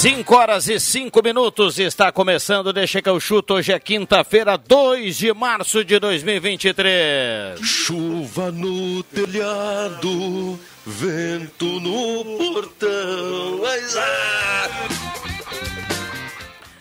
5 0.00 0.34
horas 0.34 0.66
e 0.66 0.80
5 0.80 1.22
minutos 1.22 1.78
está 1.78 2.10
começando, 2.10 2.72
deixa 2.72 3.02
que 3.02 3.08
eu 3.10 3.20
chuto. 3.20 3.52
Hoje 3.52 3.70
é 3.70 3.78
quinta-feira, 3.78 4.56
2 4.56 5.18
de 5.18 5.30
março 5.34 5.84
de 5.84 5.98
2023. 5.98 7.60
Chuva 7.60 8.50
no 8.50 9.02
telhado, 9.02 10.58
vento 10.86 11.66
no 11.66 12.24
portão. 12.38 13.60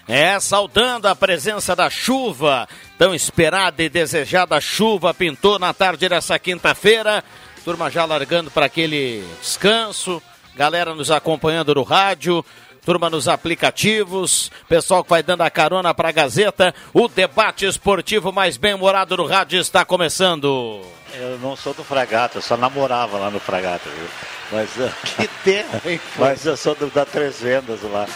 É, 0.08 0.40
saudando 0.40 1.08
a 1.08 1.14
presença 1.14 1.76
da 1.76 1.90
chuva, 1.90 2.70
tão 2.98 3.14
esperada 3.14 3.84
e 3.84 3.90
desejada 3.90 4.62
chuva 4.62 5.14
pintou 5.14 5.60
na 5.60 5.74
tarde 5.74 6.08
dessa 6.08 6.40
quinta-feira. 6.40 7.22
Turma 7.66 7.92
já 7.92 8.06
largando 8.06 8.50
para 8.50 8.68
aquele 8.68 9.26
descanso, 9.42 10.24
galera 10.56 10.96
nos 10.96 11.12
acompanhando 11.12 11.76
no 11.76 11.84
rádio 11.84 12.46
turma 12.86 13.10
nos 13.10 13.28
aplicativos, 13.28 14.52
pessoal 14.68 15.04
que 15.04 15.10
vai 15.10 15.24
dando 15.24 15.42
a 15.42 15.50
carona 15.50 15.94
para 15.94 16.10
a 16.10 16.12
Gazeta. 16.12 16.74
O 16.94 17.08
debate 17.08 17.66
esportivo 17.66 18.32
mais 18.32 18.58
bem-humorado 18.58 19.16
do 19.18 19.26
rádio 19.26 19.60
está 19.60 19.86
começando. 19.86 20.99
Eu 21.14 21.40
não 21.40 21.56
sou 21.56 21.74
do 21.74 21.84
Fragata, 21.84 22.38
eu 22.38 22.42
só 22.42 22.56
namorava 22.56 23.18
lá 23.18 23.30
no 23.30 23.40
Fragata, 23.40 23.90
viu? 23.90 24.08
Mas, 24.52 24.70
que 25.16 25.28
terra, 25.44 25.82
hein? 25.86 26.00
Mas 26.18 26.46
eu 26.46 26.58
sou 26.58 26.76
do, 26.76 26.88
da 26.88 27.06
Três 27.06 27.40
Vendas 27.42 27.82
lá. 27.84 28.08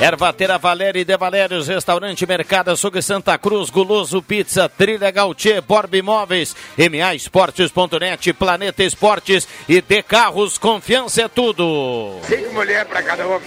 Ervatera 0.00 0.58
Valéria 0.58 1.00
e 1.00 1.04
De 1.04 1.16
Valérios, 1.16 1.68
Restaurante 1.68 2.26
Mercado 2.26 2.70
Açougue 2.70 3.00
Santa 3.00 3.38
Cruz, 3.38 3.70
Guloso 3.70 4.20
Pizza, 4.20 4.68
Trilha 4.68 5.10
Gautier, 5.10 5.62
Borb 5.62 5.94
Imóveis, 5.94 6.54
MA 6.76 7.14
Esportes.net, 7.14 8.32
Planeta 8.34 8.82
Esportes 8.84 9.48
e 9.66 9.80
De 9.80 10.02
Carros, 10.02 10.58
confiança 10.58 11.22
é 11.22 11.28
tudo. 11.28 12.18
Cinco 12.24 12.52
mulheres 12.52 12.88
para 12.88 13.02
cada 13.02 13.26
um. 13.26 13.40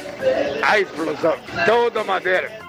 A 0.64 0.80
explosão, 0.80 1.36
toda 1.68 2.04
madeira. 2.04 2.69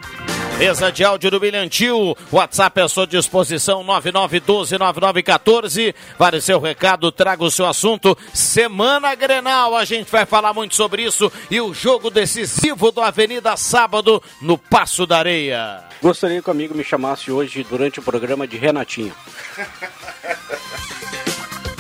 Mesa 0.61 0.93
de 0.93 1.03
áudio 1.03 1.31
do 1.31 1.41
Bilhantil. 1.41 2.15
WhatsApp 2.31 2.83
à 2.83 2.89
sua 2.89 3.07
disposição, 3.07 3.83
99129914. 3.83 5.95
Vale 6.19 6.39
seu 6.43 6.61
recado, 6.61 7.11
traga 7.11 7.43
o 7.43 7.51
seu 7.51 7.65
assunto. 7.65 8.15
Semana 8.35 9.15
Grenal, 9.15 9.75
a 9.75 9.87
gente 9.87 10.13
vai 10.13 10.27
falar 10.27 10.53
muito 10.53 10.75
sobre 10.75 11.03
isso. 11.03 11.33
E 11.51 11.59
o 11.63 11.73
jogo 11.73 12.11
decisivo 12.11 12.93
do 12.93 13.01
Avenida 13.01 13.57
Sábado, 13.57 14.23
no 14.43 14.59
Passo 14.59 15.07
da 15.07 15.17
Areia. 15.17 15.83
Gostaria 16.03 16.43
que 16.43 16.51
o 16.51 16.53
amigo 16.53 16.75
me 16.75 16.85
chamasse 16.85 17.33
hoje 17.33 17.65
durante 17.65 17.99
o 17.99 18.03
programa 18.03 18.47
de 18.47 18.59
Renatinho. 18.59 19.15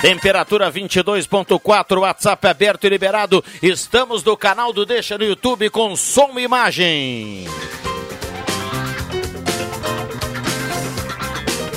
Temperatura 0.00 0.72
22.4, 0.72 2.00
WhatsApp 2.00 2.48
aberto 2.48 2.86
e 2.86 2.88
liberado. 2.88 3.44
Estamos 3.62 4.24
no 4.24 4.38
canal 4.38 4.72
do 4.72 4.86
Deixa 4.86 5.18
no 5.18 5.24
YouTube 5.24 5.68
com 5.68 5.94
som 5.94 6.38
e 6.38 6.44
imagem. 6.44 7.46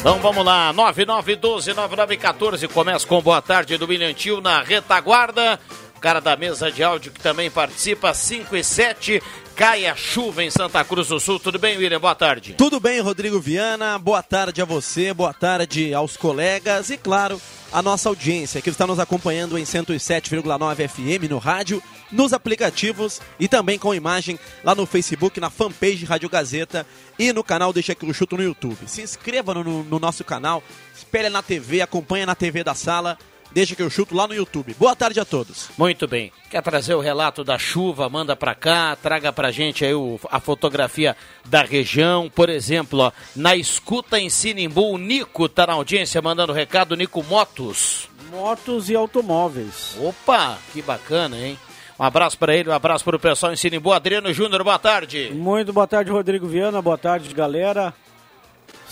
Então 0.04 0.20
vamos 0.20 0.44
lá, 0.44 0.74
9912-9914. 0.74 2.68
Começa 2.68 3.08
com 3.08 3.22
boa 3.22 3.42
tarde 3.42 3.78
do 3.78 3.88
Milhantil 3.88 4.42
na 4.42 4.62
retaguarda. 4.62 5.58
Cara 6.04 6.20
da 6.20 6.36
mesa 6.36 6.70
de 6.70 6.84
áudio 6.84 7.14
que 7.14 7.22
também 7.22 7.50
participa, 7.50 8.14
5 8.14 8.58
e 8.58 8.62
7. 8.62 9.24
Cai 9.56 9.86
a 9.86 9.96
chuva 9.96 10.44
em 10.44 10.50
Santa 10.50 10.84
Cruz 10.84 11.08
do 11.08 11.18
Sul. 11.18 11.40
Tudo 11.40 11.58
bem, 11.58 11.78
William? 11.78 11.98
Boa 11.98 12.14
tarde. 12.14 12.56
Tudo 12.58 12.78
bem, 12.78 13.00
Rodrigo 13.00 13.40
Viana. 13.40 13.98
Boa 13.98 14.22
tarde 14.22 14.62
a 14.62 14.66
você, 14.66 15.14
boa 15.14 15.34
tarde 15.34 15.94
aos 15.94 16.18
colegas 16.18 16.90
e, 16.90 16.98
claro, 16.98 17.42
a 17.72 17.82
nossa 17.82 18.10
audiência 18.10 18.62
que 18.62 18.70
está 18.70 18.86
nos 18.86 19.00
acompanhando 19.00 19.58
em 19.58 19.64
107,9 19.64 20.90
FM 20.90 21.30
no 21.30 21.38
rádio, 21.38 21.82
nos 22.12 22.34
aplicativos 22.34 23.22
e 23.40 23.48
também 23.48 23.80
com 23.80 23.96
imagem 23.96 24.38
lá 24.62 24.76
no 24.76 24.86
Facebook, 24.86 25.40
na 25.40 25.50
fanpage 25.50 26.04
Rádio 26.04 26.28
Gazeta 26.28 26.86
e 27.18 27.32
no 27.32 27.46
canal 27.46 27.72
Deixa 27.72 27.96
que 27.96 28.06
eu 28.06 28.14
chuto 28.14 28.36
no 28.36 28.44
YouTube. 28.44 28.78
Se 28.88 29.02
inscreva 29.02 29.54
no, 29.54 29.84
no 29.84 30.00
nosso 30.00 30.26
canal, 30.26 30.62
espelha 30.94 31.30
na 31.30 31.42
TV, 31.42 31.80
acompanha 31.80 32.26
na 32.26 32.36
TV 32.36 32.62
da 32.62 32.76
sala 32.76 33.18
Deixa 33.54 33.76
que 33.76 33.84
eu 33.84 33.90
chuto 33.90 34.16
lá 34.16 34.28
no 34.28 34.34
YouTube. 34.34 34.76
Boa 34.80 34.96
tarde 34.96 35.20
a 35.20 35.26
todos. 35.26 35.70
Muito 35.78 36.08
bem. 36.08 36.32
Quer 36.50 36.62
trazer 36.64 36.96
o 36.96 37.00
relato 37.00 37.44
da 37.44 37.60
chuva? 37.60 38.10
Manda 38.10 38.36
para 38.36 38.56
cá, 38.56 38.96
traga 38.96 39.32
pra 39.32 39.52
gente 39.52 39.86
aí 39.86 39.94
o, 39.94 40.20
a 40.32 40.40
fotografia 40.40 41.16
da 41.46 41.62
região. 41.62 42.32
Por 42.34 42.50
exemplo, 42.50 43.00
ó, 43.00 43.12
na 43.36 43.56
escuta 43.56 44.20
em 44.20 44.30
Sinimbu, 44.30 44.94
o 44.94 44.98
Nico 44.98 45.48
tá 45.48 45.68
na 45.68 45.74
audiência 45.74 46.22
mandando 46.22 46.52
recado, 46.52 46.96
Nico 46.96 47.24
Motos. 47.24 48.10
Motos 48.32 48.90
e 48.90 48.96
automóveis. 48.96 49.96
Opa, 50.00 50.58
que 50.74 50.82
bacana, 50.82 51.38
hein? 51.38 51.58
Um 52.00 52.04
abraço 52.04 52.38
para 52.40 52.56
ele, 52.56 52.70
um 52.70 52.74
abraço 52.74 53.04
para 53.04 53.16
o 53.16 53.20
pessoal 53.20 53.54
em 53.54 53.56
Sinimbu. 53.56 53.94
Adriano 53.94 54.34
Júnior, 54.34 54.64
boa 54.64 54.80
tarde. 54.80 55.32
Muito 55.32 55.72
boa 55.72 55.86
tarde, 55.86 56.10
Rodrigo 56.10 56.48
Viana. 56.48 56.82
Boa 56.82 56.98
tarde, 56.98 57.32
galera. 57.36 57.94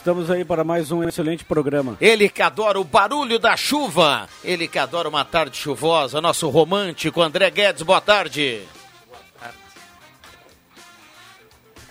Estamos 0.01 0.31
aí 0.31 0.43
para 0.43 0.63
mais 0.63 0.91
um 0.91 1.03
excelente 1.03 1.45
programa. 1.45 1.95
Ele 2.01 2.27
que 2.27 2.41
adora 2.41 2.79
o 2.79 2.83
barulho 2.83 3.37
da 3.37 3.55
chuva, 3.55 4.27
ele 4.43 4.67
que 4.67 4.79
adora 4.79 5.07
uma 5.07 5.23
tarde 5.23 5.55
chuvosa, 5.55 6.19
nosso 6.19 6.49
romântico 6.49 7.21
André 7.21 7.51
Guedes, 7.51 7.83
boa 7.83 8.01
tarde. 8.01 8.63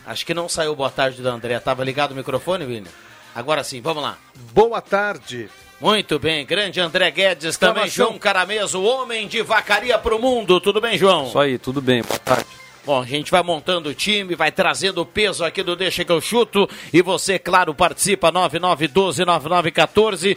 Acho 0.04 0.26
que 0.26 0.34
não 0.34 0.48
saiu 0.48 0.74
boa 0.74 0.90
tarde 0.90 1.22
do 1.22 1.28
André. 1.28 1.56
Tava 1.60 1.84
ligado 1.84 2.10
o 2.10 2.16
microfone, 2.16 2.64
William? 2.64 2.90
Agora 3.32 3.62
sim, 3.62 3.80
vamos 3.80 4.02
lá. 4.02 4.18
Boa 4.52 4.80
tarde. 4.80 5.48
Muito 5.80 6.18
bem, 6.18 6.44
grande 6.44 6.80
André 6.80 7.12
Guedes, 7.12 7.56
também 7.56 7.86
João 7.86 8.18
Carameso, 8.18 8.82
homem 8.82 9.28
de 9.28 9.40
vacaria 9.40 9.96
para 9.96 10.16
o 10.16 10.18
mundo. 10.18 10.60
Tudo 10.60 10.80
bem, 10.80 10.98
João? 10.98 11.28
Isso 11.28 11.38
aí, 11.38 11.58
tudo 11.58 11.80
bem, 11.80 12.02
boa 12.02 12.18
tarde. 12.18 12.59
Bom, 12.84 13.02
a 13.02 13.06
gente 13.06 13.30
vai 13.30 13.42
montando 13.42 13.88
o 13.90 13.94
time, 13.94 14.34
vai 14.34 14.50
trazendo 14.50 15.02
o 15.02 15.06
peso 15.06 15.44
aqui 15.44 15.62
do 15.62 15.76
Deixa 15.76 16.02
que 16.04 16.12
eu 16.12 16.20
chuto. 16.20 16.68
E 16.92 17.00
você, 17.02 17.38
claro, 17.38 17.74
participa 17.74 18.32
9912-9914. 18.32 20.36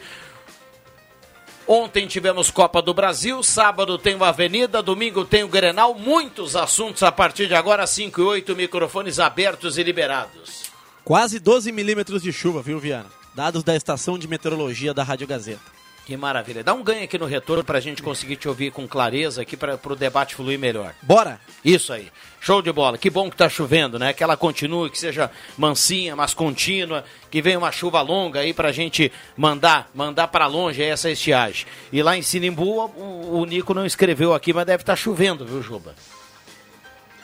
Ontem 1.66 2.06
tivemos 2.08 2.52
Copa 2.52 2.82
do 2.82 2.94
Brasil, 2.94 3.42
sábado 3.42 3.98
tem 3.98 4.16
o 4.16 4.24
Avenida, 4.24 4.84
domingo 4.84 5.24
tem 5.24 5.44
o 5.44 5.48
Grenal, 5.48 5.96
muitos 5.96 6.58
assuntos 6.58 7.02
a 7.04 7.12
partir 7.12 7.48
de 7.48 7.56
agora, 7.56 7.88
5 7.88 8.20
e 8.20 8.24
8, 8.24 8.56
microfones 8.56 9.18
abertos 9.18 9.78
e 9.78 9.84
liberados. 9.84 10.64
Quase 11.06 11.40
12 11.40 11.72
milímetros 11.72 12.22
de 12.22 12.34
chuva, 12.34 12.62
viu, 12.62 12.80
Viana? 12.80 13.10
Dados 13.34 13.64
da 13.64 13.76
estação 13.76 14.20
de 14.20 14.28
meteorologia 14.28 14.94
da 14.94 15.04
Rádio 15.04 15.26
Gazeta. 15.26 15.72
Que 16.06 16.18
maravilha. 16.18 16.64
Dá 16.64 16.74
um 16.74 16.84
ganho 16.84 17.06
aqui 17.06 17.18
no 17.18 17.26
retorno 17.26 17.64
pra 17.64 17.80
gente 17.80 18.04
conseguir 18.04 18.36
te 18.36 18.50
ouvir 18.50 18.72
com 18.72 18.86
clareza 18.86 19.42
aqui 19.42 19.56
para 19.56 19.80
o 19.82 19.96
debate 19.96 20.36
fluir 20.36 20.60
melhor. 20.60 20.94
Bora! 21.02 21.40
Isso 21.64 21.94
aí. 21.94 22.12
Show 22.44 22.62
de 22.62 22.74
bola. 22.74 22.98
Que 22.98 23.10
bom 23.10 23.30
que 23.30 23.38
tá 23.38 23.48
chovendo, 23.48 23.98
né? 23.98 24.12
Que 24.12 24.22
ela 24.22 24.36
continue, 24.36 24.90
que 24.90 25.00
seja 25.00 25.32
mansinha, 25.58 26.14
mas 26.14 26.34
contínua, 26.34 27.06
que 27.32 27.42
venha 27.42 27.58
uma 27.58 27.72
chuva 27.72 28.02
longa 28.02 28.42
aí 28.42 28.54
pra 28.54 28.70
gente 28.74 29.10
mandar, 29.38 29.90
mandar 29.96 30.28
para 30.28 30.46
longe 30.46 30.84
essa 30.84 31.10
estiagem. 31.10 31.66
E 31.90 32.04
lá 32.04 32.18
em 32.18 32.22
Sinimbu, 32.22 32.92
o, 32.98 33.40
o 33.40 33.46
Nico 33.46 33.74
não 33.74 33.86
escreveu 33.86 34.34
aqui, 34.34 34.52
mas 34.52 34.66
deve 34.66 34.84
estar 34.84 34.92
tá 34.92 34.98
chovendo, 34.98 35.46
viu, 35.46 35.62
Juba? 35.62 35.96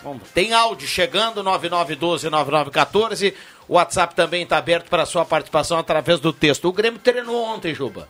Bom, 0.02 0.18
tem 0.34 0.54
áudio 0.54 0.88
chegando, 0.88 1.44
9912-9914. 1.44 3.34
O 3.68 3.74
WhatsApp 3.74 4.16
também 4.16 4.44
está 4.44 4.58
aberto 4.58 4.88
para 4.88 5.06
sua 5.06 5.26
participação 5.26 5.78
através 5.78 6.22
do 6.22 6.32
texto. 6.32 6.70
O 6.70 6.72
Grêmio 6.72 6.98
treinou 6.98 7.44
ontem, 7.44 7.76
Juba. 7.76 8.08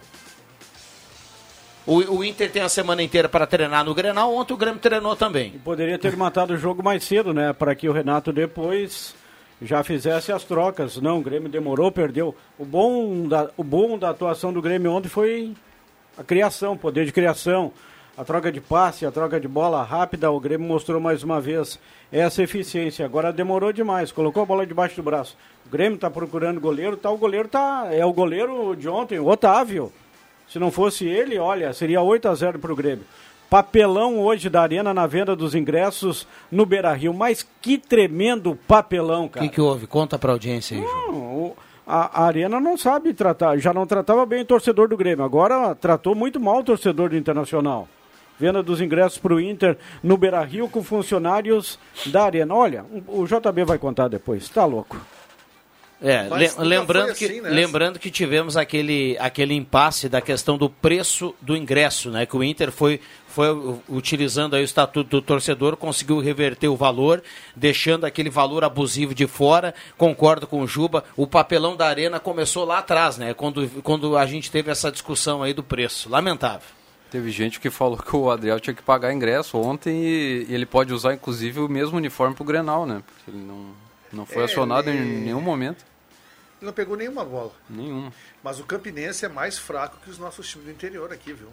O, 1.89 2.17
o 2.17 2.23
Inter 2.23 2.51
tem 2.51 2.61
a 2.61 2.69
semana 2.69 3.01
inteira 3.01 3.27
para 3.27 3.47
treinar 3.47 3.83
no 3.83 3.95
Grenal, 3.95 4.31
ontem 4.35 4.53
o 4.53 4.57
Grêmio 4.57 4.79
treinou 4.79 5.15
também. 5.15 5.53
E 5.55 5.57
poderia 5.57 5.97
ter 5.97 6.15
matado 6.15 6.53
o 6.53 6.57
jogo 6.57 6.83
mais 6.83 7.03
cedo, 7.03 7.33
né? 7.33 7.51
Para 7.51 7.73
que 7.73 7.89
o 7.89 7.91
Renato 7.91 8.31
depois 8.31 9.15
já 9.59 9.83
fizesse 9.83 10.31
as 10.31 10.43
trocas. 10.43 10.97
Não, 10.97 11.17
o 11.17 11.23
Grêmio 11.23 11.49
demorou, 11.49 11.91
perdeu. 11.91 12.35
O 12.59 12.63
bom 12.63 13.27
da, 13.27 13.49
o 13.57 13.63
bom 13.63 13.97
da 13.97 14.11
atuação 14.11 14.53
do 14.53 14.61
Grêmio 14.61 14.91
ontem 14.91 15.09
foi 15.09 15.55
a 16.15 16.23
criação, 16.23 16.77
poder 16.77 17.07
de 17.07 17.11
criação. 17.11 17.73
A 18.15 18.23
troca 18.23 18.51
de 18.51 18.61
passe, 18.61 19.03
a 19.03 19.11
troca 19.11 19.39
de 19.39 19.47
bola 19.47 19.81
rápida, 19.81 20.29
o 20.29 20.39
Grêmio 20.39 20.67
mostrou 20.67 21.01
mais 21.01 21.23
uma 21.23 21.41
vez 21.41 21.79
essa 22.11 22.43
eficiência. 22.43 23.03
Agora 23.03 23.33
demorou 23.33 23.73
demais, 23.73 24.11
colocou 24.11 24.43
a 24.43 24.45
bola 24.45 24.63
debaixo 24.63 24.95
do 24.95 25.01
braço. 25.01 25.35
O 25.65 25.69
Grêmio 25.71 25.95
está 25.95 26.11
procurando 26.11 26.61
goleiro, 26.61 26.95
tá, 26.97 27.09
o 27.09 27.17
goleiro 27.17 27.47
tá, 27.47 27.87
é 27.89 28.05
o 28.05 28.13
goleiro 28.13 28.75
de 28.75 28.87
ontem, 28.87 29.17
o 29.17 29.27
Otávio. 29.27 29.91
Se 30.49 30.57
não 30.57 30.71
fosse 30.71 31.05
ele, 31.05 31.37
olha, 31.37 31.71
seria 31.73 32.01
8 32.01 32.27
a 32.27 32.35
0 32.35 32.59
para 32.59 32.73
o 32.73 32.75
Grêmio. 32.75 33.05
Papelão 33.49 34.19
hoje 34.19 34.49
da 34.49 34.61
Arena 34.61 34.93
na 34.93 35.07
venda 35.07 35.35
dos 35.35 35.55
ingressos 35.55 36.27
no 36.51 36.65
Beira 36.65 36.93
Rio. 36.93 37.13
Mas 37.13 37.47
que 37.61 37.77
tremendo 37.77 38.57
papelão, 38.67 39.27
cara. 39.27 39.45
O 39.45 39.49
que, 39.49 39.55
que 39.55 39.61
houve? 39.61 39.87
Conta 39.87 40.19
para 40.19 40.31
a 40.31 40.33
audiência 40.33 40.77
aí, 40.77 40.83
João. 40.83 41.55
A, 41.85 42.21
a, 42.21 42.25
Arena 42.27 42.59
não 42.59 42.77
sabe 42.77 43.15
tratar, 43.15 43.57
já 43.57 43.73
não 43.73 43.87
tratava 43.87 44.23
bem 44.23 44.41
o 44.41 44.45
torcedor 44.45 44.87
do 44.87 44.95
Grêmio, 44.95 45.25
agora 45.25 45.73
tratou 45.73 46.13
muito 46.13 46.39
mal 46.39 46.59
o 46.59 46.63
torcedor 46.63 47.09
do 47.09 47.17
Internacional. 47.17 47.87
Venda 48.39 48.61
dos 48.61 48.79
ingressos 48.79 49.17
para 49.17 49.33
o 49.33 49.41
Inter 49.41 49.75
no 50.03 50.15
Beira 50.15 50.43
Rio 50.43 50.69
com 50.69 50.83
funcionários 50.83 51.79
da 52.05 52.25
Arena. 52.25 52.53
Olha, 52.53 52.85
o 53.07 53.25
JB 53.25 53.65
vai 53.65 53.79
contar 53.79 54.07
depois, 54.07 54.47
tá 54.47 54.65
louco. 54.65 54.97
É, 56.01 56.29
lembrando, 56.59 57.13
que, 57.13 57.25
assim, 57.25 57.41
né? 57.41 57.49
lembrando 57.49 57.99
que 57.99 58.09
tivemos 58.09 58.55
aquele, 58.55 59.17
aquele 59.19 59.53
impasse 59.53 60.07
da 60.07 60.21
questão 60.21 60.57
do 60.57 60.69
preço 60.69 61.35
do 61.41 61.57
ingresso, 61.57 62.09
né? 62.09 62.25
Que 62.25 62.37
o 62.37 62.43
Inter 62.43 62.71
foi, 62.71 63.01
foi 63.27 63.47
utilizando 63.89 64.55
aí 64.55 64.61
o 64.61 64.65
estatuto 64.65 65.09
do 65.09 65.21
torcedor, 65.21 65.75
conseguiu 65.75 66.19
reverter 66.19 66.69
o 66.69 66.75
valor, 66.77 67.21
deixando 67.53 68.05
aquele 68.05 68.29
valor 68.29 68.63
abusivo 68.63 69.13
de 69.13 69.27
fora. 69.27 69.75
Concordo 69.97 70.47
com 70.47 70.61
o 70.61 70.67
Juba. 70.67 71.03
O 71.17 71.27
papelão 71.27 71.75
da 71.75 71.87
arena 71.87 72.17
começou 72.17 72.63
lá 72.63 72.77
atrás, 72.77 73.17
né? 73.17 73.33
Quando, 73.33 73.67
quando 73.83 74.15
a 74.15 74.25
gente 74.25 74.49
teve 74.49 74.71
essa 74.71 74.89
discussão 74.89 75.43
aí 75.43 75.53
do 75.53 75.63
preço. 75.63 76.09
Lamentável. 76.09 76.79
Teve 77.11 77.29
gente 77.29 77.59
que 77.59 77.69
falou 77.69 77.97
que 77.97 78.15
o 78.15 78.29
Adriel 78.29 78.59
tinha 78.59 78.73
que 78.73 78.83
pagar 78.83 79.11
ingresso 79.11 79.57
ontem 79.57 80.01
e, 80.01 80.45
e 80.47 80.53
ele 80.53 80.65
pode 80.65 80.93
usar, 80.93 81.13
inclusive, 81.13 81.59
o 81.59 81.67
mesmo 81.67 81.97
uniforme 81.97 82.35
pro 82.35 82.45
Grenal, 82.45 82.85
né? 82.85 83.01
Porque 83.05 83.31
ele 83.31 83.43
não, 83.43 83.65
não 84.13 84.25
foi 84.25 84.43
é, 84.43 84.45
acionado 84.45 84.89
ele... 84.89 84.99
em 84.99 85.21
nenhum 85.25 85.41
momento. 85.41 85.88
Ele 86.59 86.65
não 86.65 86.73
pegou 86.73 86.97
nenhuma 86.97 87.23
bola. 87.23 87.51
Nenhuma. 87.69 88.13
Mas 88.43 88.59
o 88.59 88.63
Campinense 88.63 89.25
é 89.25 89.29
mais 89.29 89.57
fraco 89.57 89.97
que 90.03 90.09
os 90.09 90.17
nossos 90.17 90.47
times 90.47 90.65
do 90.65 90.71
interior 90.71 91.11
aqui, 91.11 91.33
viu? 91.33 91.49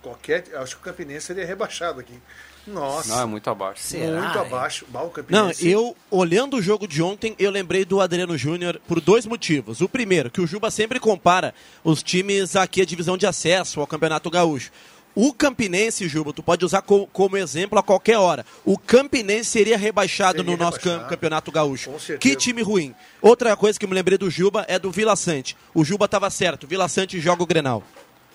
Qualquer, 0.00 0.44
acho 0.56 0.76
que 0.76 0.82
o 0.82 0.84
Campinense 0.84 1.26
seria 1.26 1.46
rebaixado 1.46 2.00
aqui. 2.00 2.18
Nossa. 2.66 3.08
Não, 3.08 3.22
é 3.22 3.26
muito 3.26 3.48
abaixo. 3.50 3.82
Será? 3.82 4.20
Muito 4.20 4.38
abaixo. 4.38 4.86
Mal, 4.90 5.10
Campinense. 5.10 5.64
Não, 5.64 5.70
eu, 5.70 5.96
olhando 6.10 6.56
o 6.56 6.62
jogo 6.62 6.88
de 6.88 7.02
ontem, 7.02 7.34
eu 7.38 7.50
lembrei 7.50 7.84
do 7.84 8.00
Adriano 8.00 8.36
Júnior 8.38 8.80
por 8.86 9.00
dois 9.00 9.26
motivos. 9.26 9.80
O 9.80 9.88
primeiro, 9.88 10.30
que 10.30 10.40
o 10.40 10.46
Juba 10.46 10.70
sempre 10.70 10.98
compara 10.98 11.54
os 11.84 12.02
times 12.02 12.56
aqui 12.56 12.80
a 12.80 12.86
divisão 12.86 13.16
de 13.16 13.26
acesso 13.26 13.80
ao 13.80 13.86
Campeonato 13.86 14.30
Gaúcho. 14.30 14.70
O 15.14 15.32
Campinense, 15.32 16.08
Juba, 16.08 16.32
tu 16.32 16.42
pode 16.42 16.64
usar 16.64 16.80
co 16.82 17.06
como 17.12 17.36
exemplo 17.36 17.78
a 17.78 17.82
qualquer 17.82 18.16
hora. 18.16 18.46
O 18.64 18.78
Campinense 18.78 19.50
seria 19.50 19.76
rebaixado 19.76 20.38
seria 20.38 20.50
no 20.50 20.56
nosso 20.56 20.78
rebaixado. 20.78 21.08
campeonato 21.08 21.52
gaúcho. 21.52 21.90
Que 22.18 22.34
time 22.34 22.62
ruim. 22.62 22.94
Outra 23.20 23.54
coisa 23.56 23.78
que 23.78 23.86
me 23.86 23.94
lembrei 23.94 24.16
do 24.16 24.30
Juba 24.30 24.64
é 24.68 24.78
do 24.78 24.90
Vila 24.90 25.14
Sante. 25.14 25.56
O 25.74 25.84
Juba 25.84 26.06
estava 26.06 26.30
certo. 26.30 26.66
Vila 26.66 26.88
Sante 26.88 27.20
joga 27.20 27.42
o 27.42 27.46
Grenal. 27.46 27.82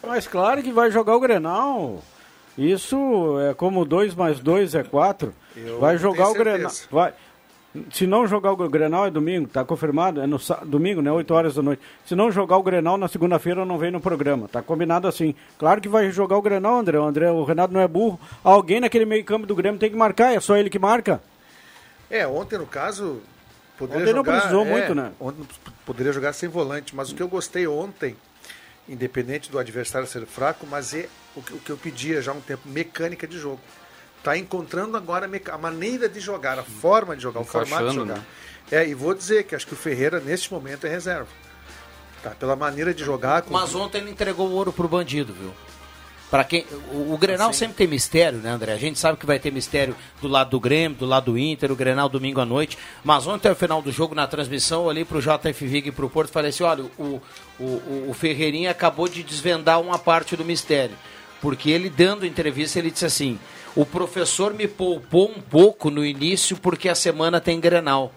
Mas 0.05 0.27
claro 0.27 0.61
que 0.61 0.71
vai 0.71 0.91
jogar 0.91 1.15
o 1.15 1.19
Grenal. 1.19 2.03
Isso 2.57 3.39
é 3.39 3.53
como 3.53 3.85
2 3.85 4.15
mais 4.15 4.39
2 4.39 4.75
é 4.75 4.83
4. 4.83 5.33
Vai 5.79 5.97
jogar 5.97 6.29
o 6.29 6.33
Grenal. 6.33 6.71
Vai. 6.91 7.13
Se 7.91 8.07
não 8.07 8.27
jogar 8.27 8.51
o 8.51 8.69
Grenal 8.69 9.05
é 9.05 9.11
domingo, 9.11 9.47
tá 9.47 9.63
confirmado, 9.63 10.21
é 10.21 10.27
no 10.27 10.39
domingo, 10.65 11.01
né, 11.01 11.11
8 11.11 11.33
horas 11.33 11.55
da 11.55 11.61
noite. 11.61 11.81
Se 12.05 12.15
não 12.15 12.31
jogar 12.31 12.57
o 12.57 12.63
Grenal 12.63 12.97
na 12.97 13.07
segunda-feira 13.07 13.65
não 13.65 13.77
vem 13.77 13.91
no 13.91 13.99
programa, 13.99 14.47
tá 14.47 14.61
combinado 14.61 15.07
assim. 15.07 15.35
Claro 15.57 15.81
que 15.81 15.89
vai 15.89 16.11
jogar 16.11 16.37
o 16.37 16.41
Grenal, 16.41 16.77
André. 16.79 16.99
O 16.99 17.03
André, 17.03 17.31
o 17.31 17.43
Renato 17.43 17.73
não 17.73 17.81
é 17.81 17.87
burro. 17.87 18.19
Alguém 18.43 18.79
naquele 18.79 19.05
meio-campo 19.05 19.45
do 19.45 19.55
Grêmio 19.55 19.79
tem 19.79 19.89
que 19.89 19.95
marcar, 19.95 20.33
é 20.33 20.39
só 20.39 20.55
ele 20.57 20.69
que 20.69 20.79
marca. 20.79 21.21
É, 22.09 22.25
ontem 22.25 22.57
no 22.57 22.65
caso 22.65 23.21
poderia 23.77 24.03
ontem 24.03 24.15
jogar, 24.15 24.31
não 24.31 24.39
precisou 24.39 24.65
é, 24.65 24.69
muito, 24.69 24.95
né? 24.95 25.11
Ontem 25.19 25.47
poderia 25.85 26.13
jogar 26.13 26.33
sem 26.33 26.47
volante, 26.47 26.95
mas 26.95 27.11
o 27.11 27.15
que 27.15 27.21
eu 27.21 27.27
gostei 27.27 27.67
ontem, 27.67 28.15
independente 28.87 29.51
do 29.51 29.59
adversário 29.59 30.07
ser 30.07 30.25
fraco, 30.25 30.65
mas 30.69 30.93
é 30.93 31.07
o 31.35 31.41
que, 31.41 31.53
o 31.53 31.57
que 31.59 31.69
eu 31.69 31.77
pedia 31.77 32.21
já 32.21 32.31
há 32.31 32.35
um 32.35 32.41
tempo, 32.41 32.67
mecânica 32.67 33.27
de 33.27 33.37
jogo 33.37 33.59
está 34.17 34.37
encontrando 34.37 34.97
agora 34.97 35.29
a 35.51 35.57
maneira 35.57 36.09
de 36.09 36.19
jogar, 36.19 36.59
a 36.59 36.63
forma 36.63 37.15
de 37.15 37.23
jogar, 37.23 37.41
o 37.41 37.45
formato 37.45 37.89
de 37.89 37.95
jogar. 37.95 38.17
Né? 38.17 38.25
É, 38.71 38.87
e 38.87 38.93
vou 38.93 39.13
dizer 39.13 39.43
que 39.45 39.55
acho 39.55 39.65
que 39.65 39.73
o 39.73 39.77
Ferreira, 39.77 40.19
neste 40.19 40.51
momento, 40.51 40.85
é 40.85 40.89
reserva. 40.89 41.27
Tá, 42.21 42.31
pela 42.31 42.55
maneira 42.55 42.93
de 42.93 43.03
jogar. 43.03 43.43
Com... 43.43 43.53
Mas 43.53 43.73
ontem 43.75 43.99
ele 43.99 44.11
entregou 44.11 44.47
o 44.47 44.51
ouro 44.51 44.73
pro 44.73 44.87
bandido, 44.87 45.33
viu? 45.33 45.53
Para 46.29 46.43
quem 46.43 46.65
o, 46.91 47.13
o 47.13 47.17
Grenal 47.17 47.51
assim. 47.51 47.59
sempre 47.59 47.77
tem 47.77 47.87
mistério, 47.87 48.39
né, 48.39 48.49
André? 48.49 48.73
A 48.73 48.77
gente 48.77 48.99
sabe 48.99 49.17
que 49.17 49.25
vai 49.25 49.39
ter 49.39 49.49
mistério 49.51 49.95
do 50.21 50.27
lado 50.27 50.49
do 50.49 50.59
Grêmio, 50.59 50.97
do 50.97 51.05
lado 51.05 51.31
do 51.31 51.37
Inter, 51.37 51.71
o 51.71 51.75
Grenal 51.75 52.09
domingo 52.09 52.41
à 52.41 52.45
noite. 52.45 52.77
Mas 53.01 53.25
ontem, 53.25 53.47
ao 53.47 53.55
final 53.55 53.81
do 53.81 53.91
jogo, 53.93 54.13
na 54.13 54.27
transmissão, 54.27 54.81
eu 54.81 54.87
olhei 54.87 55.05
pro 55.05 55.21
JF 55.21 55.65
Vig 55.65 55.87
e 55.87 55.91
pro 55.91 56.09
Porto 56.09 56.29
e 56.29 56.33
falei 56.33 56.49
assim: 56.49 56.63
olha, 56.63 56.83
o, 56.97 57.21
o, 57.57 58.09
o 58.09 58.13
Ferreirinha 58.13 58.71
acabou 58.71 59.07
de 59.07 59.23
desvendar 59.23 59.79
uma 59.79 59.97
parte 59.97 60.35
do 60.35 60.43
mistério. 60.43 60.95
Porque 61.39 61.69
ele, 61.69 61.89
dando 61.89 62.25
entrevista, 62.25 62.77
ele 62.77 62.91
disse 62.91 63.05
assim: 63.05 63.39
o 63.77 63.85
professor 63.85 64.55
me 64.55 64.67
poupou 64.67 65.29
um 65.29 65.39
pouco 65.39 65.91
no 65.91 66.03
início 66.03 66.57
porque 66.57 66.89
a 66.89 66.95
semana 66.95 67.39
tem 67.39 67.59
Grenal. 67.59 68.11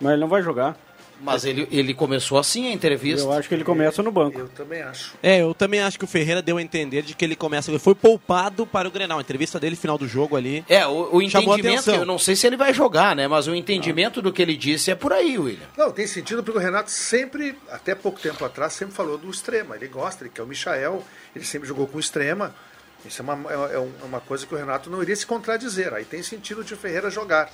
Mas 0.00 0.12
ele 0.12 0.20
não 0.20 0.28
vai 0.28 0.40
jogar. 0.40 0.78
Mas 1.20 1.44
ele, 1.44 1.68
ele 1.70 1.92
começou 1.92 2.38
assim 2.38 2.68
a 2.68 2.72
entrevista. 2.72 3.26
Eu 3.26 3.32
acho 3.32 3.48
que 3.48 3.54
ele 3.54 3.64
começa 3.64 4.02
no 4.02 4.10
banco. 4.10 4.38
Eu 4.38 4.48
também 4.48 4.80
acho. 4.80 5.12
É, 5.20 5.42
eu 5.42 5.52
também 5.52 5.80
acho 5.80 5.98
que 5.98 6.04
o 6.04 6.08
Ferreira 6.08 6.40
deu 6.40 6.56
a 6.56 6.62
entender 6.62 7.02
de 7.02 7.14
que 7.14 7.24
ele 7.24 7.36
começa. 7.36 7.70
Ele 7.70 7.78
foi 7.78 7.94
poupado 7.94 8.64
para 8.64 8.88
o 8.88 8.90
Grenal. 8.90 9.18
A 9.18 9.20
entrevista 9.20 9.60
dele, 9.60 9.76
final 9.76 9.98
do 9.98 10.08
jogo 10.08 10.36
ali. 10.36 10.64
É, 10.68 10.86
o, 10.86 11.16
o 11.16 11.20
entendimento, 11.20 11.90
eu 11.90 12.06
não 12.06 12.16
sei 12.16 12.36
se 12.36 12.46
ele 12.46 12.56
vai 12.56 12.72
jogar, 12.72 13.14
né? 13.14 13.28
Mas 13.28 13.48
o 13.48 13.54
entendimento 13.54 14.22
não. 14.22 14.30
do 14.30 14.32
que 14.32 14.40
ele 14.40 14.56
disse 14.56 14.92
é 14.92 14.94
por 14.94 15.12
aí, 15.12 15.36
William. 15.36 15.66
Não, 15.76 15.90
tem 15.90 16.06
sentido 16.06 16.42
porque 16.42 16.58
o 16.58 16.62
Renato 16.62 16.90
sempre, 16.90 17.54
até 17.68 17.94
pouco 17.94 18.18
tempo 18.18 18.42
atrás, 18.42 18.72
sempre 18.72 18.94
falou 18.94 19.18
do 19.18 19.28
extrema. 19.28 19.76
Ele 19.76 19.88
gosta, 19.88 20.22
ele 20.22 20.30
quer 20.30 20.42
o 20.42 20.46
Michael, 20.46 21.02
ele 21.36 21.44
sempre 21.44 21.68
jogou 21.68 21.86
com 21.86 21.98
extrema. 21.98 22.54
Isso 23.04 23.22
é 23.22 23.24
uma, 23.24 23.50
é, 23.50 23.74
é 23.74 24.04
uma 24.04 24.20
coisa 24.20 24.46
que 24.46 24.54
o 24.54 24.58
Renato 24.58 24.90
não 24.90 25.02
iria 25.02 25.16
se 25.16 25.26
contradizer. 25.26 25.94
Aí 25.94 26.04
tem 26.04 26.22
sentido 26.22 26.62
de 26.62 26.76
Ferreira 26.76 27.10
jogar. 27.10 27.50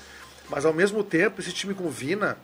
Mas 0.49 0.65
ao 0.65 0.73
mesmo 0.73 1.03
tempo, 1.03 1.41
esse 1.41 1.53
time 1.53 1.75
com 1.75 1.89
Vina, 1.89 2.37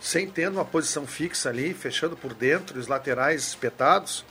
sem 0.00 0.28
tendo 0.28 0.54
uma 0.54 0.64
posição 0.64 1.06
fixa 1.06 1.48
ali, 1.48 1.72
fechando 1.72 2.16
por 2.16 2.34
dentro, 2.34 2.78
os 2.78 2.88
laterais 2.88 3.48
espetados, 3.48 4.24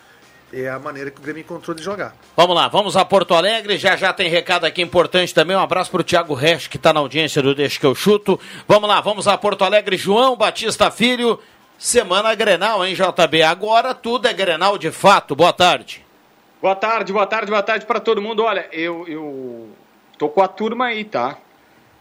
é 0.52 0.70
a 0.70 0.78
maneira 0.78 1.10
que 1.10 1.20
o 1.20 1.24
Grêmio 1.24 1.42
encontrou 1.42 1.76
de 1.76 1.82
jogar. 1.82 2.16
Vamos 2.38 2.56
lá, 2.56 2.68
vamos 2.68 2.96
a 2.96 3.04
Porto 3.04 3.34
Alegre. 3.34 3.78
Já 3.78 3.96
já 3.96 4.14
tem 4.14 4.30
recado 4.30 4.66
aqui 4.66 4.82
importante 4.82 5.34
também. 5.34 5.58
Um 5.58 5.62
abraço 5.62 5.90
para 5.90 6.02
o 6.02 6.04
Thiago 6.04 6.34
Resch, 6.34 6.68
que 6.68 6.78
está 6.78 6.94
na 6.94 7.00
audiência 7.00 7.42
do 7.42 7.56
Deixa 7.56 7.80
que 7.80 7.86
eu 7.86 7.96
chuto. 7.96 8.40
Vamos 8.68 8.88
lá, 8.88 9.02
vamos 9.02 9.28
a 9.28 9.38
Porto 9.38 9.64
Alegre. 9.64 9.98
João 9.98 10.36
Batista 10.36 10.92
Filho, 10.92 11.40
semana 11.78 12.36
Grenal, 12.36 12.86
hein, 12.86 12.94
JB? 12.94 13.42
Agora 13.42 13.96
tudo 13.96 14.28
é 14.28 14.34
Grenal 14.34 14.78
de 14.78 14.92
fato. 14.92 15.36
Boa 15.36 15.54
tarde. 15.54 16.06
Boa 16.64 16.78
tarde, 16.78 17.12
boa 17.12 17.28
tarde, 17.28 17.52
boa 17.52 17.62
tarde 17.62 17.86
para 17.86 18.00
todo 18.00 18.22
mundo. 18.22 18.42
Olha, 18.42 18.70
eu, 18.72 19.06
eu 19.06 19.68
tô 20.18 20.30
com 20.30 20.42
a 20.42 20.48
turma 20.48 20.86
aí, 20.86 21.04
tá? 21.04 21.38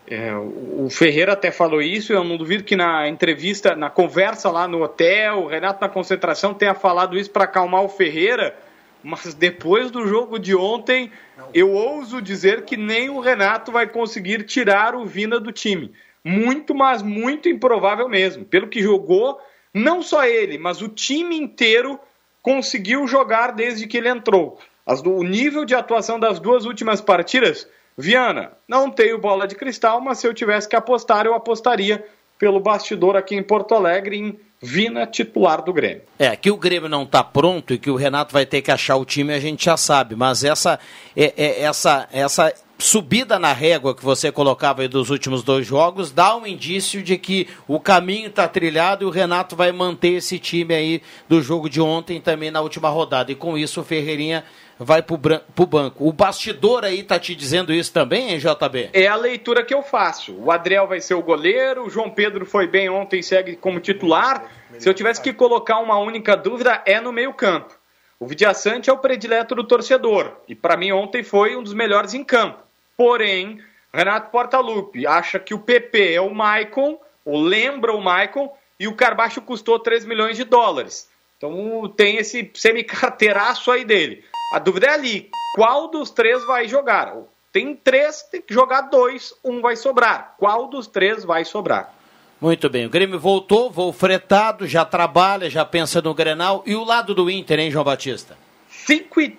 É, 0.07 0.33
o 0.37 0.89
Ferreira 0.89 1.33
até 1.33 1.51
falou 1.51 1.83
isso, 1.83 2.13
eu 2.13 2.23
não 2.23 2.37
duvido 2.37 2.63
que 2.63 2.77
na 2.77 3.09
entrevista, 3.09 3.75
na 3.75 3.91
conversa 3.91 4.53
lá 4.53 4.69
no 4.69 4.81
hotel, 4.81 5.41
o 5.41 5.47
Renato 5.49 5.81
na 5.81 5.89
concentração 5.89 6.55
tenha 6.55 6.75
falado 6.75 7.19
isso 7.19 7.29
para 7.29 7.43
acalmar 7.43 7.83
o 7.83 7.89
Ferreira, 7.89 8.57
mas 9.03 9.35
depois 9.35 9.91
do 9.91 10.07
jogo 10.07 10.39
de 10.39 10.55
ontem, 10.55 11.11
eu 11.53 11.73
ouso 11.73 12.23
dizer 12.23 12.63
que 12.65 12.77
nem 12.77 13.11
o 13.11 13.19
Renato 13.19 13.73
vai 13.73 13.89
conseguir 13.89 14.45
tirar 14.45 14.95
o 14.95 15.05
Vina 15.05 15.41
do 15.41 15.51
time. 15.51 15.91
Muito, 16.23 16.73
mas 16.73 17.03
muito 17.03 17.49
improvável 17.49 18.09
mesmo. 18.09 18.45
Pelo 18.45 18.69
que 18.69 18.81
jogou, 18.81 19.41
não 19.75 20.03
só 20.03 20.25
ele, 20.25 20.57
mas 20.57 20.81
o 20.81 20.89
time 20.89 21.37
inteiro 21.37 21.99
conseguiu 22.43 23.07
jogar 23.07 23.53
desde 23.53 23.87
que 23.87 23.97
ele 23.97 24.09
entrou. 24.09 24.59
Do- 25.03 25.17
o 25.17 25.23
nível 25.23 25.65
de 25.65 25.75
atuação 25.75 26.19
das 26.19 26.41
duas 26.41 26.65
últimas 26.65 27.01
partidas, 27.01 27.69
Viana, 27.97 28.53
não 28.67 28.91
tenho 28.91 29.19
bola 29.19 29.47
de 29.47 29.55
cristal, 29.55 30.01
mas 30.01 30.19
se 30.19 30.27
eu 30.27 30.35
tivesse 30.35 30.69
que 30.69 30.75
apostar, 30.75 31.25
eu 31.25 31.35
apostaria 31.35 32.05
pelo 32.39 32.59
bastidor 32.59 33.15
aqui 33.17 33.37
em 33.37 33.43
Porto 33.43 33.75
Alegre 33.75 34.17
em 34.17 34.41
Vina 34.61 35.07
titular 35.07 35.63
do 35.63 35.73
Grêmio. 35.73 36.03
É, 36.19 36.35
que 36.37 36.51
o 36.51 36.57
Grêmio 36.57 36.89
não 36.89 37.03
está 37.03 37.23
pronto 37.23 37.75
e 37.75 37.79
que 37.79 37.91
o 37.91 37.97
Renato 37.97 38.33
vai 38.33 38.47
ter 38.47 38.63
que 38.63 38.71
achar 38.71 38.97
o 38.97 39.05
time, 39.05 39.33
a 39.35 39.41
gente 39.41 39.65
já 39.65 39.77
sabe. 39.77 40.15
Mas 40.17 40.43
essa, 40.45 40.79
é, 41.17 41.33
é- 41.37 41.63
essa, 41.63 42.09
essa 42.13 42.53
subida 42.83 43.39
na 43.39 43.53
régua 43.53 43.95
que 43.95 44.05
você 44.05 44.33
colocava 44.33 44.83
aí 44.83 44.89
dos 44.89 45.09
últimos 45.09 45.43
dois 45.45 45.65
jogos 45.65 46.11
dá 46.11 46.35
um 46.37 46.45
indício 46.45 47.01
de 47.01 47.17
que 47.17 47.49
o 47.69 47.79
caminho 47.79 48.27
está 48.27 48.49
trilhado 48.49 49.05
e 49.05 49.07
o 49.07 49.11
Renato 49.11 49.55
vai 49.55 49.71
manter 49.71 50.15
esse 50.15 50.37
time 50.39 50.75
aí 50.75 51.03
do 51.29 51.41
jogo 51.41 51.71
de 51.71 51.81
ontem 51.81 52.21
também 52.21 52.51
na 52.51 52.61
última 52.61 52.89
rodada. 52.89 53.31
E 53.31 53.37
com 53.37 53.57
isso 53.57 53.81
o 53.81 53.85
Ferreirinha 53.85 54.45
vai 54.79 55.01
bran- 55.01 55.41
pro 55.55 55.65
banco. 55.65 56.09
O 56.09 56.13
bastidor 56.13 56.85
aí 56.85 57.05
tá 57.05 57.21
te 57.21 57.37
dizendo 57.37 57.73
isso 57.73 57.93
também, 57.93 58.31
hein, 58.33 58.39
JB? 58.39 58.91
É 58.93 59.07
a 59.07 59.15
leitura 59.15 59.65
que 59.65 59.73
eu 59.73 59.83
faço. 59.85 60.35
O 60.35 60.51
Adriel 60.51 60.89
vai 60.89 61.01
ser 61.01 61.15
o 61.15 61.23
goleiro, 61.23 61.87
o 61.87 61.91
João 61.91 62.11
Pedro 62.11 62.45
foi 62.45 62.67
bem 62.67 62.89
ontem 62.91 63.23
segue 63.23 63.55
como 63.55 63.79
titular. 63.79 64.45
Se 64.79 64.89
eu 64.89 64.95
tivesse 64.95 65.23
que 65.23 65.33
colocar 65.33 65.79
uma 65.79 65.99
única 65.99 66.37
dúvida, 66.37 66.83
é 66.85 67.01
no 67.01 67.13
meio-campo. 67.13 67.73
O 68.19 68.27
Vidiaçante 68.27 68.91
é 68.91 68.93
o 68.93 68.99
predileto 68.99 69.55
do 69.55 69.63
torcedor. 69.65 70.33
E 70.49 70.55
para 70.55 70.77
mim 70.77 70.91
ontem 70.93 71.23
foi 71.23 71.57
um 71.57 71.63
dos 71.63 71.75
melhores 71.75 72.15
em 72.15 72.25
campo. 72.25 72.62
Porém, 72.97 73.61
Renato 73.93 74.31
Portaluppi 74.31 75.07
acha 75.07 75.39
que 75.39 75.55
o 75.55 75.59
PP 75.59 76.15
é 76.15 76.21
o 76.21 76.35
Maicon, 76.35 76.99
ou 77.25 77.41
lembra 77.41 77.93
o 77.93 78.01
Maicon, 78.01 78.53
e 78.79 78.89
o 78.89 78.97
Carbacho 78.97 79.41
custou 79.41 79.79
3 79.79 80.05
milhões 80.05 80.37
de 80.37 80.45
dólares. 80.45 81.09
Então 81.37 81.93
tem 81.97 82.17
esse 82.17 82.51
semi-carteiraço 82.55 83.71
aí 83.71 83.85
dele. 83.85 84.25
A 84.55 84.59
dúvida 84.59 84.87
é 84.87 84.91
ali, 84.91 85.31
qual 85.55 85.89
dos 85.89 86.11
três 86.11 86.45
vai 86.45 86.69
jogar? 86.69 87.15
Tem 87.53 87.75
três, 87.75 88.23
tem 88.23 88.41
que 88.41 88.55
jogar 88.55 88.83
dois, 88.83 89.35
um 89.45 89.61
vai 89.61 89.77
sobrar. 89.77 90.35
Qual 90.39 90.69
dos 90.69 90.87
três 90.87 91.25
vai 91.25 91.45
sobrar? 91.45 91.93
Muito 92.41 92.69
bem, 92.71 92.87
o 92.87 92.91
Grêmio 92.91 93.19
voltou, 93.19 93.71
voo 93.71 93.93
fretado, 93.93 94.67
já 94.67 94.85
trabalha, 94.85 95.51
já 95.51 95.65
pensa 95.65 96.01
no 96.01 96.15
Grenal. 96.15 96.63
E 96.67 96.75
o 96.75 96.85
lado 96.85 97.15
do 97.15 97.31
Inter, 97.31 97.61
hein, 97.61 97.71
João 97.71 97.85
Batista? 97.85 98.37
5 98.69 99.21
e 99.21 99.39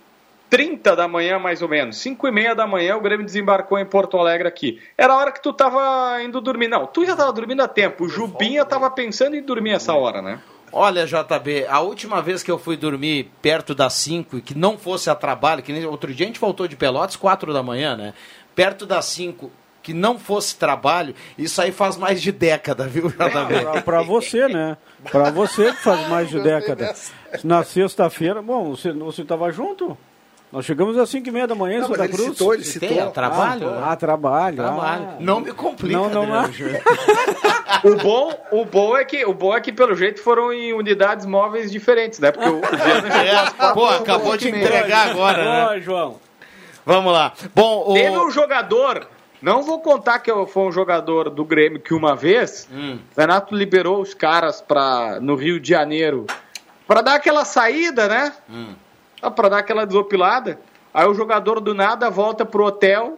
30 0.53 0.95
da 0.95 1.07
manhã, 1.07 1.39
mais 1.39 1.63
ou 1.63 1.67
menos. 1.67 1.97
5 1.97 2.27
e 2.27 2.31
meia 2.31 2.53
da 2.53 2.67
manhã, 2.67 2.95
o 2.95 3.01
Grêmio 3.01 3.25
desembarcou 3.25 3.79
em 3.79 3.85
Porto 3.87 4.19
Alegre 4.19 4.47
aqui. 4.47 4.79
Era 4.95 5.13
a 5.13 5.17
hora 5.17 5.31
que 5.31 5.41
tu 5.41 5.51
tava 5.51 6.21
indo 6.21 6.39
dormir. 6.39 6.67
Não, 6.67 6.85
tu 6.85 7.03
já 7.03 7.15
tava 7.15 7.33
dormindo 7.33 7.63
há 7.63 7.67
tempo. 7.67 8.03
O 8.03 8.07
Jubinha 8.07 8.63
tava 8.63 8.87
pensando 8.91 9.35
em 9.35 9.41
dormir 9.41 9.71
essa 9.71 9.95
hora, 9.95 10.21
né? 10.21 10.39
Olha, 10.71 11.07
JB, 11.07 11.65
a 11.67 11.79
última 11.79 12.21
vez 12.21 12.43
que 12.43 12.51
eu 12.51 12.59
fui 12.59 12.77
dormir 12.77 13.31
perto 13.41 13.73
das 13.73 13.93
5 13.93 14.37
e 14.37 14.41
que 14.41 14.55
não 14.55 14.77
fosse 14.77 15.09
a 15.09 15.15
trabalho, 15.15 15.63
que 15.63 15.73
nem 15.73 15.87
outro 15.87 16.13
dia 16.13 16.23
a 16.23 16.27
gente 16.27 16.39
voltou 16.39 16.67
de 16.67 16.75
Pelotas 16.75 17.15
4 17.15 17.51
da 17.51 17.63
manhã, 17.63 17.97
né? 17.97 18.13
Perto 18.53 18.85
das 18.85 19.05
5, 19.05 19.51
que 19.81 19.91
não 19.91 20.19
fosse 20.19 20.55
trabalho, 20.55 21.15
isso 21.35 21.59
aí 21.63 21.71
faz 21.71 21.97
mais 21.97 22.21
de 22.21 22.31
década, 22.31 22.85
viu, 22.87 23.09
JB? 23.09 23.61
Pra, 23.71 23.81
pra 23.81 24.01
você, 24.03 24.47
né? 24.47 24.77
Pra 25.11 25.31
você 25.31 25.71
que 25.71 25.81
faz 25.81 26.07
mais 26.09 26.29
de 26.29 26.39
década. 26.39 26.93
Na 27.43 27.63
sexta-feira, 27.63 28.39
bom, 28.39 28.69
você, 28.69 28.91
você 28.91 29.23
estava 29.23 29.51
junto? 29.51 29.97
Nós 30.53 30.65
chegamos 30.65 30.95
às 30.99 31.09
5 31.09 31.27
e 31.27 31.31
meia 31.31 31.47
da 31.47 31.55
manhã 31.55 31.77
em 31.77 31.81
Não, 31.81 31.89
mas 31.89 31.97
Santa 31.97 32.07
ele 32.09 32.13
Cruz. 32.13 32.29
citou, 32.37 32.53
ele 32.53 32.63
citou. 32.63 32.87
Tem, 32.89 33.09
trabalho? 33.11 33.69
Ah, 33.69 33.91
ah, 33.91 33.95
trabalho. 33.95 34.55
Trabalho. 34.57 35.07
ah. 35.13 35.15
Não 35.19 35.39
me 35.39 35.51
complica, 35.51 35.97
Não, 35.97 36.09
não, 36.09 36.25
não. 36.27 36.43
O 37.83 37.95
bom, 37.97 38.31
o 38.51 38.63
bom 38.63 38.95
é 38.95 39.03
que 39.03 39.25
o 39.25 39.33
bom 39.33 39.53
é 39.55 39.59
que 39.59 39.71
pelo 39.73 39.95
jeito 39.95 40.21
foram 40.21 40.53
em 40.53 40.71
unidades 40.73 41.25
móveis 41.25 41.71
diferentes, 41.71 42.19
né? 42.19 42.31
Porque 42.31 42.47
o, 42.47 42.59
o 42.59 42.65
chegou 42.65 43.19
É, 43.19 43.73
pô, 43.73 43.85
acabou 43.87 44.37
de 44.37 44.47
entregar 44.49 45.09
agora, 45.09 45.43
né? 45.43 45.67
Ó, 45.71 45.79
João. 45.79 46.19
Vamos 46.85 47.11
lá. 47.11 47.33
Bom, 47.55 47.85
o... 47.89 47.93
Teve 47.93 48.15
um 48.17 48.29
jogador, 48.29 49.07
não 49.41 49.63
vou 49.63 49.79
contar 49.79 50.19
que 50.19 50.29
eu- 50.31 50.45
foi 50.45 50.63
um 50.63 50.71
jogador 50.71 51.29
do 51.29 51.43
Grêmio 51.43 51.79
que 51.79 51.93
uma 51.93 52.15
vez, 52.15 52.67
Hum. 52.71 52.99
o 53.17 53.19
Renato 53.19 53.55
liberou 53.55 53.99
os 54.01 54.13
caras 54.13 54.61
pra, 54.61 55.17
no 55.19 55.35
Rio 55.35 55.59
de 55.59 55.69
Janeiro 55.69 56.25
pra 56.87 57.01
dar 57.01 57.15
aquela 57.15 57.43
saída, 57.43 58.07
né? 58.07 58.33
Hum. 58.49 58.75
Ah, 59.23 59.31
Pra 59.31 59.49
dar 59.49 59.59
aquela 59.59 59.85
desopilada. 59.85 60.59
Aí 60.93 61.07
o 61.07 61.13
jogador 61.13 61.59
do 61.59 61.73
nada 61.73 62.09
volta 62.09 62.45
pro 62.45 62.65
hotel, 62.65 63.17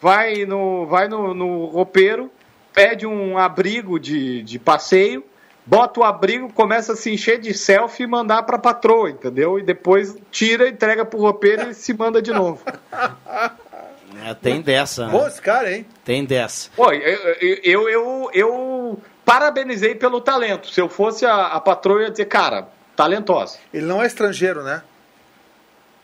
vai 0.00 0.46
no, 0.46 0.86
vai 0.86 1.08
no, 1.08 1.34
no 1.34 1.66
roupeiro, 1.66 2.30
pede 2.72 3.06
um 3.06 3.36
abrigo 3.36 3.98
de, 3.98 4.42
de 4.42 4.58
passeio, 4.58 5.22
bota 5.66 6.00
o 6.00 6.04
abrigo, 6.04 6.50
começa 6.52 6.94
a 6.94 6.96
se 6.96 7.12
encher 7.12 7.38
de 7.38 7.52
selfie 7.52 8.04
e 8.04 8.06
mandar 8.06 8.44
pra 8.44 8.58
patroa, 8.58 9.10
entendeu? 9.10 9.58
E 9.58 9.62
depois 9.62 10.16
tira, 10.30 10.68
entrega 10.68 11.04
pro 11.04 11.18
roupeiro 11.18 11.70
e 11.70 11.74
se 11.74 11.92
manda 11.92 12.22
de 12.22 12.32
novo. 12.32 12.62
É, 14.24 14.32
tem 14.32 14.62
dessa, 14.62 15.06
Bom 15.08 15.22
né? 15.22 15.28
esse 15.28 15.42
cara, 15.42 15.70
hein? 15.70 15.86
Tem 16.02 16.24
dessa. 16.24 16.70
Pô, 16.74 16.90
eu, 16.90 17.18
eu, 17.62 17.88
eu, 17.88 18.30
eu 18.32 18.98
parabenizei 19.24 19.94
pelo 19.94 20.20
talento. 20.22 20.70
Se 20.70 20.80
eu 20.80 20.88
fosse 20.88 21.26
a, 21.26 21.48
a 21.48 21.60
patroa, 21.60 21.98
eu 21.98 22.02
ia 22.04 22.10
dizer, 22.10 22.24
cara, 22.24 22.68
talentosa. 22.96 23.58
Ele 23.74 23.84
não 23.84 24.02
é 24.02 24.06
estrangeiro, 24.06 24.62
né? 24.62 24.82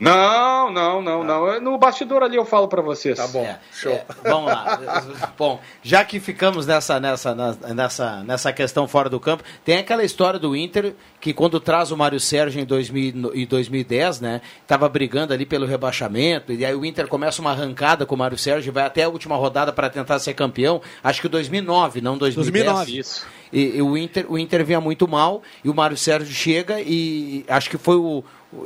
Não, 0.02 0.71
não, 0.71 1.00
não, 1.00 1.23
não. 1.23 1.61
No 1.61 1.78
bastidor 1.78 2.25
ali 2.25 2.37
eu 2.37 2.44
falo 2.44 2.66
pra 2.66 2.82
vocês. 2.82 3.16
Tá 3.16 3.28
bom, 3.28 3.44
É, 3.44 3.59
show. 3.73 3.92
é, 3.92 4.04
vamos 4.25 4.47
lá. 4.50 4.80
Bom, 5.38 5.61
já 5.82 6.04
que 6.04 6.18
ficamos 6.18 6.66
nessa, 6.66 6.99
nessa, 6.99 7.35
nessa, 7.75 8.23
nessa 8.25 8.52
questão 8.52 8.88
fora 8.88 9.09
do 9.09 9.21
campo, 9.21 9.44
tem 9.64 9.78
aquela 9.78 10.02
história 10.02 10.38
do 10.40 10.56
Inter 10.56 10.94
que 11.21 11.32
quando 11.32 11.61
traz 11.61 11.92
o 11.92 11.97
Mário 11.97 12.18
Sérgio 12.18 12.61
em 12.61 12.64
2000 12.64 13.30
e 13.35 13.47
2010, 13.47 14.21
né, 14.21 14.40
tava 14.66 14.88
brigando 14.88 15.32
ali 15.32 15.47
pelo 15.47 15.66
rebaixamento, 15.66 16.52
e 16.52 16.64
aí 16.64 16.75
o 16.75 16.85
Inter 16.85 17.06
começa 17.06 17.40
uma 17.40 17.52
arrancada 17.52 18.04
com 18.04 18.16
o 18.16 18.18
Mário 18.18 18.37
Sérgio 18.37 18.71
e 18.71 18.73
vai 18.73 18.85
até 18.85 19.04
a 19.04 19.09
última 19.09 19.37
rodada 19.37 19.73
para 19.73 19.88
tentar 19.88 20.18
ser 20.18 20.35
campeão. 20.35 20.80
Acho 21.02 21.21
que 21.21 21.28
2009, 21.28 22.00
não 22.00 22.18
2010. 22.18 22.64
2009. 22.64 22.99
Isso. 22.99 23.26
E, 23.52 23.76
e 23.76 23.82
o 23.82 23.97
Inter, 23.97 24.26
o 24.28 24.38
Inter 24.38 24.64
vinha 24.64 24.80
muito 24.80 25.06
mal 25.06 25.42
e 25.62 25.68
o 25.68 25.75
Mário 25.75 25.97
Sérgio 25.97 26.35
chega 26.35 26.80
e 26.80 27.44
acho 27.49 27.68
que 27.71 27.76
foi 27.78 27.97
o, 27.97 28.25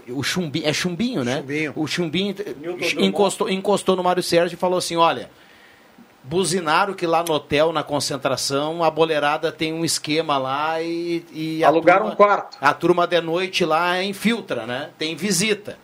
o, 0.08 0.22
Chumbinho, 0.22 0.66
é 0.66 0.72
Chumbinho, 0.72 1.24
né? 1.24 1.36
Chumbinho. 1.38 1.72
O 1.76 1.86
Chumbinho 1.86 2.34
Newton 2.60 3.00
encostou, 3.00 3.48
encostou 3.50 3.96
no 3.96 4.02
Mário 4.02 4.22
Sérgio 4.22 4.56
e 4.56 4.58
falou 4.58 4.78
assim, 4.78 4.96
olha, 4.96 5.30
buzinaram 6.24 6.92
que 6.94 7.06
lá 7.06 7.22
no 7.26 7.32
hotel, 7.34 7.72
na 7.72 7.82
concentração, 7.82 8.82
a 8.82 8.90
boleirada 8.90 9.52
tem 9.52 9.72
um 9.72 9.84
esquema 9.84 10.36
lá 10.38 10.82
e... 10.82 11.24
e 11.32 11.64
Alugaram 11.64 12.00
turma- 12.00 12.12
um 12.12 12.16
quarto. 12.16 12.58
A 12.60 12.74
turma 12.74 13.06
de 13.06 13.20
noite 13.20 13.64
lá 13.64 14.02
infiltra, 14.02 14.66
né? 14.66 14.90
Tem 14.98 15.14
visita. 15.14 15.78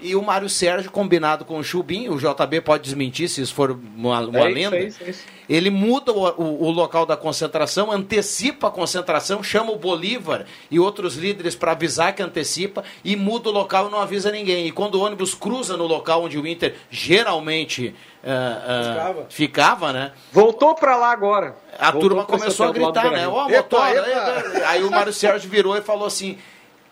E 0.00 0.14
o 0.14 0.22
Mário 0.22 0.48
Sérgio, 0.48 0.90
combinado 0.92 1.44
com 1.44 1.58
o 1.58 1.64
Chubinho, 1.64 2.12
o 2.14 2.18
JB 2.18 2.60
pode 2.60 2.84
desmentir 2.84 3.28
se 3.28 3.40
isso 3.42 3.52
for 3.52 3.72
uma, 3.72 4.20
uma 4.20 4.38
É 4.38 4.42
isso, 4.50 4.54
lenda. 4.54 4.76
é 4.76 4.82
isso, 4.84 5.04
é 5.04 5.10
isso. 5.10 5.24
Ele 5.48 5.70
muda 5.70 6.12
o, 6.12 6.24
o- 6.40 6.64
o 6.66 6.70
local 6.70 7.04
da 7.06 7.16
concentração, 7.16 7.90
antecipa 7.90 8.68
a 8.68 8.70
concentração, 8.70 9.42
chama 9.42 9.72
o 9.72 9.76
Bolívar 9.76 10.44
e 10.70 10.78
outros 10.78 11.16
líderes 11.16 11.56
para 11.56 11.72
avisar 11.72 12.14
que 12.14 12.22
antecipa 12.22 12.84
e 13.02 13.16
muda 13.16 13.48
o 13.48 13.52
local 13.52 13.88
e 13.88 13.90
não 13.90 13.98
avisa 13.98 14.30
ninguém. 14.30 14.66
E 14.66 14.70
quando 14.72 14.96
o 14.96 15.00
ônibus 15.00 15.34
cruza 15.34 15.76
no 15.76 15.86
local 15.86 16.22
onde 16.24 16.38
o 16.38 16.46
Inter 16.46 16.74
geralmente 16.90 17.94
ah, 18.24 18.62
ah, 18.66 18.82
Ficava. 18.92 19.26
ficava, 19.30 19.92
né? 19.92 20.12
Voltou 20.32 20.74
pra 20.74 20.96
lá 20.96 21.10
agora. 21.10 21.56
A 21.78 21.90
Voltou 21.90 22.10
turma 22.10 22.24
começou 22.24 22.66
a 22.66 22.72
gritar, 22.72 23.10
né? 23.10 23.26
Ó, 23.26 23.48
Epa, 23.48 23.56
motora. 23.78 24.08
epa. 24.10 24.68
Aí 24.68 24.84
o 24.84 24.90
Mário 24.90 25.12
Sérgio 25.12 25.48
virou 25.48 25.76
e 25.76 25.80
falou 25.80 26.06
assim: 26.06 26.36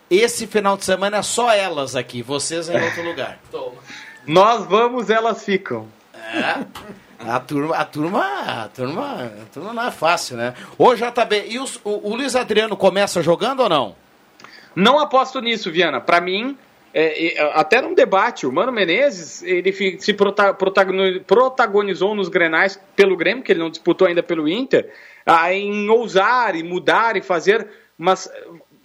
esse 0.09 0.47
final 0.47 0.77
de 0.77 0.85
semana 0.85 1.17
é 1.17 1.21
só 1.21 1.51
elas 1.51 1.95
aqui, 1.95 2.21
vocês 2.21 2.69
em 2.69 2.81
outro 2.81 3.03
lugar. 3.03 3.39
Nós 4.25 4.65
vamos, 4.65 5.09
elas 5.09 5.43
ficam. 5.43 5.87
A 7.19 7.39
turma, 7.39 7.75
a 7.75 7.85
turma, 7.85 8.23
a 8.65 8.67
turma, 8.67 9.23
a 9.41 9.45
turma 9.53 9.73
não 9.73 9.87
é 9.87 9.91
fácil, 9.91 10.37
né? 10.37 10.53
Ô 10.77 10.93
JB, 10.93 11.45
e 11.47 11.59
os- 11.59 11.79
o, 11.83 12.09
o 12.11 12.15
Luiz 12.15 12.35
Adriano 12.35 12.75
começa 12.77 13.23
jogando 13.23 13.61
ou 13.61 13.69
não? 13.69 13.95
Não 14.75 14.99
aposto 14.99 15.41
nisso, 15.41 15.71
Viana. 15.71 15.99
Pra 15.99 16.21
mim, 16.21 16.55
é, 16.93 17.37
é, 17.39 17.51
até 17.59 17.81
num 17.81 17.95
debate, 17.95 18.45
o 18.45 18.51
Mano 18.51 18.71
Menezes, 18.71 19.41
ele 19.41 19.71
fi- 19.71 19.97
se 19.99 20.13
prota- 20.13 20.53
protagoni- 20.53 21.19
protagonizou 21.21 22.13
nos 22.13 22.29
Grenais 22.29 22.79
pelo 22.95 23.17
Grêmio, 23.17 23.43
que 23.43 23.51
ele 23.51 23.59
não 23.61 23.69
disputou 23.71 24.07
ainda 24.07 24.21
pelo 24.21 24.47
Inter, 24.47 24.87
em 25.51 25.89
ousar 25.89 26.55
e 26.55 26.61
mudar 26.63 27.17
e 27.17 27.21
fazer, 27.21 27.67
mas 27.97 28.29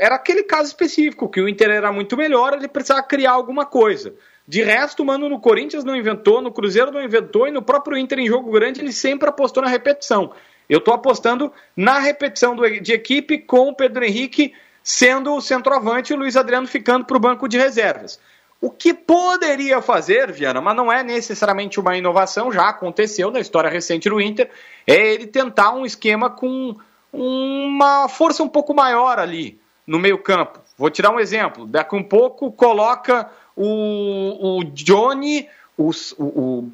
era 0.02 0.16
aquele 0.16 0.42
caso 0.42 0.66
específico, 0.66 1.28
que 1.28 1.40
o 1.40 1.48
Inter 1.48 1.70
era 1.70 1.92
muito 1.92 2.16
melhor, 2.16 2.54
ele 2.54 2.66
precisava 2.66 3.04
criar 3.04 3.30
alguma 3.30 3.64
coisa. 3.64 4.12
De 4.48 4.60
resto, 4.60 5.04
Mano 5.04 5.28
no 5.28 5.38
Corinthians 5.38 5.84
não 5.84 5.94
inventou, 5.94 6.42
no 6.42 6.50
Cruzeiro 6.50 6.90
não 6.90 7.00
inventou, 7.00 7.46
e 7.46 7.52
no 7.52 7.62
próprio 7.62 7.96
Inter 7.96 8.18
em 8.18 8.26
jogo 8.26 8.50
grande 8.50 8.80
ele 8.80 8.92
sempre 8.92 9.28
apostou 9.28 9.62
na 9.62 9.68
repetição. 9.68 10.32
Eu 10.68 10.80
estou 10.80 10.92
apostando 10.92 11.52
na 11.76 12.00
repetição 12.00 12.56
do- 12.56 12.80
de 12.80 12.92
equipe 12.92 13.38
com 13.38 13.68
o 13.68 13.76
Pedro 13.76 14.04
Henrique 14.04 14.52
sendo 14.82 15.36
o 15.36 15.40
centroavante 15.40 16.12
e 16.12 16.16
o 16.16 16.18
Luiz 16.18 16.36
Adriano 16.36 16.66
ficando 16.66 17.04
para 17.04 17.16
o 17.16 17.20
banco 17.20 17.46
de 17.46 17.56
reservas. 17.56 18.18
O 18.60 18.70
que 18.70 18.92
poderia 18.92 19.80
fazer, 19.80 20.32
Viana, 20.32 20.60
mas 20.60 20.74
não 20.74 20.92
é 20.92 21.04
necessariamente 21.04 21.78
uma 21.78 21.96
inovação, 21.96 22.50
já 22.50 22.70
aconteceu 22.70 23.30
na 23.30 23.38
história 23.38 23.70
recente 23.70 24.08
do 24.10 24.20
Inter, 24.20 24.50
é 24.84 25.14
ele 25.14 25.28
tentar 25.28 25.72
um 25.72 25.86
esquema 25.86 26.28
com 26.28 26.74
uma 27.12 28.08
força 28.08 28.42
um 28.42 28.48
pouco 28.48 28.74
maior 28.74 29.20
ali 29.20 29.61
no 29.86 29.98
meio-campo. 29.98 30.60
Vou 30.76 30.90
tirar 30.90 31.10
um 31.10 31.20
exemplo. 31.20 31.66
Daqui 31.66 31.94
um 31.94 32.02
pouco 32.02 32.50
coloca 32.52 33.30
o, 33.56 34.58
o 34.58 34.64
Johnny, 34.64 35.48
o, 35.76 35.90
o 36.18 36.70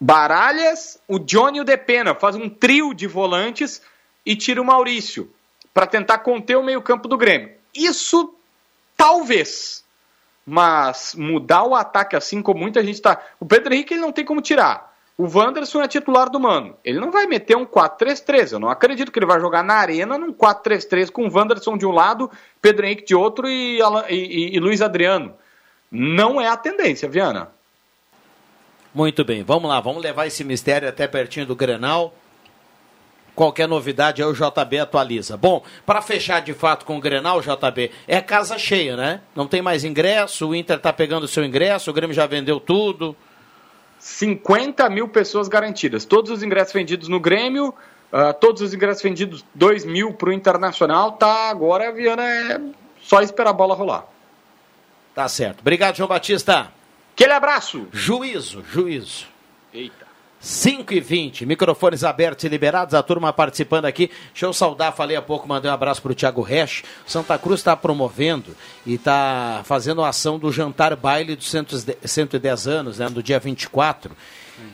Baralhas, 0.00 1.00
o 1.06 1.18
Johnny 1.18 1.58
e 1.58 1.60
o 1.60 1.64
Depena. 1.64 2.14
Faz 2.14 2.36
um 2.36 2.48
trio 2.48 2.94
de 2.94 3.06
volantes 3.06 3.82
e 4.24 4.36
tira 4.36 4.60
o 4.60 4.64
Maurício 4.64 5.30
para 5.72 5.86
tentar 5.86 6.18
conter 6.18 6.56
o 6.56 6.62
meio-campo 6.62 7.08
do 7.08 7.16
Grêmio. 7.16 7.52
Isso 7.74 8.34
talvez. 8.96 9.84
Mas 10.44 11.14
mudar 11.14 11.64
o 11.64 11.74
ataque 11.74 12.16
assim 12.16 12.42
como 12.42 12.60
muita 12.60 12.82
gente 12.82 12.96
está. 12.96 13.20
O 13.38 13.46
Pedro 13.46 13.72
Henrique 13.72 13.94
ele 13.94 14.00
não 14.00 14.12
tem 14.12 14.24
como 14.24 14.40
tirar. 14.40 14.91
O 15.16 15.24
Wanderson 15.24 15.82
é 15.82 15.88
titular 15.88 16.30
do 16.30 16.40
Mano. 16.40 16.76
Ele 16.84 16.98
não 16.98 17.10
vai 17.10 17.26
meter 17.26 17.56
um 17.56 17.66
4-3-3. 17.66 18.52
Eu 18.52 18.58
não 18.58 18.70
acredito 18.70 19.12
que 19.12 19.18
ele 19.18 19.26
vai 19.26 19.40
jogar 19.40 19.62
na 19.62 19.74
arena 19.74 20.16
num 20.16 20.32
4-3-3 20.32 21.10
com 21.10 21.26
o 21.26 21.32
Wanderson 21.32 21.76
de 21.76 21.86
um 21.86 21.92
lado, 21.92 22.30
Pedro 22.60 22.86
Henrique 22.86 23.04
de 23.04 23.14
outro 23.14 23.48
e, 23.48 23.80
e, 24.08 24.56
e 24.56 24.60
Luiz 24.60 24.80
Adriano. 24.80 25.34
Não 25.90 26.40
é 26.40 26.48
a 26.48 26.56
tendência, 26.56 27.08
Viana. 27.08 27.50
Muito 28.94 29.24
bem, 29.24 29.42
vamos 29.42 29.70
lá, 29.70 29.80
vamos 29.80 30.02
levar 30.02 30.26
esse 30.26 30.44
mistério 30.44 30.88
até 30.88 31.06
pertinho 31.06 31.46
do 31.46 31.56
Grenal. 31.56 32.14
Qualquer 33.34 33.66
novidade 33.66 34.22
aí 34.22 34.28
o 34.28 34.34
JB 34.34 34.78
atualiza. 34.78 35.36
Bom, 35.38 35.62
para 35.86 36.02
fechar 36.02 36.40
de 36.42 36.52
fato 36.52 36.84
com 36.84 36.98
o 36.98 37.00
Grenal, 37.00 37.40
JB, 37.40 37.90
é 38.06 38.20
casa 38.20 38.58
cheia, 38.58 38.94
né? 38.94 39.22
Não 39.34 39.46
tem 39.46 39.62
mais 39.62 39.84
ingresso, 39.84 40.48
o 40.48 40.54
Inter 40.54 40.78
tá 40.78 40.92
pegando 40.92 41.26
seu 41.26 41.42
ingresso, 41.42 41.90
o 41.90 41.94
Grêmio 41.94 42.14
já 42.14 42.26
vendeu 42.26 42.60
tudo. 42.60 43.16
50 44.02 44.90
mil 44.90 45.06
pessoas 45.06 45.46
garantidas. 45.46 46.04
Todos 46.04 46.32
os 46.32 46.42
ingressos 46.42 46.72
vendidos 46.72 47.06
no 47.08 47.20
Grêmio, 47.20 47.68
uh, 47.68 48.34
todos 48.40 48.60
os 48.60 48.74
ingressos 48.74 49.00
vendidos, 49.00 49.44
2 49.54 49.84
mil 49.84 50.12
para 50.12 50.30
o 50.30 50.32
Internacional. 50.32 51.12
Tá, 51.12 51.48
agora 51.48 51.88
a 51.88 51.92
Viana 51.92 52.24
é 52.24 52.60
só 53.00 53.22
esperar 53.22 53.50
a 53.50 53.52
bola 53.52 53.76
rolar. 53.76 54.04
Tá 55.14 55.28
certo. 55.28 55.60
Obrigado, 55.60 55.96
João 55.96 56.08
Batista. 56.08 56.72
Aquele 57.14 57.32
abraço. 57.32 57.86
Juízo, 57.92 58.64
juízo. 58.68 59.28
Eita. 59.72 60.11
5 60.42 60.92
e 60.92 60.98
20 60.98 61.46
microfones 61.46 62.02
abertos 62.02 62.44
e 62.44 62.48
liberados, 62.48 62.94
a 62.96 63.02
turma 63.02 63.32
participando 63.32 63.84
aqui. 63.84 64.10
Deixa 64.32 64.44
eu 64.46 64.52
saudar, 64.52 64.92
falei 64.92 65.16
há 65.16 65.22
pouco, 65.22 65.46
mandei 65.46 65.70
um 65.70 65.74
abraço 65.74 66.02
para 66.02 66.10
o 66.10 66.14
Thiago 66.16 66.42
Resch. 66.42 66.82
Santa 67.06 67.38
Cruz 67.38 67.60
está 67.60 67.76
promovendo 67.76 68.56
e 68.84 68.94
está 68.94 69.62
fazendo 69.64 70.02
a 70.02 70.08
ação 70.08 70.40
do 70.40 70.50
jantar 70.50 70.96
baile 70.96 71.36
dos 71.36 71.48
110 72.04 72.66
anos, 72.66 72.98
né, 72.98 73.08
no 73.08 73.22
dia 73.22 73.38
24. 73.38 74.16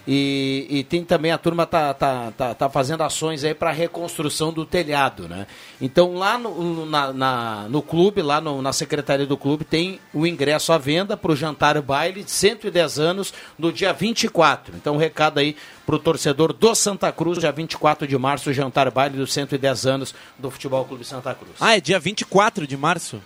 E, 0.07 0.67
e 0.71 0.85
tem 0.85 1.05
também 1.05 1.31
a 1.31 1.39
turma 1.39 1.67
tá, 1.67 1.93
tá, 1.93 2.33
tá, 2.33 2.55
tá 2.55 2.71
fazendo 2.71 3.03
ações 3.03 3.45
aí 3.45 3.55
para 3.55 3.71
reconstrução 3.71 4.53
do 4.53 4.65
telhado, 4.65 5.29
né? 5.29 5.47
Então 5.81 6.15
lá 6.15 6.39
no, 6.39 6.87
na, 6.87 7.13
na, 7.13 7.67
no 7.69 7.83
clube, 7.83 8.23
lá 8.23 8.41
no, 8.41 8.63
na 8.63 8.73
secretaria 8.73 9.27
do 9.27 9.37
clube, 9.37 9.65
tem 9.65 10.01
o 10.13 10.27
ingresso 10.27 10.73
à 10.73 10.79
venda 10.79 11.17
para 11.17 11.33
o 11.33 11.37
jantar 11.37 11.81
baile 11.83 12.25
de 12.25 12.31
110 12.31 12.99
anos 12.99 13.35
no 13.59 13.73
dia 13.73 13.93
24. 13.93 14.75
Então 14.77 14.95
um 14.95 14.99
recado 14.99 15.39
aí 15.39 15.57
para 15.85 15.95
o 15.95 15.99
torcedor 15.99 16.53
do 16.53 16.75
Santa 16.75 17.13
Cruz, 17.13 17.39
dia 17.39 17.53
24 17.53 18.07
de 18.07 18.17
março, 18.17 18.51
o 18.51 18.53
jantar 18.53 18.91
baile 18.91 19.17
dos 19.17 19.33
110 19.33 19.87
anos 19.87 20.15
do 20.39 20.51
Futebol 20.51 20.85
Clube 20.85 21.05
Santa 21.05 21.35
Cruz. 21.35 21.53
Ah, 21.61 21.77
é 21.77 21.81
dia 21.81 21.99
24 21.99 22.67
de 22.67 22.77
março? 22.77 23.21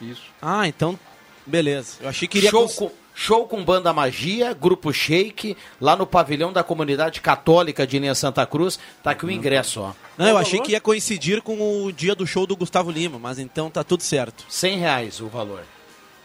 Isso. 0.00 0.22
Ah, 0.40 0.66
então 0.66 0.98
beleza. 1.46 1.98
Eu 2.00 2.08
achei 2.08 2.26
que 2.26 2.38
iria 2.38 2.50
Show 2.50 2.68
com... 2.70 2.90
Show 3.14 3.46
com 3.46 3.64
Banda 3.64 3.92
Magia, 3.92 4.52
Grupo 4.52 4.92
Shake, 4.92 5.56
lá 5.80 5.94
no 5.94 6.04
pavilhão 6.04 6.52
da 6.52 6.64
comunidade 6.64 7.20
católica 7.20 7.86
de 7.86 7.98
Linha 7.98 8.14
Santa 8.14 8.44
Cruz. 8.44 8.78
Tá 9.02 9.12
aqui 9.12 9.24
o 9.24 9.30
ingresso, 9.30 9.80
ó. 9.80 9.92
Não, 10.18 10.26
eu 10.26 10.36
achei 10.36 10.60
que 10.60 10.72
ia 10.72 10.80
coincidir 10.80 11.40
com 11.40 11.84
o 11.84 11.92
dia 11.92 12.14
do 12.14 12.26
show 12.26 12.46
do 12.46 12.56
Gustavo 12.56 12.90
Lima, 12.90 13.18
mas 13.18 13.38
então 13.38 13.70
tá 13.70 13.84
tudo 13.84 14.02
certo. 14.02 14.44
100 14.48 14.78
reais 14.78 15.20
o 15.20 15.28
valor. 15.28 15.62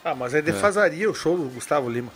Ah, 0.04 0.16
mas 0.16 0.34
aí 0.34 0.42
defasaria 0.42 1.06
é. 1.06 1.08
o 1.08 1.14
show 1.14 1.38
do 1.38 1.44
Gustavo 1.50 1.90
Lima. 1.90 2.12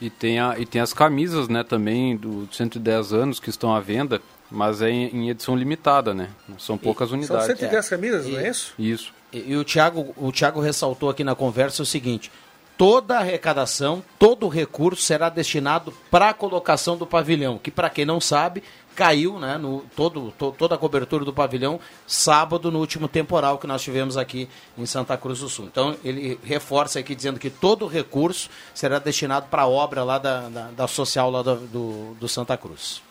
E 0.00 0.10
tem, 0.10 0.38
a, 0.38 0.58
e 0.58 0.66
tem 0.66 0.80
as 0.80 0.92
camisas, 0.92 1.48
né, 1.48 1.64
também, 1.64 2.16
do 2.16 2.48
110 2.52 3.12
anos 3.12 3.40
que 3.40 3.50
estão 3.50 3.74
à 3.74 3.80
venda, 3.80 4.20
mas 4.50 4.80
é 4.80 4.90
em, 4.90 5.08
em 5.08 5.30
edição 5.30 5.56
limitada, 5.56 6.14
né? 6.14 6.30
São 6.56 6.78
poucas 6.78 7.10
e, 7.10 7.14
unidades. 7.14 7.46
São 7.46 7.56
110 7.56 7.86
é. 7.86 7.90
camisas, 7.90 8.26
e, 8.26 8.30
não 8.30 8.38
é 8.38 8.48
isso? 8.48 8.74
Isso. 8.78 9.12
E, 9.32 9.52
e, 9.52 9.56
o, 9.56 9.64
Thiago, 9.64 10.14
o 10.16 10.30
Thiago 10.32 10.60
ressaltou 10.60 11.10
aqui 11.10 11.24
na 11.24 11.34
conversa 11.34 11.82
o 11.82 11.86
seguinte: 11.86 12.30
toda 12.78 13.16
a 13.16 13.20
arrecadação, 13.20 14.02
todo 14.18 14.46
o 14.46 14.48
recurso 14.48 15.02
será 15.02 15.28
destinado 15.28 15.92
para 16.10 16.30
a 16.30 16.34
colocação 16.34 16.96
do 16.96 17.04
pavilhão, 17.04 17.58
que 17.58 17.72
para 17.72 17.90
quem 17.90 18.04
não 18.04 18.20
sabe, 18.20 18.62
caiu, 18.94 19.38
né, 19.38 19.58
no, 19.58 19.84
todo, 19.94 20.32
to, 20.38 20.54
toda 20.56 20.76
a 20.76 20.78
cobertura 20.78 21.24
do 21.24 21.32
pavilhão 21.32 21.78
sábado 22.06 22.70
no 22.70 22.78
último 22.78 23.08
temporal 23.08 23.58
que 23.58 23.66
nós 23.66 23.82
tivemos 23.82 24.16
aqui 24.16 24.48
em 24.76 24.86
Santa 24.86 25.16
Cruz 25.16 25.40
do 25.40 25.48
Sul. 25.48 25.66
Então 25.66 25.96
ele 26.04 26.38
reforça 26.42 27.00
aqui 27.00 27.14
dizendo 27.14 27.38
que 27.38 27.50
todo 27.50 27.84
o 27.84 27.88
recurso 27.88 28.48
será 28.72 28.98
destinado 28.98 29.46
para 29.48 29.62
a 29.62 29.68
obra 29.68 30.04
lá 30.04 30.18
da, 30.18 30.48
da, 30.48 30.70
da 30.70 30.88
social 30.88 31.30
lá 31.30 31.42
do, 31.42 31.56
do, 31.56 32.14
do 32.14 32.28
Santa 32.28 32.56
Cruz. 32.56 33.07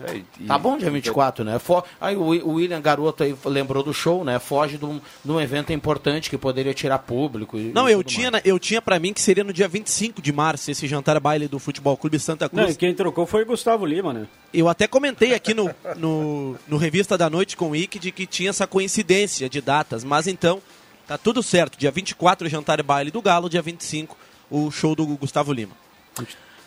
É, 0.00 0.16
e, 0.40 0.46
tá 0.46 0.58
bom 0.58 0.76
dia 0.76 0.90
24, 0.90 1.44
né? 1.44 1.58
For... 1.58 1.84
Aí 2.00 2.16
o, 2.16 2.26
William 2.26 2.80
Garoto 2.80 3.22
aí 3.22 3.34
lembrou 3.44 3.82
do 3.82 3.94
show, 3.94 4.24
né? 4.24 4.38
Foge 4.38 4.76
de 4.76 4.84
um, 4.84 5.00
de 5.24 5.30
um 5.30 5.40
evento 5.40 5.72
importante 5.72 6.28
que 6.28 6.36
poderia 6.36 6.74
tirar 6.74 6.98
público. 6.98 7.56
E, 7.56 7.72
não, 7.72 7.88
e 7.88 7.92
eu, 7.92 8.02
tinha, 8.02 8.30
mais. 8.30 8.44
eu 8.44 8.58
tinha 8.58 8.82
para 8.82 8.98
mim 8.98 9.12
que 9.12 9.20
seria 9.20 9.44
no 9.44 9.52
dia 9.52 9.68
25 9.68 10.20
de 10.20 10.32
março 10.32 10.70
esse 10.70 10.86
jantar 10.88 11.18
baile 11.20 11.46
do 11.46 11.58
Futebol 11.58 11.96
Clube 11.96 12.18
Santa 12.18 12.48
Cruz. 12.48 12.68
Não, 12.68 12.74
quem 12.74 12.94
trocou 12.94 13.26
foi 13.26 13.42
o 13.42 13.46
Gustavo 13.46 13.86
Lima, 13.86 14.12
né? 14.12 14.26
Eu 14.52 14.68
até 14.68 14.88
comentei 14.88 15.34
aqui 15.34 15.54
no, 15.54 15.70
no, 15.96 16.56
no 16.66 16.76
Revista 16.76 17.16
da 17.16 17.30
Noite 17.30 17.56
com 17.56 17.70
o 17.70 17.76
Ike 17.76 17.98
de 17.98 18.10
que 18.10 18.26
tinha 18.26 18.50
essa 18.50 18.66
coincidência 18.66 19.48
de 19.48 19.60
datas, 19.60 20.02
mas 20.02 20.26
então 20.26 20.60
tá 21.06 21.16
tudo 21.16 21.42
certo. 21.42 21.78
Dia 21.78 21.90
24 21.90 22.46
o 22.46 22.50
jantar 22.50 22.82
baile 22.82 23.10
do 23.10 23.22
Galo, 23.22 23.48
dia 23.48 23.62
25 23.62 24.16
o 24.50 24.70
show 24.70 24.94
do 24.94 25.06
Gustavo 25.06 25.52
Lima. 25.52 25.72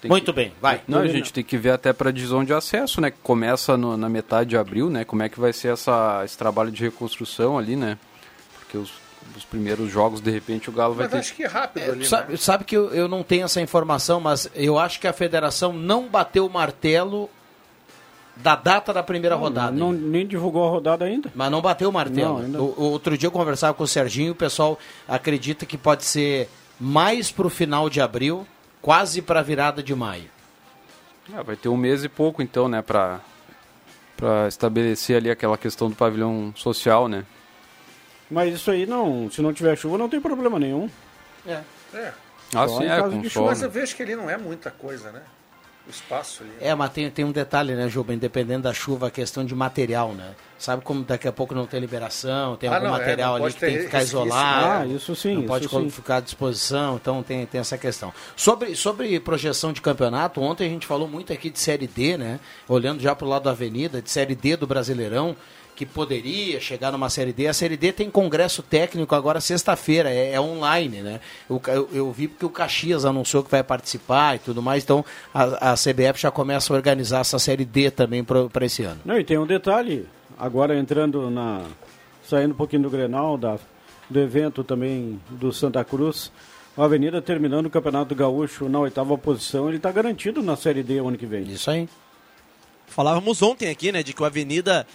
Tem 0.02 0.10
Muito 0.10 0.32
que... 0.32 0.36
bem, 0.36 0.54
vai. 0.62 0.82
Não, 0.88 1.00
a 1.00 1.08
gente 1.08 1.34
tem 1.34 1.44
que 1.44 1.58
ver 1.58 1.72
até 1.72 1.92
para 1.92 2.10
a 2.10 2.12
divisão 2.12 2.44
de 2.44 2.54
acesso, 2.54 3.02
né? 3.02 3.10
Que 3.10 3.18
começa 3.24 3.76
no, 3.76 3.98
na 3.98 4.08
metade 4.08 4.52
de 4.52 4.58
abril, 4.58 4.90
né? 4.90 5.04
Como 5.04 5.24
é 5.24 5.30
que 5.30 5.40
vai 5.40 5.52
ser 5.52 5.70
essa, 5.70 6.22
esse 6.24 6.38
trabalho 6.38 6.72
de 6.72 6.84
reconstrução 6.84 7.58
ali, 7.58 7.76
né? 7.76 7.98
Porque 8.60 8.78
os, 8.78 8.92
os 9.36 9.44
primeiros 9.44 9.92
jogos, 9.92 10.22
de 10.22 10.30
repente, 10.30 10.70
o 10.70 10.74
Galo 10.74 10.96
mas 10.96 11.10
vai 11.10 11.10
ter... 11.10 11.18
acho 11.18 11.34
que 11.34 11.44
é 11.44 11.48
rápido 11.48 11.92
ali, 11.92 12.06
sabe, 12.06 12.32
né? 12.32 12.38
sabe 12.38 12.64
que 12.64 12.78
eu, 12.78 12.94
eu 12.94 13.08
não 13.08 13.24
tenho 13.24 13.46
essa 13.46 13.60
informação, 13.60 14.20
mas 14.20 14.50
eu 14.54 14.78
acho 14.78 15.00
que 15.00 15.08
a 15.08 15.14
federação 15.14 15.74
não 15.74 16.08
bateu 16.08 16.46
o 16.46 16.50
martelo 16.50 17.30
da 18.36 18.56
data 18.56 18.94
da 18.94 19.02
primeira 19.02 19.36
não, 19.36 19.42
rodada. 19.42 19.72
Não, 19.72 19.92
nem 19.92 20.28
divulgou 20.28 20.68
a 20.68 20.70
rodada 20.70 21.06
ainda. 21.06 21.32
Mas 21.34 21.52
não 21.52 21.62
bateu 21.62 21.90
o 21.90 21.94
martelo. 21.94 22.48
Não, 22.48 22.62
o, 22.62 22.92
outro 22.92 23.18
dia 23.18 23.28
eu 23.28 23.32
conversava 23.32 23.74
com 23.74 23.84
o 23.84 23.88
Serginho, 23.88 24.34
o 24.34 24.36
pessoal 24.36 24.78
acredita 25.08 25.66
que 25.66 25.78
pode 25.78 26.06
ser 26.06 26.50
mais 26.80 27.32
para 27.32 27.48
o 27.48 27.50
final 27.50 27.90
de 27.90 28.00
abril 28.00 28.46
quase 28.82 29.22
para 29.22 29.40
a 29.40 29.44
virada 29.44 29.82
de 29.84 29.94
maio. 29.96 30.30
Ah, 31.34 31.44
vai 31.44 31.56
ter 31.56 31.70
um 31.70 31.78
mês 31.78 32.04
e 32.04 32.10
pouco 32.10 32.42
então, 32.42 32.68
né, 32.68 32.82
para 32.82 33.20
para 34.16 34.48
estabelecer 34.48 35.16
ali 35.16 35.30
aquela 35.30 35.58
questão 35.60 35.90
do 35.90 35.96
pavilhão 35.96 36.52
social, 36.56 37.08
né? 37.08 37.24
Mas 38.32 38.56
isso 38.56 38.72
aí 38.72 38.88
não, 38.88 39.30
se 39.30 39.42
não 39.44 39.54
tiver 39.54 39.78
chuva 39.78 39.98
não 39.98 40.10
tem 40.10 40.20
problema 40.20 40.58
nenhum. 40.58 40.90
É. 41.46 41.62
É. 41.94 42.14
Ah, 42.56 42.68
sim, 42.68 42.86
é, 42.86 43.00
com 43.00 43.22
de 43.22 43.30
chuva. 43.30 43.48
Mas 43.48 43.62
eu 43.62 43.70
vejo 43.70 43.96
que 43.96 44.02
ele 44.02 44.16
não 44.16 44.30
é 44.30 44.36
muita 44.38 44.72
coisa, 44.72 45.12
né? 45.12 45.22
O 45.88 45.90
espaço 45.90 46.44
ali. 46.44 46.52
É, 46.60 46.76
mas 46.76 46.92
tem, 46.92 47.10
tem 47.10 47.24
um 47.24 47.32
detalhe, 47.32 47.74
né, 47.74 47.88
Juba? 47.88 48.14
Independendo 48.14 48.64
da 48.64 48.74
chuva, 48.74 49.08
a 49.08 49.12
questão 49.12 49.46
de 49.46 49.56
material, 49.56 50.14
né? 50.14 50.36
Sabe 50.60 50.84
como 50.84 51.04
daqui 51.04 51.28
a 51.28 51.32
pouco 51.32 51.54
não 51.54 51.66
tem 51.66 51.80
liberação, 51.80 52.56
tem 52.56 52.70
ah, 52.70 52.76
algum 52.76 52.88
não, 52.88 52.94
material 52.94 53.38
é, 53.38 53.42
ali 53.44 53.54
que 53.54 53.60
tem 53.60 53.78
que 53.78 53.84
ficar 53.84 54.02
isolado. 54.02 54.66
Ah, 54.66 54.86
isso 54.94 55.16
sim. 55.16 55.36
Não 55.36 55.44
pode 55.44 55.68
sim. 55.68 55.90
ficar 55.90 56.18
à 56.18 56.20
disposição, 56.20 56.96
então 56.96 57.22
tem, 57.24 57.46
tem 57.46 57.62
essa 57.62 57.78
questão. 57.78 58.12
Sobre, 58.36 58.76
sobre 58.76 59.20
projeção 59.20 59.72
de 59.72 59.82
campeonato, 59.82 60.42
ontem 60.42 60.66
a 60.66 60.70
gente 60.70 60.88
falou 60.88 61.08
muito 61.08 61.32
aqui 61.32 61.50
de 61.50 61.60
Série 61.60 61.88
D, 61.88 62.18
né? 62.18 62.40
Olhando 62.68 63.02
já 63.02 63.16
para 63.16 63.26
o 63.26 63.30
lado 63.30 63.44
da 63.44 63.52
avenida, 63.52 64.02
de 64.02 64.10
Série 64.10 64.36
D 64.36 64.58
do 64.58 64.68
Brasileirão 64.68 65.36
que 65.78 65.86
poderia 65.86 66.60
chegar 66.60 66.92
numa 66.92 67.08
Série 67.08 67.32
D. 67.32 67.46
A 67.46 67.54
Série 67.54 67.78
D 67.78 67.94
tem 67.94 68.10
congresso 68.10 68.64
técnico 68.64 69.14
agora 69.14 69.40
sexta-feira, 69.40 70.10
é, 70.10 70.34
é, 70.34 70.42
online, 70.42 71.04
né? 71.04 71.20
Eu, 71.48 71.62
eu, 71.68 71.90
eu, 71.94 72.12
vi 72.12 72.28
porque 72.28 72.48
o 72.48 72.50
Caxias 72.50 73.06
anunciou 73.06 73.44
que 73.44 73.52
vai 73.52 73.64
participar 73.64 74.36
e 74.36 74.40
tudo 74.40 74.60
mais, 74.60 74.84
então 74.84 75.06
a, 75.32 75.74
a 75.74 75.76
CBF 75.76 76.20
já 76.20 76.32
começa 76.32 76.74
a 76.74 76.76
organizar 76.76 77.20
essa 77.20 77.38
Série 77.38 77.64
D 77.64 77.92
também 77.92 78.24
para 78.24 78.66
esse 78.66 78.82
ano. 78.82 79.00
Não, 79.06 79.20
e 79.20 79.24
tem 79.24 79.38
um 79.38 79.46
detalhe, 79.46 80.08
agora 80.36 80.76
entrando 80.76 81.30
na. 81.30 81.62
saindo 82.28 82.54
um 82.54 82.58
pouquinho 82.58 82.82
do 82.82 82.90
Grenal, 82.90 83.38
da, 83.38 83.60
do 84.10 84.20
evento 84.20 84.64
também 84.64 85.22
do 85.30 85.54
Santa 85.54 85.86
Cruz. 85.86 86.32
A 86.76 86.86
Avenida 86.86 87.22
terminando 87.22 87.68
o 87.68 87.70
Campeonato 87.70 88.16
Gaúcho 88.16 88.68
na 88.68 88.80
oitava 88.80 89.16
posição, 89.16 89.68
ele 89.68 89.78
está 89.78 89.92
garantido 89.92 90.42
na 90.42 90.56
Série 90.56 90.82
D 90.82 90.98
ano 90.98 91.18
que 91.18 91.28
vem. 91.28 91.44
Isso 91.44 91.70
aí. 91.70 91.88
Falávamos 92.88 93.44
ontem 93.44 93.70
aqui, 93.70 93.92
né, 93.92 94.02
de 94.02 94.12
que 94.12 94.24
o 94.24 94.26
Avenida 94.26 94.88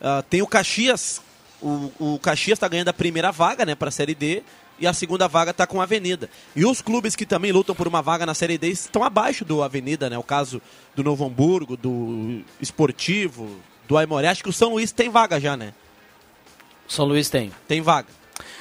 Uh, 0.00 0.22
tem 0.28 0.42
o 0.42 0.46
Caxias. 0.46 1.20
O, 1.60 1.90
o 1.98 2.18
Caxias 2.18 2.56
está 2.56 2.68
ganhando 2.68 2.88
a 2.88 2.92
primeira 2.92 3.32
vaga 3.32 3.64
né, 3.64 3.74
para 3.74 3.88
a 3.88 3.92
Série 3.92 4.14
D. 4.14 4.42
e 4.78 4.86
a 4.86 4.92
segunda 4.92 5.26
vaga 5.26 5.52
está 5.52 5.66
com 5.66 5.80
a 5.80 5.84
Avenida. 5.84 6.28
E 6.54 6.64
os 6.66 6.82
clubes 6.82 7.16
que 7.16 7.24
também 7.24 7.50
lutam 7.50 7.74
por 7.74 7.88
uma 7.88 8.02
vaga 8.02 8.26
na 8.26 8.34
Série 8.34 8.58
D 8.58 8.68
estão 8.68 9.02
abaixo 9.02 9.44
do 9.44 9.62
Avenida, 9.62 10.10
né? 10.10 10.18
O 10.18 10.22
caso 10.22 10.60
do 10.94 11.02
Novo 11.02 11.24
Hamburgo, 11.24 11.76
do 11.76 12.42
Esportivo, 12.60 13.56
do 13.88 13.96
Aimoré. 13.96 14.28
Acho 14.28 14.42
que 14.42 14.50
o 14.50 14.52
São 14.52 14.70
Luís 14.74 14.92
tem 14.92 15.08
vaga 15.08 15.40
já, 15.40 15.56
né? 15.56 15.72
São 16.86 17.04
Luís 17.06 17.30
tem. 17.30 17.50
Tem 17.66 17.80
vaga. 17.80 18.08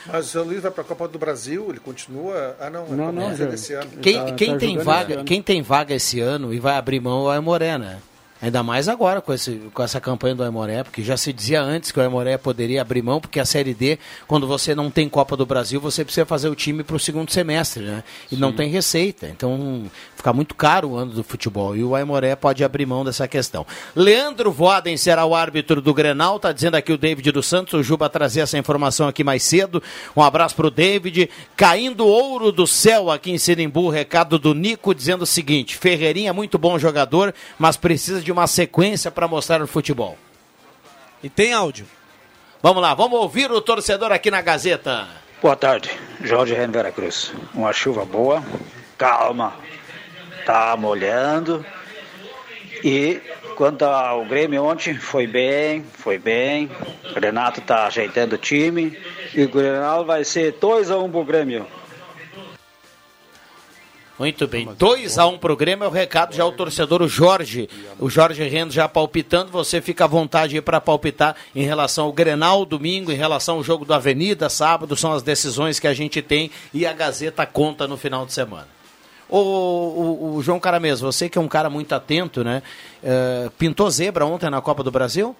Mas 0.07 0.27
o 0.27 0.29
São 0.29 0.43
Luís 0.45 0.61
vai 0.61 0.71
para 0.71 0.83
a 0.83 0.85
Copa 0.85 1.07
do 1.07 1.19
Brasil, 1.19 1.67
ele 1.69 1.79
continua. 1.79 2.55
Ah, 2.59 2.69
não, 2.69 2.87
Não, 2.87 3.09
é 3.09 3.11
não, 3.11 3.49
desse 3.49 3.73
ano. 3.73 3.91
Quem, 4.01 4.15
Tá- 4.15 4.31
quem 4.33 4.51
tá 4.53 4.57
tem 4.57 4.77
vaga, 4.77 5.03
esse 5.03 5.13
ano. 5.13 5.25
quem 5.25 5.41
tem 5.41 5.61
vaga 5.61 5.93
esse 5.93 6.19
ano 6.21 6.53
e 6.53 6.59
vai 6.59 6.77
abrir 6.77 6.99
mão 7.01 7.25
é 7.25 7.27
o 7.27 7.29
Aimoré, 7.31 7.77
né? 7.77 7.99
Ainda 8.41 8.61
mais 8.61 8.89
agora 8.89 9.21
com, 9.21 9.31
esse, 9.33 9.61
com 9.73 9.81
essa 9.81 9.99
campanha 10.01 10.35
do 10.35 10.43
Aimoré, 10.43 10.83
porque 10.83 11.01
já 11.01 11.15
se 11.15 11.31
dizia 11.31 11.61
antes 11.61 11.91
que 11.91 11.99
o 11.99 12.03
Aimoré 12.03 12.37
poderia 12.37 12.81
abrir 12.81 13.01
mão, 13.01 13.21
porque 13.21 13.39
a 13.39 13.45
Série 13.45 13.73
D, 13.73 13.97
quando 14.27 14.45
você 14.45 14.75
não 14.75 14.91
tem 14.91 15.07
Copa 15.07 15.37
do 15.37 15.45
Brasil, 15.45 15.79
você 15.79 16.03
precisa 16.03 16.25
fazer 16.25 16.49
o 16.49 16.55
time 16.55 16.83
para 16.83 16.97
o 16.97 16.99
segundo 16.99 17.31
semestre, 17.31 17.83
né? 17.83 18.03
E 18.29 18.35
não 18.35 18.51
tem 18.51 18.69
receita. 18.69 19.27
Então 19.27 19.85
fica 20.17 20.33
muito 20.33 20.53
caro 20.53 20.89
o 20.89 20.97
ano 20.97 21.13
do 21.13 21.23
futebol. 21.23 21.77
E 21.77 21.83
o 21.83 21.95
Aimoré 21.95 22.35
pode 22.35 22.61
abrir 22.61 22.85
mão 22.85 23.05
dessa 23.05 23.25
questão. 23.25 23.65
Leandro 23.95 24.51
Voaden 24.51 24.97
será 24.97 25.25
o 25.25 25.33
árbitro 25.33 25.81
do 25.81 25.93
Grenal, 25.93 26.37
tá 26.37 26.51
dizendo 26.51 26.75
aqui 26.75 26.91
o 26.91 26.97
David 26.97 27.31
dos 27.31 27.47
Santos, 27.47 27.73
o 27.73 27.83
Juba 27.83 28.09
trazer 28.09 28.41
essa 28.41 28.57
informação 28.57 29.07
aqui 29.07 29.23
mais 29.23 29.43
cedo. 29.43 29.81
Um 30.15 30.21
abraço 30.21 30.55
pro 30.55 30.69
David. 30.69 31.29
Caindo 31.55 32.05
ouro 32.05 32.51
do 32.51 32.67
céu 32.67 33.09
aqui 33.09 33.31
em 33.31 33.37
Sinimbu, 33.37 33.89
recado 33.89 34.37
do 34.37 34.53
Nico 34.53 34.93
dizendo 34.93 35.21
o 35.21 35.25
seguinte: 35.25 35.77
Ferreirinha 35.77 36.31
é 36.31 36.33
muito 36.33 36.57
bom 36.57 36.77
jogador, 36.77 37.33
mas 37.57 37.77
precisa 37.77 38.21
de 38.21 38.24
uma 38.31 38.47
sequência 38.47 39.11
para 39.11 39.27
mostrar 39.27 39.61
o 39.61 39.67
futebol. 39.67 40.17
E 41.23 41.29
tem 41.29 41.53
áudio. 41.53 41.85
Vamos 42.61 42.81
lá, 42.81 42.93
vamos 42.93 43.19
ouvir 43.19 43.51
o 43.51 43.61
torcedor 43.61 44.11
aqui 44.11 44.31
na 44.31 44.41
Gazeta. 44.41 45.07
Boa 45.41 45.55
tarde, 45.55 45.91
Jorge 46.21 46.53
Reno 46.53 46.73
Veracruz. 46.73 47.31
Uma 47.53 47.71
chuva 47.71 48.05
boa, 48.05 48.43
calma, 48.97 49.53
tá 50.45 50.75
molhando. 50.75 51.65
E 52.83 53.21
quanto 53.55 53.83
ao 53.83 54.25
Grêmio 54.25 54.63
ontem, 54.63 54.95
foi 54.95 55.27
bem, 55.27 55.83
foi 55.93 56.17
bem. 56.17 56.69
O 57.15 57.19
Renato 57.19 57.61
tá 57.61 57.85
ajeitando 57.87 58.35
o 58.35 58.37
time. 58.37 58.97
E 59.33 59.43
o 59.43 59.49
Grenal 59.49 60.05
vai 60.05 60.23
ser 60.23 60.53
2x1 60.53 61.11
pro 61.11 61.23
Grêmio. 61.23 61.67
Muito 64.17 64.47
bem. 64.47 64.69
2 64.77 65.17
a 65.17 65.27
1 65.27 65.33
um 65.33 65.37
pro 65.37 65.57
Grêmio 65.57 65.83
é 65.83 65.87
o 65.87 65.91
recado 65.91 66.33
já 66.33 66.45
o 66.45 66.51
torcedor 66.51 67.01
o 67.01 67.07
Jorge. 67.07 67.69
O 67.99 68.09
Jorge 68.09 68.41
Rendo 68.47 68.71
já 68.71 68.87
palpitando. 68.87 69.51
Você 69.51 69.81
fica 69.81 70.05
à 70.05 70.07
vontade 70.07 70.55
aí 70.55 70.61
para 70.61 70.79
palpitar 70.79 71.35
em 71.53 71.63
relação 71.63 72.05
ao 72.05 72.13
Grenal 72.13 72.65
domingo, 72.65 73.11
em 73.11 73.15
relação 73.15 73.55
ao 73.57 73.63
jogo 73.63 73.83
do 73.83 73.93
Avenida 73.93 74.49
sábado. 74.49 74.95
São 74.95 75.11
as 75.11 75.21
decisões 75.21 75.79
que 75.79 75.87
a 75.87 75.93
gente 75.93 76.21
tem 76.21 76.49
e 76.73 76.85
a 76.85 76.93
Gazeta 76.93 77.45
conta 77.45 77.87
no 77.87 77.97
final 77.97 78.25
de 78.25 78.31
semana. 78.31 78.67
O, 79.27 79.37
o, 79.37 80.35
o 80.35 80.43
João 80.43 80.59
Caramês, 80.59 81.01
você 81.01 81.27
que 81.27 81.37
é 81.37 81.41
um 81.41 81.47
cara 81.47 81.69
muito 81.69 81.93
atento, 81.93 82.43
né? 82.43 82.61
Eh, 83.03 83.49
pintou 83.57 83.89
zebra 83.89 84.25
ontem 84.25 84.49
na 84.49 84.61
Copa 84.61 84.83
do 84.83 84.91
Brasil? 84.91 85.35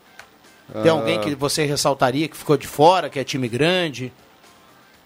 Tem 0.82 0.92
Ah. 0.92 0.96
alguém 0.96 1.22
que 1.22 1.36
você 1.36 1.64
ressaltaria 1.66 2.28
que 2.28 2.36
ficou 2.36 2.58
de 2.58 2.68
fora, 2.68 3.10
que 3.10 3.20
é 3.20 3.24
time 3.24 3.48
grande? 3.48 4.12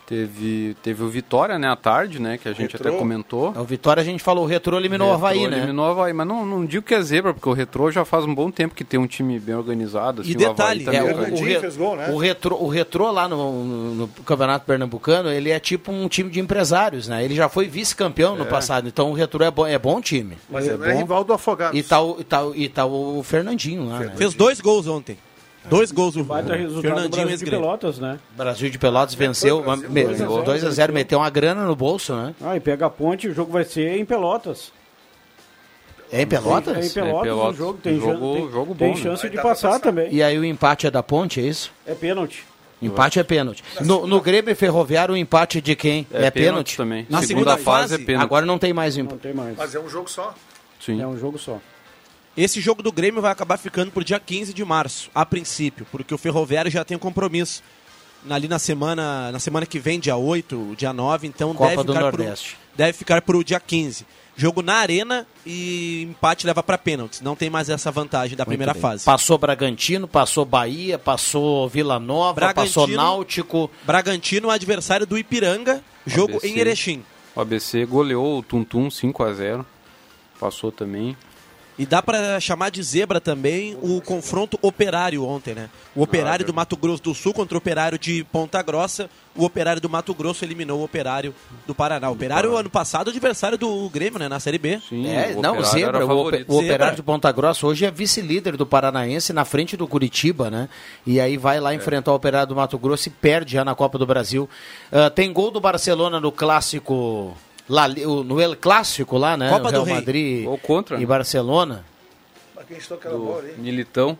Teve, 0.10 0.76
teve 0.82 1.04
o 1.04 1.08
Vitória, 1.08 1.60
né, 1.60 1.68
à 1.70 1.76
tarde, 1.76 2.20
né, 2.20 2.40
que 2.40 2.50
a 2.50 2.52
gente 2.52 2.74
Retrô. 2.74 2.90
até 2.90 2.98
comentou. 2.98 3.54
O 3.56 3.64
Vitória 3.64 4.02
a 4.02 4.04
gente 4.04 4.24
falou, 4.24 4.44
o 4.44 4.48
Retrô 4.48 4.76
eliminou 4.76 5.12
o 5.12 5.14
Havaí, 5.14 5.48
né? 5.48 5.58
eliminou 5.60 5.86
o 5.86 5.90
Havaí, 5.92 6.12
mas 6.14 6.26
não, 6.28 6.44
não 6.44 6.66
digo 6.66 6.84
que 6.84 6.96
é 6.96 7.02
zebra, 7.04 7.32
porque 7.32 7.48
o 7.48 7.54
Retrô 7.54 7.92
já 7.92 8.04
faz 8.04 8.26
um 8.26 8.34
bom 8.34 8.50
tempo 8.50 8.74
que 8.74 8.84
tem 8.84 9.00
um 9.00 9.06
time 9.06 9.40
bem 9.40 9.54
organizado. 9.54 10.22
Assim, 10.24 10.32
E 10.32 10.36
o 10.36 10.50
Havaí 10.50 10.80
detalhe, 10.80 10.84
também 10.86 11.00
é, 11.00 11.04
o, 11.04 11.08
é 11.10 11.12
o, 11.14 11.16
grande. 11.18 11.44
re- 11.44 12.12
o 12.12 12.18
retrô, 12.18 12.56
o 12.58 12.68
retrô 12.70 13.12
lá 13.12 13.28
no, 13.28 13.64
no- 13.64 13.96
no 13.96 14.08
Campeonato 14.26 14.66
Pernambucano, 14.66 15.30
ele 15.30 15.52
é 15.52 15.60
tipo 15.60 15.92
um 15.92 16.08
time 16.08 16.32
de 16.32 16.40
empresários, 16.40 17.08
né? 17.08 17.24
Ele 17.24 17.36
já 17.36 17.48
foi 17.48 17.68
vice-campeão 17.68 18.36
no 18.36 18.46
É. 18.46 18.48
passado, 18.48 18.88
então 18.88 19.12
o 19.12 19.14
retrô 19.14 19.46
é 19.46 19.52
bom, 19.52 19.68
é 19.68 19.78
bom 19.78 20.02
time. 20.02 20.40
Mas 20.50 20.68
é 20.68 20.74
é 20.90 20.96
rival 20.98 21.24
do 21.24 21.34
Afogados. 21.34 21.80
E 21.80 21.84
tá, 21.84 22.02
o- 22.02 22.18
e, 22.20 22.24
tá, 22.24 22.44
o- 22.44 22.56
e 22.56 22.68
tá 22.68 22.86
o 22.88 23.22
Fernandinho 23.24 23.88
lá, 23.88 24.00
né? 24.00 24.14
Fez 24.18 24.34
dois 24.34 24.60
gols 24.60 24.88
ontem. 24.88 25.18
Dois 25.70 25.92
gols 25.92 26.16
o 26.16 26.24
Baita 26.24 26.50
Fernandinho 26.54 27.10
Brasil 27.10 27.38
de. 27.38 27.46
Pelotas, 27.52 28.00
né? 28.00 28.20
Brasil 28.36 28.70
de 28.70 28.78
Pelotas 28.80 29.14
venceu 29.16 29.62
2x0, 29.64 30.92
meteu 30.92 31.20
uma 31.20 31.30
grana 31.30 31.66
no 31.66 31.76
bolso, 31.76 32.14
né? 32.16 32.34
Ah, 32.42 32.56
e 32.56 32.60
pega 32.60 32.86
a 32.86 32.90
ponte, 32.90 33.28
o 33.28 33.34
jogo 33.34 33.52
vai 33.52 33.64
ser 33.64 33.98
em 33.98 34.06
Pelotas. 34.06 34.72
É 36.12 36.22
em 36.24 36.28
Pelotas? 36.28 36.76
É 36.76 36.86
em 36.86 36.90
Pelotas, 36.90 37.32
o 37.32 37.54
jogo 37.54 37.80
tem, 37.82 38.00
Jogo- 38.00 38.34
tem, 38.36 38.52
jogo 38.52 38.76
tem 38.76 38.90
bom, 38.92 38.98
né? 38.98 39.04
chance 39.04 39.30
de 39.30 39.38
passar, 39.42 39.80
também. 39.80 40.12
E 40.12 40.24
aí 40.24 40.38
o 40.40 40.44
empate 40.44 40.88
é 40.88 40.92
da 40.92 41.04
ponte, 41.04 41.40
é 41.40 41.44
isso? 41.44 41.72
É 41.86 41.94
pênalti. 41.94 42.46
Empate 42.82 43.20
é 43.20 43.24
pênalti. 43.24 43.62
No, 43.82 44.08
no 44.08 44.22
Grêmio 44.22 44.56
Ferroviário, 44.56 45.14
o 45.14 45.18
empate 45.18 45.60
de 45.62 45.76
quem? 45.76 46.08
É 46.12 46.26
É, 46.28 46.32
pênalti 46.32 46.34
pênalti? 46.34 46.78
também. 46.78 47.06
Na 47.10 47.22
Segunda 47.22 47.52
segunda 47.52 47.58
fase 47.58 47.90
fase, 47.90 48.02
é 48.02 48.06
pênalti. 48.06 48.24
Agora 48.26 48.46
não 48.46 48.58
tem 48.58 48.72
mais 48.74 48.96
o 48.96 49.00
Não 49.00 49.06
empate. 49.06 49.22
tem 49.22 49.34
mais. 49.34 49.58
Mas 49.58 49.76
é 49.76 49.80
um 49.80 49.90
jogo 49.90 50.10
só. 50.10 50.34
Sim. 50.80 51.02
É 51.02 51.06
um 51.06 51.18
jogo 51.18 51.38
só. 51.38 51.60
Esse 52.38 52.62
jogo 52.62 52.82
do 52.82 52.92
Grêmio 52.92 53.22
vai 53.22 53.32
acabar 53.32 53.58
ficando 53.58 53.92
pro 53.92 54.04
dia 54.04 54.20
15 54.20 54.54
de 54.54 54.64
março, 54.64 55.10
a 55.14 55.26
princípio, 55.26 55.86
porque 55.92 56.14
o 56.14 56.18
Ferroviário 56.18 56.72
já 56.72 56.86
tem 56.86 56.96
um 56.96 57.00
compromisso 57.00 57.62
ali 58.30 58.48
na 58.48 58.60
semana, 58.60 59.32
na 59.32 59.40
semana 59.40 59.66
que 59.66 59.80
vem, 59.80 60.00
dia 60.00 60.16
8, 60.16 60.76
dia 60.78 60.94
9, 60.94 61.28
então 61.28 61.54
Copa 61.54 61.70
deve 61.70 61.84
do 61.84 61.94
ficar 61.94 62.12
pro, 62.12 62.24
Nordeste. 62.24 62.58
deve 62.76 62.94
ficar 62.94 63.22
pro 63.22 63.44
dia 63.44 63.60
15. 63.60 64.06
Jogo 64.38 64.62
na 64.62 64.76
arena 64.76 65.28
e 65.46 66.04
empate 66.12 66.48
leva 66.48 66.64
para 66.64 66.78
pênaltis. 66.78 67.20
Não 67.20 67.36
tem 67.36 67.50
mais 67.50 67.68
essa 67.70 67.92
vantagem 67.92 68.38
da 68.38 68.44
Muito 68.44 68.50
primeira 68.52 68.72
bem. 68.72 68.82
fase. 68.82 69.04
Passou 69.04 69.38
Bragantino, 69.38 70.08
passou 70.08 70.46
Bahia, 70.46 70.98
passou 70.98 71.68
Vila 71.68 72.00
Nova, 72.00 72.54
passou 72.54 72.88
Náutico. 72.88 73.70
Bragantino, 73.84 74.50
adversário 74.50 75.06
do 75.06 75.18
Ipiranga, 75.18 75.84
jogo 76.06 76.38
ABC. 76.38 76.48
em 76.48 76.58
Erechim. 76.58 77.04
O 77.36 77.42
ABC 77.42 77.86
goleou 77.86 78.40
o 78.40 78.44
Tuntum 78.44 78.88
5x0. 78.88 79.66
Passou 80.40 80.72
também. 80.72 81.18
E 81.80 81.86
dá 81.86 82.02
pra 82.02 82.38
chamar 82.42 82.72
de 82.72 82.84
zebra 82.84 83.22
também 83.22 83.78
o 83.82 84.02
confronto 84.02 84.60
operário 84.62 85.24
ontem, 85.24 85.56
né? 85.56 85.70
O 85.96 86.04
operário 86.04 86.46
do 86.46 86.54
Mato 86.54 86.76
Grosso 86.76 87.02
do 87.02 87.16
Sul 87.16 87.34
contra 87.34 87.56
o 87.56 87.58
operário 87.58 87.98
de 87.98 88.22
Ponta 88.26 88.62
Grossa. 88.62 89.10
O 89.34 89.46
operário 89.46 89.82
do 89.82 89.90
Mato 89.90 90.14
Grosso 90.14 90.44
eliminou 90.44 90.82
o 90.82 90.84
operário 90.84 91.34
do 91.66 91.74
Paraná. 91.74 92.10
O 92.10 92.14
operário, 92.14 92.58
ano 92.58 92.70
passado, 92.70 93.10
adversário 93.10 93.58
do 93.58 93.90
Grêmio, 93.90 94.20
né? 94.20 94.28
Na 94.28 94.42
Série 94.42 94.58
B. 94.58 94.82
É, 94.92 95.34
não, 95.36 95.64
zebra. 95.64 96.06
O, 96.06 96.10
o 96.48 96.58
Operário 96.58 96.98
de 96.98 97.04
Ponta 97.04 97.32
Grossa 97.32 97.66
hoje 97.66 97.86
é 97.86 97.92
vice-líder 97.92 98.58
do 98.58 98.66
Paranaense 98.66 99.32
na 99.32 99.46
frente 99.46 99.78
do 99.78 99.88
Curitiba, 99.88 100.50
né? 100.50 100.68
E 101.08 101.18
aí 101.22 101.38
vai 101.38 101.58
É. 101.58 101.60
lá 101.62 101.74
enfrentar 101.74 102.12
o 102.12 102.16
Operário 102.16 102.50
do 102.50 102.56
Mato 102.58 102.78
Grosso 102.78 103.08
e 103.08 103.12
perde 103.12 103.54
já 103.54 103.64
na 103.64 103.74
Copa 103.74 103.98
do 103.98 104.06
Brasil. 104.06 104.50
Ah, 104.92 105.10
tem 105.10 105.32
gol 105.32 105.50
do 105.50 105.62
Barcelona 105.62 106.20
no 106.20 106.30
clássico. 106.34 107.38
Lá, 107.70 107.86
o- 107.88 108.24
no 108.24 108.42
El 108.42 108.56
Clássico 108.58 109.18
lá, 109.18 109.38
né? 109.38 109.50
Copa 109.52 109.68
o 109.68 109.72
Real 109.72 109.86
do. 109.86 109.92
Madrid 109.92 110.44
Gol 110.46 110.58
contra, 110.58 110.98
e 110.98 111.02
né? 111.02 111.06
Barcelona. 111.06 111.86
Mas 112.56 112.66
quem 112.68 112.80
chutou 112.80 112.98
aquela 112.98 113.16
Do 113.18 113.24
bola 113.26 113.44
aí? 113.44 113.56
Militão. 113.58 114.18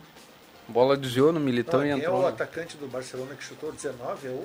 Bola 0.68 0.96
desviou 0.96 1.32
no 1.32 1.40
Militão 1.40 1.80
Não, 1.80 1.86
e 1.86 1.90
quem 1.90 1.98
é 1.98 2.02
entrou. 2.04 2.20
o 2.20 2.22
né? 2.22 2.28
atacante 2.28 2.76
do 2.76 2.86
Barcelona 2.86 3.34
que 3.34 3.42
chutou 3.44 3.72
19? 3.72 4.28
É 4.28 4.30
o... 4.30 4.44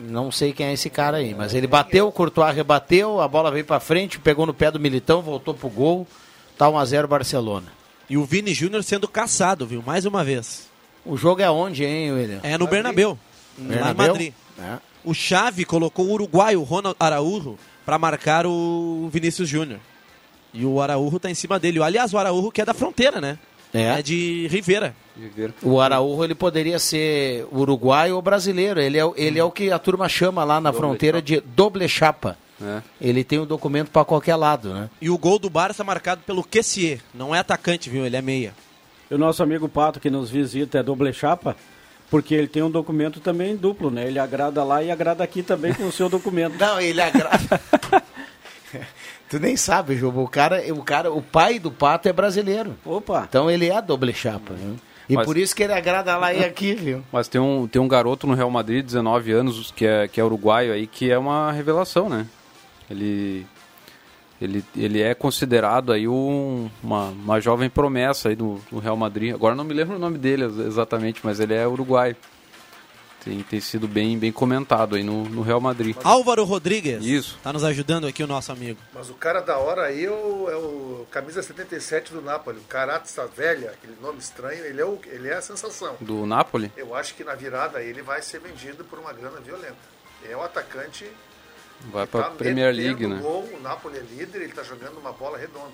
Não 0.00 0.32
sei 0.32 0.52
quem 0.52 0.66
é 0.66 0.72
esse 0.72 0.88
cara 0.90 1.18
aí, 1.18 1.34
mas 1.34 1.54
ele 1.54 1.66
bateu, 1.66 2.08
o 2.08 2.12
Courtois 2.12 2.54
rebateu, 2.56 3.20
a 3.20 3.28
bola 3.28 3.50
veio 3.52 3.64
pra 3.64 3.78
frente, 3.78 4.18
pegou 4.18 4.46
no 4.46 4.54
pé 4.54 4.70
do 4.70 4.80
Militão, 4.80 5.20
voltou 5.22 5.54
pro 5.54 5.68
gol. 5.68 6.06
Tá 6.58 6.66
1x0 6.66 7.06
Barcelona. 7.06 7.66
E 8.08 8.16
o 8.16 8.24
Vini 8.24 8.52
Júnior 8.52 8.82
sendo 8.82 9.06
caçado, 9.06 9.66
viu? 9.66 9.82
Mais 9.86 10.04
uma 10.04 10.24
vez. 10.24 10.68
O 11.04 11.16
jogo 11.16 11.40
é 11.42 11.50
onde, 11.50 11.84
hein, 11.84 12.12
William? 12.12 12.40
É 12.42 12.56
no 12.58 12.66
Bernabéu, 12.66 13.18
lá 13.58 13.64
em 13.64 13.68
Bernabéu? 13.68 14.08
Madrid. 14.08 14.34
É. 14.58 14.78
O 15.04 15.12
Xavi 15.14 15.64
colocou 15.64 16.06
o 16.06 16.12
uruguaio 16.12 16.62
Ronald 16.62 16.96
Araújo 16.98 17.56
para 17.84 17.98
marcar 17.98 18.46
o 18.46 19.08
Vinícius 19.12 19.48
Júnior. 19.48 19.80
E 20.54 20.64
o 20.66 20.80
Araújo 20.80 21.18
tá 21.18 21.30
em 21.30 21.34
cima 21.34 21.58
dele. 21.58 21.82
Aliás, 21.82 22.12
o 22.12 22.18
Araújo 22.18 22.50
que 22.50 22.60
é 22.60 22.64
da 22.64 22.74
fronteira, 22.74 23.20
né? 23.20 23.38
É. 23.74 24.02
de 24.02 24.46
Rivera. 24.48 24.94
O 25.62 25.80
Araújo 25.80 26.22
ele 26.24 26.34
poderia 26.34 26.78
ser 26.78 27.46
uruguaio 27.50 28.16
ou 28.16 28.20
brasileiro. 28.22 28.78
Ele 28.78 28.98
é, 28.98 29.04
o- 29.04 29.14
ele 29.16 29.38
é 29.38 29.44
o 29.44 29.50
que 29.50 29.70
a 29.70 29.78
turma 29.78 30.10
chama 30.10 30.44
lá 30.44 30.60
na 30.60 30.70
Doble 30.70 30.78
fronteira 30.86 31.22
de 31.22 31.40
doble 31.40 31.88
chapa. 31.88 32.36
É. 32.62 32.82
Ele 33.00 33.24
tem 33.24 33.38
o 33.38 33.46
documento 33.46 33.90
para 33.90 34.04
qualquer 34.04 34.36
lado, 34.36 34.74
né? 34.74 34.90
E 35.00 35.08
o 35.08 35.16
gol 35.16 35.38
do 35.38 35.48
Barça 35.48 35.82
marcado 35.82 36.20
pelo 36.26 36.44
Kessier. 36.44 37.00
Não 37.14 37.34
é 37.34 37.38
atacante, 37.38 37.88
viu? 37.88 38.04
Ele 38.04 38.14
é 38.16 38.20
meia. 38.22 38.52
E 39.10 39.14
o 39.14 39.18
nosso 39.18 39.42
amigo 39.42 39.66
Pato 39.70 39.98
que 39.98 40.10
nos 40.10 40.28
visita 40.30 40.78
é 40.78 40.82
doble 40.82 41.12
chapa, 41.12 41.56
porque 42.12 42.34
ele 42.34 42.46
tem 42.46 42.62
um 42.62 42.70
documento 42.70 43.20
também 43.20 43.56
duplo, 43.56 43.90
né? 43.90 44.06
Ele 44.06 44.18
agrada 44.18 44.62
lá 44.62 44.82
e 44.82 44.90
agrada 44.90 45.24
aqui 45.24 45.42
também 45.42 45.72
com 45.72 45.84
o 45.84 45.90
seu 45.90 46.10
documento. 46.10 46.56
Não, 46.60 46.78
ele 46.78 47.00
agrada. 47.00 47.58
tu 49.30 49.40
nem 49.40 49.56
sabe, 49.56 49.96
Juba. 49.96 50.20
O 50.20 50.28
cara, 50.28 50.62
o 50.74 50.82
cara, 50.82 51.10
o 51.10 51.22
pai 51.22 51.58
do 51.58 51.72
Pato 51.72 52.10
é 52.10 52.12
brasileiro. 52.12 52.76
Opa. 52.84 53.24
Então 53.26 53.50
ele 53.50 53.70
é 53.70 53.74
a 53.74 53.80
doble 53.80 54.12
chapa, 54.12 54.52
viu? 54.52 54.76
E 55.08 55.14
Mas- 55.14 55.24
por 55.24 55.38
isso 55.38 55.56
que 55.56 55.62
ele 55.62 55.72
agrada 55.72 56.14
lá 56.18 56.34
e 56.34 56.44
aqui, 56.44 56.74
viu? 56.74 57.02
Mas 57.10 57.28
tem 57.28 57.40
um, 57.40 57.66
tem 57.66 57.80
um 57.80 57.88
garoto 57.88 58.26
no 58.26 58.34
Real 58.34 58.50
Madrid, 58.50 58.84
19 58.84 59.32
anos, 59.32 59.70
que 59.74 59.86
é, 59.86 60.06
que 60.06 60.20
é 60.20 60.24
uruguaio 60.24 60.74
aí, 60.74 60.86
que 60.86 61.10
é 61.10 61.16
uma 61.16 61.50
revelação, 61.50 62.10
né? 62.10 62.26
Ele, 62.90 63.46
ele, 64.42 64.64
ele 64.76 65.00
é 65.00 65.14
considerado 65.14 65.92
aí 65.92 66.06
um, 66.08 66.70
uma, 66.82 67.08
uma 67.10 67.40
jovem 67.40 67.70
promessa 67.70 68.28
aí 68.28 68.36
do, 68.36 68.60
do 68.70 68.78
Real 68.78 68.96
Madrid. 68.96 69.32
Agora 69.34 69.54
não 69.54 69.64
me 69.64 69.72
lembro 69.74 69.96
o 69.96 69.98
nome 69.98 70.18
dele 70.18 70.44
ex- 70.44 70.58
exatamente, 70.58 71.20
mas 71.22 71.38
ele 71.40 71.54
é 71.54 71.66
uruguaio. 71.66 72.16
Tem, 73.24 73.40
tem 73.44 73.60
sido 73.60 73.86
bem, 73.86 74.18
bem 74.18 74.32
comentado 74.32 74.96
aí 74.96 75.04
no, 75.04 75.22
no 75.28 75.42
Real 75.42 75.60
Madrid. 75.60 75.96
Álvaro 76.02 76.42
Rodrigues. 76.42 77.04
Isso. 77.04 77.38
Tá 77.40 77.52
nos 77.52 77.62
ajudando 77.62 78.04
aqui 78.08 78.20
o 78.20 78.26
nosso 78.26 78.50
amigo. 78.50 78.80
Mas 78.92 79.10
o 79.10 79.14
cara 79.14 79.40
da 79.40 79.58
hora 79.58 79.82
aí 79.82 80.04
é 80.06 80.10
o, 80.10 80.50
é 80.50 80.56
o 80.56 81.06
camisa 81.08 81.40
77 81.40 82.12
do 82.12 82.20
Napoli, 82.20 82.58
o 82.58 82.62
Carazza 82.62 83.24
Velha, 83.28 83.70
aquele 83.70 83.96
nome 84.02 84.18
estranho, 84.18 84.64
ele 84.64 84.80
é, 84.80 84.84
o, 84.84 84.98
ele 85.06 85.28
é 85.28 85.34
a 85.34 85.40
sensação. 85.40 85.94
Do 86.00 86.26
Napoli? 86.26 86.72
Eu 86.76 86.96
acho 86.96 87.14
que 87.14 87.22
na 87.22 87.36
virada 87.36 87.80
ele 87.80 88.02
vai 88.02 88.20
ser 88.22 88.40
vendido 88.40 88.82
por 88.84 88.98
uma 88.98 89.12
grana 89.12 89.40
violenta. 89.40 89.76
É 90.28 90.36
o 90.36 90.42
atacante 90.42 91.06
Vai 91.90 92.06
pra 92.06 92.22
tá 92.24 92.30
Premier 92.30 92.72
metendo 92.74 92.88
League, 92.88 93.06
né? 93.06 93.20
Gol, 93.20 93.48
o 93.58 93.60
Napoli 93.60 93.98
é 93.98 94.00
líder, 94.02 94.42
ele 94.42 94.52
tá 94.52 94.62
jogando 94.62 94.98
uma 94.98 95.12
bola 95.12 95.36
redonda. 95.38 95.72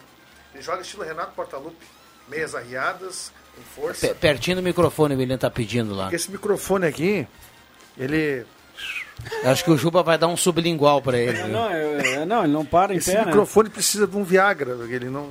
Ele 0.54 0.62
joga 0.62 0.80
estilo 0.82 1.04
Renato 1.04 1.32
Portaluppi, 1.32 1.84
meias 2.28 2.54
arriadas, 2.54 3.30
com 3.54 3.62
força. 3.62 4.08
Pe- 4.08 4.14
Pertinho 4.14 4.56
do 4.56 4.62
microfone 4.62 5.14
o 5.14 5.18
William 5.18 5.36
tá 5.36 5.50
pedindo 5.50 5.94
lá. 5.94 6.04
Porque 6.04 6.16
esse 6.16 6.30
microfone 6.30 6.86
aqui, 6.86 7.26
ele 7.98 8.46
Acho 9.44 9.64
que 9.64 9.70
o 9.70 9.76
Juba 9.76 10.02
vai 10.02 10.16
dar 10.16 10.28
um 10.28 10.36
sublingual 10.36 11.02
pra 11.02 11.18
ele. 11.18 11.32
viu? 11.32 11.48
Não, 11.48 11.68
é- 11.70 12.14
é- 12.22 12.24
não, 12.24 12.44
ele 12.44 12.52
não 12.52 12.64
para 12.64 12.94
em 12.94 12.98
esse 12.98 13.10
pé, 13.10 13.18
né? 13.18 13.26
microfone 13.26 13.68
precisa 13.68 14.06
de 14.06 14.16
um 14.16 14.22
Viagra, 14.22 14.76
ele 14.88 15.10
não 15.10 15.30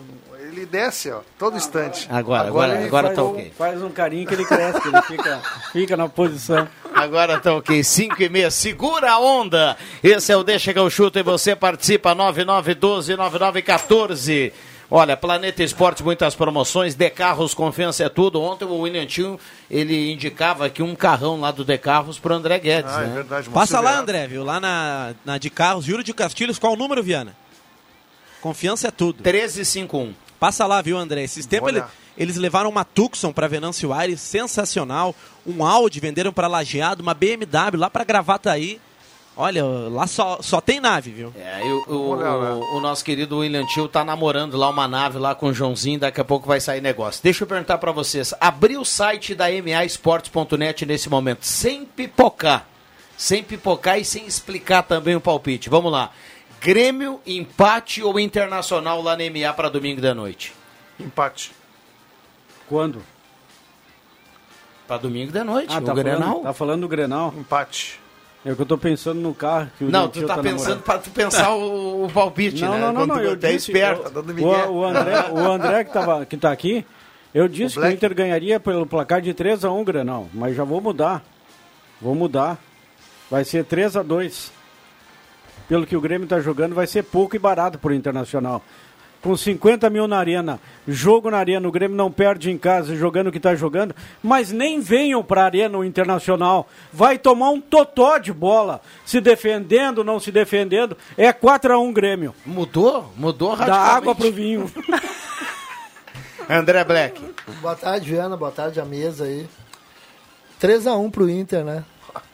ele 0.57 0.65
desce, 0.65 1.11
ó, 1.11 1.21
todo 1.39 1.55
instante. 1.57 2.07
Agora, 2.11 2.47
agora, 2.47 2.85
agora 2.85 3.07
faz 3.07 3.15
tá 3.15 3.23
um- 3.23 3.29
ok. 3.31 3.53
Faz 3.57 3.81
um 3.83 3.89
carinho 3.89 4.27
que 4.27 4.33
ele 4.33 4.45
cresce, 4.45 4.81
que 4.81 4.87
ele 4.87 5.01
fica, 5.03 5.41
fica 5.71 5.97
na 5.97 6.09
posição. 6.09 6.67
Agora 6.93 7.39
tá 7.39 7.53
ok, 7.53 7.83
5 7.83 8.21
e 8.23 8.29
meia, 8.29 8.49
segura 8.51 9.11
a 9.11 9.19
onda. 9.19 9.77
Esse 10.03 10.31
é 10.31 10.37
o 10.37 10.43
Deixa 10.43 10.73
que 10.73 10.79
eu 10.79 10.89
chuto 10.89 11.19
e 11.19 11.23
você 11.23 11.55
participa, 11.55 12.15
9912-9914. 12.15 14.51
Olha, 14.89 15.17
Planeta 15.17 15.61
Esportes, 15.63 16.01
muitas 16.01 16.33
promoções, 16.33 16.95
De 16.95 17.09
Carros, 17.09 17.53
confiança 17.53 18.05
é 18.05 18.09
tudo. 18.09 18.41
Ontem 18.41 18.63
o 18.63 18.77
William 18.79 19.05
Tio, 19.05 19.37
ele 19.69 20.13
indicava 20.13 20.65
aqui 20.65 20.81
um 20.81 20.95
carrão 20.95 21.41
lá 21.41 21.51
do 21.51 21.65
De 21.65 21.77
Carros 21.77 22.17
pro 22.17 22.33
André 22.33 22.57
Guedes, 22.57 22.93
Ah, 22.93 23.03
é 23.03 23.07
né? 23.07 23.15
verdade. 23.15 23.49
Passa 23.49 23.81
lá, 23.81 23.99
André, 23.99 24.25
viu? 24.27 24.45
Lá 24.45 24.61
na, 24.61 25.13
na 25.25 25.37
de 25.37 25.49
carros, 25.49 25.83
Júlio 25.83 26.05
de 26.05 26.13
Castilhos, 26.13 26.57
qual 26.57 26.71
o 26.71 26.77
número, 26.77 27.03
Viana? 27.03 27.35
Confiança 28.39 28.87
é 28.87 28.91
tudo. 28.91 29.21
1351. 29.23 30.13
Passa 30.39 30.65
lá, 30.65 30.81
viu, 30.81 30.97
André? 30.97 31.23
Esses 31.23 31.45
tempos 31.45 31.69
ele- 31.69 31.79
eles 32.17 32.35
levaram 32.37 32.69
uma 32.69 32.83
Tucson 32.83 33.31
para 33.31 33.47
Venâncio 33.47 33.91
Aires, 33.93 34.19
sensacional. 34.21 35.15
Um 35.45 35.63
Audi 35.65 35.99
venderam 35.99 36.31
para 36.33 36.47
Lajeado, 36.47 37.01
uma 37.01 37.13
BMW 37.13 37.77
lá 37.77 37.89
para 37.89 38.03
Gravataí. 38.03 38.79
Olha, 39.39 39.63
lá 39.63 40.07
só, 40.07 40.39
só 40.41 40.59
tem 40.59 40.79
nave, 40.79 41.11
viu? 41.11 41.31
É, 41.37 41.61
e 41.63 41.71
o, 41.71 41.83
o- 41.87 42.15
o- 42.55 42.77
o 42.77 42.79
nosso 42.79 43.05
querido 43.05 43.37
William 43.37 43.67
Tio 43.67 43.87
tá 43.87 44.03
namorando 44.03 44.57
lá 44.57 44.67
uma 44.67 44.87
nave 44.87 45.19
lá 45.19 45.35
com 45.35 45.47
o 45.49 45.53
Joãozinho, 45.53 45.99
daqui 45.99 46.19
a 46.19 46.25
pouco 46.25 46.47
vai 46.47 46.59
sair 46.59 46.81
negócio. 46.81 47.21
Deixa 47.23 47.43
eu 47.43 47.47
perguntar 47.47 47.77
pra 47.77 47.91
vocês, 47.91 48.33
abri 48.41 48.77
o 48.77 48.83
site 48.83 49.35
da 49.35 49.45
maesportes.net 49.63 50.85
nesse 50.87 51.07
momento, 51.09 51.45
sem 51.45 51.85
pipocar, 51.85 52.65
sem 53.15 53.43
pipocar 53.43 53.99
e 53.99 54.05
sem 54.05 54.25
explicar 54.25 54.81
também 54.83 55.15
o 55.15 55.21
palpite. 55.21 55.69
Vamos 55.69 55.91
lá. 55.91 56.11
Grêmio, 56.61 57.21
empate 57.25 58.01
ou 58.03 58.19
internacional 58.19 59.01
lá 59.01 59.15
na 59.15 59.23
MA 59.29 59.53
para 59.53 59.69
domingo 59.69 60.01
da 60.01 60.13
noite? 60.13 60.53
Empate. 60.99 61.51
Quando? 62.67 63.01
Para 64.87 64.97
domingo 64.97 65.31
da 65.31 65.43
noite, 65.43 65.73
Ah, 65.73 65.79
o 65.79 65.81
tá 65.81 65.93
Grenal. 65.93 66.19
falando, 66.29 66.43
tá 66.43 66.53
falando 66.53 66.81
do 66.81 66.87
Grenal? 66.87 67.33
Empate. 67.37 67.99
É 68.45 68.51
o 68.51 68.55
que 68.55 68.61
eu 68.61 68.65
tô 68.65 68.77
pensando 68.77 69.19
no 69.19 69.33
carro. 69.33 69.69
Que 69.77 69.83
o 69.83 69.89
Não, 69.89 70.07
tu 70.07 70.25
tá, 70.25 70.37
pensando 70.37 70.57
namorando. 70.59 70.83
para 70.83 70.99
tu 70.99 71.09
pensar 71.09 71.51
o, 71.53 72.05
o 72.05 72.09
palpite, 72.11 72.61
Não, 72.61 72.71
né? 72.71 72.79
não, 72.79 72.87
não, 72.87 73.01
Quando 73.01 73.09
não, 73.09 73.15
tu 73.17 73.21
eu 73.21 73.33
é 73.33 73.35
disse, 73.35 73.71
esperto. 73.71 74.03
Tá 74.03 74.09
dando 74.21 74.41
O, 74.43 74.71
o 74.77 74.85
André, 74.85 75.29
o 75.31 75.37
André 75.39 75.83
que, 75.83 75.91
tava, 75.91 76.25
que 76.25 76.37
tá 76.37 76.51
aqui, 76.51 76.85
eu 77.33 77.47
disse 77.47 77.75
que 77.79 77.85
o. 77.85 77.91
Inter 77.91 78.13
ganharia 78.15 78.59
pelo 78.59 78.85
placar 78.85 79.21
de 79.21 79.33
3x1 79.33 79.83
Grenal, 79.83 80.29
mas 80.33 80.55
já 80.55 80.63
vou 80.63 80.79
mudar. 80.79 81.23
Vou 82.01 82.15
mudar. 82.15 82.57
Vai 83.29 83.43
ser 83.43 83.65
3x2. 83.65 84.51
Pelo 85.67 85.85
que 85.85 85.95
o 85.95 86.01
Grêmio 86.01 86.27
tá 86.27 86.39
jogando, 86.39 86.73
vai 86.73 86.87
ser 86.87 87.03
pouco 87.03 87.35
e 87.35 87.39
barato 87.39 87.77
pro 87.77 87.93
Internacional. 87.93 88.63
Com 89.21 89.35
50 89.35 89.89
mil 89.89 90.07
na 90.07 90.17
arena, 90.17 90.59
jogo 90.87 91.31
na 91.31 91.37
arena, 91.37 91.67
o 91.67 91.71
Grêmio 91.71 91.97
não 91.97 92.11
perde 92.11 92.51
em 92.51 92.57
casa 92.57 92.95
jogando 92.95 93.27
o 93.27 93.31
que 93.31 93.39
tá 93.39 93.55
jogando, 93.55 93.95
mas 94.21 94.51
nem 94.51 94.79
venham 94.79 95.23
pra 95.23 95.43
arena 95.43 95.77
o 95.77 95.83
Internacional. 95.83 96.69
Vai 96.93 97.17
tomar 97.17 97.49
um 97.49 97.59
totó 97.59 98.19
de 98.19 98.31
bola, 98.31 98.79
se 99.05 99.19
defendendo, 99.19 100.03
não 100.03 100.19
se 100.19 100.31
defendendo. 100.31 100.95
É 101.17 101.33
4x1 101.33 101.93
Grêmio. 101.93 102.35
Mudou? 102.45 103.11
Mudou 103.17 103.53
radicalmente. 103.55 103.95
água 103.97 104.15
pro 104.15 104.31
vinho. 104.31 104.71
André 106.49 106.83
Black. 106.85 107.21
Boa 107.59 107.75
tarde, 107.75 108.09
Viana. 108.09 108.37
Boa 108.37 108.51
tarde, 108.51 108.79
a 108.79 108.85
mesa 108.85 109.25
aí. 109.25 109.47
3x1 110.61 111.11
pro 111.11 111.29
Inter, 111.29 111.65
né? 111.65 111.83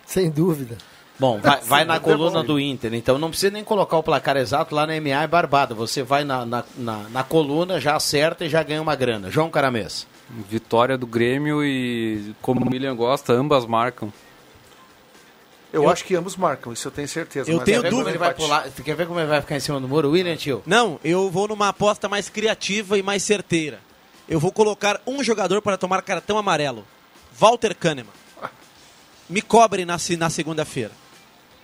Sem 0.05 0.29
dúvida. 0.29 0.77
Bom, 1.19 1.39
vai, 1.39 1.61
vai 1.65 1.85
na 1.85 1.95
Sim, 1.95 2.01
coluna 2.01 2.43
do 2.43 2.59
Inter, 2.59 2.93
então 2.93 3.17
não 3.17 3.29
precisa 3.29 3.51
nem 3.51 3.63
colocar 3.63 3.97
o 3.97 4.03
placar 4.03 4.37
exato 4.37 4.73
lá 4.73 4.87
na 4.87 4.99
MA 4.99 5.23
é 5.23 5.27
barbado. 5.27 5.75
Você 5.75 6.03
vai 6.03 6.23
na, 6.23 6.45
na, 6.45 6.63
na, 6.77 6.97
na 7.09 7.23
coluna, 7.23 7.79
já 7.79 7.95
acerta 7.95 8.45
e 8.45 8.49
já 8.49 8.63
ganha 8.63 8.81
uma 8.81 8.95
grana. 8.95 9.29
João 9.29 9.49
Caramês. 9.49 10.07
Vitória 10.49 10.97
do 10.97 11.05
Grêmio 11.05 11.63
e, 11.63 12.33
como 12.41 12.65
o 12.65 12.69
William 12.71 12.95
gosta, 12.95 13.33
ambas 13.33 13.65
marcam. 13.65 14.11
Eu, 15.71 15.89
acho 15.89 16.05
que 16.05 16.15
ambos 16.15 16.35
marcam, 16.35 16.71
isso 16.71 16.87
eu 16.87 16.91
tenho 16.91 17.07
certeza. 17.07 17.49
Eu 17.49 17.57
mas 17.57 17.65
tenho 17.65 17.79
é 17.79 17.81
Quer 17.81 17.83
ver 17.83 17.89
como 17.89 18.03
dúvida. 18.03 18.11
ele 18.11 18.17
vai 18.19 18.33
pular? 18.35 18.69
Quer 18.69 18.95
ver 18.95 19.07
como 19.07 19.19
ele 19.19 19.27
vai 19.27 19.41
ficar 19.41 19.55
em 19.55 19.59
cima 19.59 19.81
do 19.81 19.87
muro? 19.87 20.11
William 20.11 20.35
Tio. 20.35 20.61
Não, 20.67 20.99
eu 21.03 21.31
vou 21.31 21.47
numa 21.47 21.69
aposta 21.69 22.07
mais 22.07 22.29
criativa 22.29 22.95
e 22.95 23.01
mais 23.01 23.23
certeira. 23.23 23.79
Eu 24.29 24.39
vou 24.39 24.51
colocar 24.51 25.01
um 25.05 25.23
jogador 25.23 25.63
para 25.63 25.75
tomar 25.75 26.03
cartão 26.03 26.37
amarelo. 26.37 26.85
Walter 27.33 27.75
Kahneman. 27.75 28.13
Me 29.27 29.41
cobre 29.41 29.83
na, 29.83 29.97
na 30.17 30.29
segunda-feira. 30.29 30.91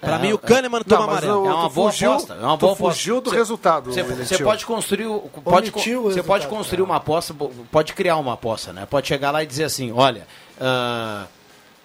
Para 0.02 0.16
É, 0.16 0.20
mim, 0.20 0.32
o 0.32 0.36
é. 0.36 0.38
Kahneman 0.38 0.80
Não, 0.80 0.84
toma 0.86 1.08
mas 1.08 1.18
amarelo. 1.24 1.42
o- 1.44 1.46
É 1.48 1.54
uma 1.54 1.70
boa 1.70 1.92
fugiu- 1.92 2.12
aposta. 2.12 2.34
É 2.34 2.46
uma 2.46 2.58
boa 2.58 2.74
aposta. 2.74 2.94
fugiu 2.96 3.22
do 3.22 3.30
Você- 3.30 3.36
resultado, 3.36 3.92
Você, 3.92 4.44
pode 4.44 4.66
construir, 4.66 5.08
o- 5.08 5.20
pode, 5.44 5.70
Omitiu 5.72 6.06
o 6.06 6.12
você 6.12 6.24
pode 6.24 6.48
construir 6.48 6.82
uma 6.82 6.96
aposta, 6.96 7.36
pode 7.70 7.94
criar 7.94 8.16
uma 8.18 8.34
aposta, 8.34 8.72
né? 8.72 8.86
Pode 8.86 9.08
chegar 9.08 9.32
lá 9.32 9.44
e 9.44 9.46
dizer 9.46 9.66
assim, 9.66 9.92
olha, 9.92 10.26
ah, 10.60 11.26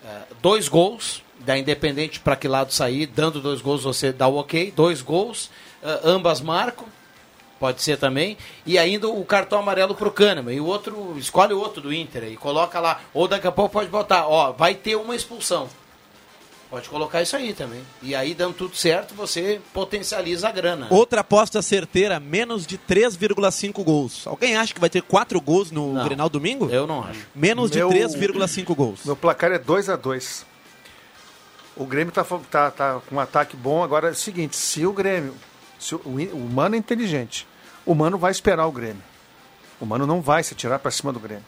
ah, 0.07 0.22
dois 0.40 0.68
gols 0.68 1.22
da 1.40 1.59
Independente 1.59 2.20
para 2.20 2.37
que 2.37 2.46
lado 2.46 2.72
sair, 2.72 3.07
dando 3.07 3.40
dois 3.40 3.61
gols 3.61 3.83
você 3.83 4.12
dá 4.12 4.29
o 4.29 4.37
ok, 4.37 4.72
dois 4.74 5.03
gols, 5.03 5.50
ah, 5.83 6.00
ambas 6.05 6.40
marcam, 6.40 6.87
pode 7.59 7.83
ser 7.83 7.96
também, 7.98 8.37
e 8.64 8.79
ainda 8.79 9.09
o 9.09 9.24
cartão 9.24 9.59
amarelo 9.59 9.94
pro 9.94 10.11
Kahneman, 10.12 10.55
e 10.55 10.61
o 10.61 10.66
outro, 10.66 11.14
escolhe 11.18 11.53
o 11.53 11.59
outro 11.59 11.81
do 11.83 11.92
Inter 11.92 12.24
e 12.24 12.37
coloca 12.37 12.79
lá, 12.79 13.00
ou 13.12 13.27
daqui 13.27 13.46
a 13.46 13.53
pouco 13.53 13.72
pode 13.72 13.88
botar, 13.88 14.27
ó, 14.29 14.53
vai 14.53 14.74
ter 14.74 14.94
uma 14.96 15.16
expulsão. 15.16 15.68
Pode 16.70 16.88
colocar 16.88 17.22
isso 17.22 17.37
aí 17.37 17.53
também. 17.55 17.83
E 18.03 18.14
aí, 18.14 18.35
dando 18.35 18.55
tudo 18.55 18.74
certo, 18.77 19.14
você 19.14 19.61
potencializa 19.72 20.48
a 20.48 20.53
grana. 20.53 20.88
Outra 20.90 21.20
aposta 21.20 21.62
certeira, 21.62 22.18
menos 22.18 22.66
de 22.66 22.77
3,5 22.77 23.85
gols. 23.85 24.27
Alguém 24.27 24.57
acha 24.57 24.74
que 24.74 24.81
vai 24.81 24.90
ter 24.90 25.03
4 25.03 25.40
gols 25.40 25.70
no 25.70 25.92
Não. 25.92 26.05
Grenal 26.05 26.29
domingo? 26.29 26.68
Eu 26.70 26.87
não 26.87 27.05
acho. 27.05 27.27
Menos 27.35 27.70
de 27.70 27.79
Meu- 27.79 27.88
3,5 27.90 28.74
gols. 28.74 29.05
Meu 29.05 29.14
placar 29.14 29.53
é 29.53 29.59
2 29.59 29.88
a 29.88 29.94
2 29.96 30.44
O 31.77 31.85
Grêmio 31.85 32.12
tá, 32.12 32.24
tá, 32.50 32.70
tá 32.70 33.00
com 33.09 33.16
um 33.16 33.20
ataque 33.20 33.57
bom. 33.57 33.83
Agora 33.85 34.09
é 34.09 34.11
o 34.11 34.14
seguinte: 34.14 34.57
se 34.57 34.85
o 34.85 34.92
Grêmio. 34.92 35.35
Se 35.79 35.94
o, 35.94 35.98
o 36.05 36.50
Mano 36.53 36.74
é 36.74 36.79
inteligente. 36.79 37.46
O 37.87 37.94
Mano 37.94 38.16
vai 38.18 38.33
esperar 38.33 38.66
o 38.66 38.72
Grêmio. 38.72 39.03
O 39.81 39.85
Mano 39.87 40.07
não 40.07 40.20
vai 40.20 40.42
se 40.42 40.55
tirar 40.55 40.79
para 40.79 40.90
cima 40.90 41.12
do 41.12 41.20
Grêmio. 41.20 41.44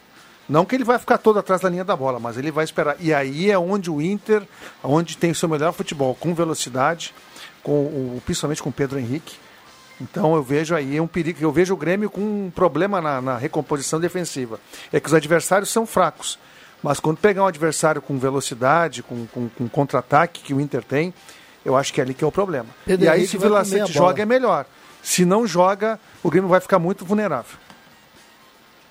Não 0.47 0.65
que 0.65 0.75
ele 0.75 0.83
vai 0.83 0.97
ficar 0.97 1.17
todo 1.17 1.39
atrás 1.39 1.61
da 1.61 1.69
linha 1.69 1.83
da 1.83 1.95
bola, 1.95 2.19
mas 2.19 2.37
ele 2.37 2.51
vai 2.51 2.63
esperar. 2.63 2.95
E 2.99 3.13
aí 3.13 3.51
é 3.51 3.59
onde 3.59 3.91
o 3.91 4.01
Inter, 4.01 4.43
onde 4.83 5.17
tem 5.17 5.31
o 5.31 5.35
seu 5.35 5.49
melhor 5.49 5.73
futebol, 5.73 6.15
com 6.15 6.33
velocidade, 6.33 7.13
com 7.61 7.71
o, 7.71 8.21
principalmente 8.25 8.63
com 8.63 8.69
o 8.69 8.73
Pedro 8.73 8.97
Henrique. 8.97 9.35
Então 9.99 10.35
eu 10.35 10.43
vejo 10.43 10.75
aí 10.75 10.99
um 11.01 11.07
perigo. 11.07 11.39
Eu 11.41 11.51
vejo 11.51 11.73
o 11.73 11.77
Grêmio 11.77 12.09
com 12.09 12.21
um 12.21 12.51
problema 12.53 13.01
na, 13.01 13.21
na 13.21 13.37
recomposição 13.37 13.99
defensiva. 13.99 14.59
É 14.93 14.99
que 14.99 15.07
os 15.07 15.13
adversários 15.13 15.69
são 15.69 15.85
fracos. 15.85 16.39
Mas 16.81 16.99
quando 16.99 17.17
pegar 17.17 17.43
um 17.43 17.47
adversário 17.47 18.01
com 18.01 18.17
velocidade, 18.17 19.01
com, 19.01 19.25
com, 19.27 19.49
com 19.49 19.67
contra-ataque 19.67 20.41
que 20.41 20.53
o 20.53 20.61
Inter 20.61 20.83
tem, 20.83 21.13
eu 21.65 21.75
acho 21.75 21.91
que 21.91 21.99
é 21.99 22.03
ali 22.03 22.13
que 22.13 22.23
é 22.23 22.27
o 22.27 22.31
problema. 22.31 22.69
Pedro 22.85 23.05
e 23.05 23.09
aí, 23.09 23.19
Henrique 23.19 23.31
se 23.31 23.37
o 23.37 23.39
Vila 23.39 23.63
joga, 23.87 24.21
é 24.21 24.25
melhor. 24.25 24.65
Se 25.01 25.25
não 25.25 25.47
joga, 25.47 25.99
o 26.23 26.29
Grêmio 26.29 26.49
vai 26.49 26.61
ficar 26.61 26.79
muito 26.79 27.03
vulnerável. 27.03 27.57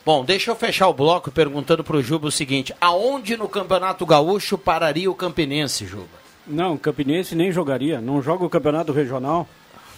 Bom, 0.07 0.25
deixa 0.25 0.53
eu 0.53 0.55
fechar 0.55 0.87
o 0.87 0.95
bloco 0.95 1.33
perguntando 1.33 1.83
pro 1.83 2.01
Juba 2.01 2.29
o 2.29 2.31
seguinte: 2.31 2.73
aonde 2.81 3.37
no 3.37 3.49
Campeonato 3.49 4.07
Gaúcho 4.07 4.57
pararia 4.57 5.11
o 5.11 5.17
Campinense, 5.17 5.85
Juba? 5.85 6.07
Não, 6.47 6.75
o 6.75 6.79
Campinense 6.79 7.35
nem 7.35 7.51
jogaria. 7.51 8.01
Não 8.01 8.23
joga 8.23 8.45
o 8.45 8.49
campeonato 8.49 8.93
regional. 8.93 9.49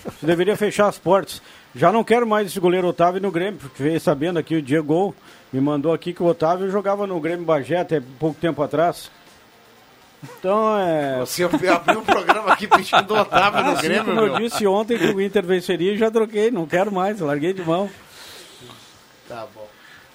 Você 0.03 0.25
deveria 0.25 0.57
fechar 0.57 0.89
as 0.89 0.97
portas. 0.97 1.43
Já 1.75 1.93
não 1.93 2.03
quero 2.03 2.27
mais 2.27 2.47
esse 2.47 2.59
goleiro 2.59 2.89
Otávio 2.89 3.21
no 3.21 3.31
Grêmio, 3.31 3.61
porque 3.61 3.83
veio 3.83 4.01
sabendo 4.01 4.39
aqui 4.39 4.57
o 4.57 4.63
Diego 4.63 5.15
me 5.53 5.61
mandou 5.61 5.93
aqui 5.93 6.15
que 6.15 6.23
o 6.23 6.27
Otávio 6.27 6.71
jogava 6.71 7.07
no 7.07 7.21
Grêmio 7.21 7.45
Bagé 7.45 7.77
até 7.77 8.01
pouco 8.19 8.41
tempo 8.41 8.63
atrás. 8.63 9.11
Então 10.25 10.79
é. 10.79 11.19
Você 11.21 11.45
abriu 11.45 12.01
um 12.01 12.05
programa 12.05 12.55
aqui 12.55 12.67
pedindo 12.67 13.13
o 13.13 13.21
Otávio 13.21 13.63
no 13.63 13.73
Assim 13.73 13.83
Grêmio, 13.83 14.05
como 14.07 14.21
eu 14.21 14.33
meu. 14.33 14.37
disse 14.39 14.67
ontem 14.67 14.97
que 14.97 15.05
o 15.05 15.21
Inter 15.21 15.45
venceria, 15.45 15.95
já 15.99 16.11
troquei, 16.11 16.51
não 16.51 16.65
quero 16.65 16.91
mais, 16.91 17.21
larguei 17.21 17.53
de 17.53 17.63
mão. 17.63 17.91
Tá 19.29 19.47
bom. 19.55 19.58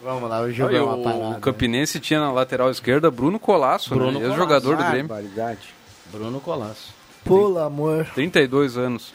Vamos 0.03 0.29
lá, 0.29 0.41
o 0.41 0.51
jogo 0.51 0.75
é 0.75 0.81
uma 0.81 0.95
o, 0.95 1.03
parada. 1.03 1.37
o 1.37 1.39
Campinense 1.39 1.99
tinha 1.99 2.19
na 2.19 2.31
lateral 2.31 2.69
esquerda 2.69 3.09
Bruno 3.09 3.39
Colasso, 3.39 3.89
Bruno 3.89 4.19
né? 4.19 4.27
Ex-jogador 4.27 4.75
do 4.75 4.83
Grêmio. 4.83 5.09
Bruno 6.11 6.39
Colasso. 6.41 6.93
Pelo 7.23 7.57
amor. 7.59 8.05
32 8.13 8.77
anos. 8.77 9.13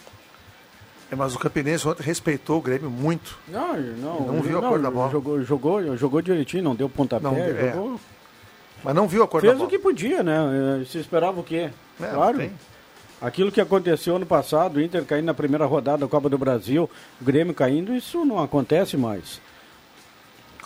É, 1.11 1.17
mas 1.17 1.35
o 1.35 1.39
Campinense 1.39 1.87
ontem 1.87 2.03
respeitou 2.03 2.59
o 2.59 2.63
Grêmio 2.63 2.91
muito. 2.91 3.39
Não, 3.49 3.77
não, 3.77 4.21
Não 4.21 4.43
viu 4.43 4.59
a 4.59 4.63
cor 4.63 4.79
da 4.79 4.91
bola. 4.91 5.11
Jogou, 5.11 5.43
jogou, 5.43 5.97
jogou 5.97 6.23
direitinho, 6.23 6.63
não 6.63 6.75
deu 6.75 6.89
pontapé, 6.89 7.23
Não, 7.23 7.37
é. 7.37 7.73
jogou. 7.73 8.01
Mas 8.83 8.95
não 8.95 9.07
viu 9.09 9.23
a 9.23 9.29
cor 9.29 9.41
Fez 9.41 9.53
da 9.53 9.57
bola. 9.59 9.69
o 9.69 9.71
que 9.71 9.79
podia, 9.79 10.23
né? 10.23 10.85
Se 10.87 10.99
esperava 10.99 11.41
o 11.41 11.45
quê? 11.45 11.71
É, 12.01 12.07
claro. 12.07 12.51
Aquilo 13.21 13.51
que 13.51 13.61
aconteceu 13.61 14.17
ano 14.17 14.27
passado, 14.27 14.77
o 14.77 14.81
Inter 14.81 15.05
caindo 15.05 15.27
na 15.27 15.35
primeira 15.35 15.67
rodada 15.67 15.99
da 15.99 16.09
Copa 16.09 16.29
do 16.29 16.39
Brasil, 16.39 16.89
o 17.21 17.25
Grêmio 17.25 17.53
caindo, 17.53 17.93
isso 17.95 18.25
não 18.25 18.43
acontece 18.43 18.97
mais. 18.97 19.41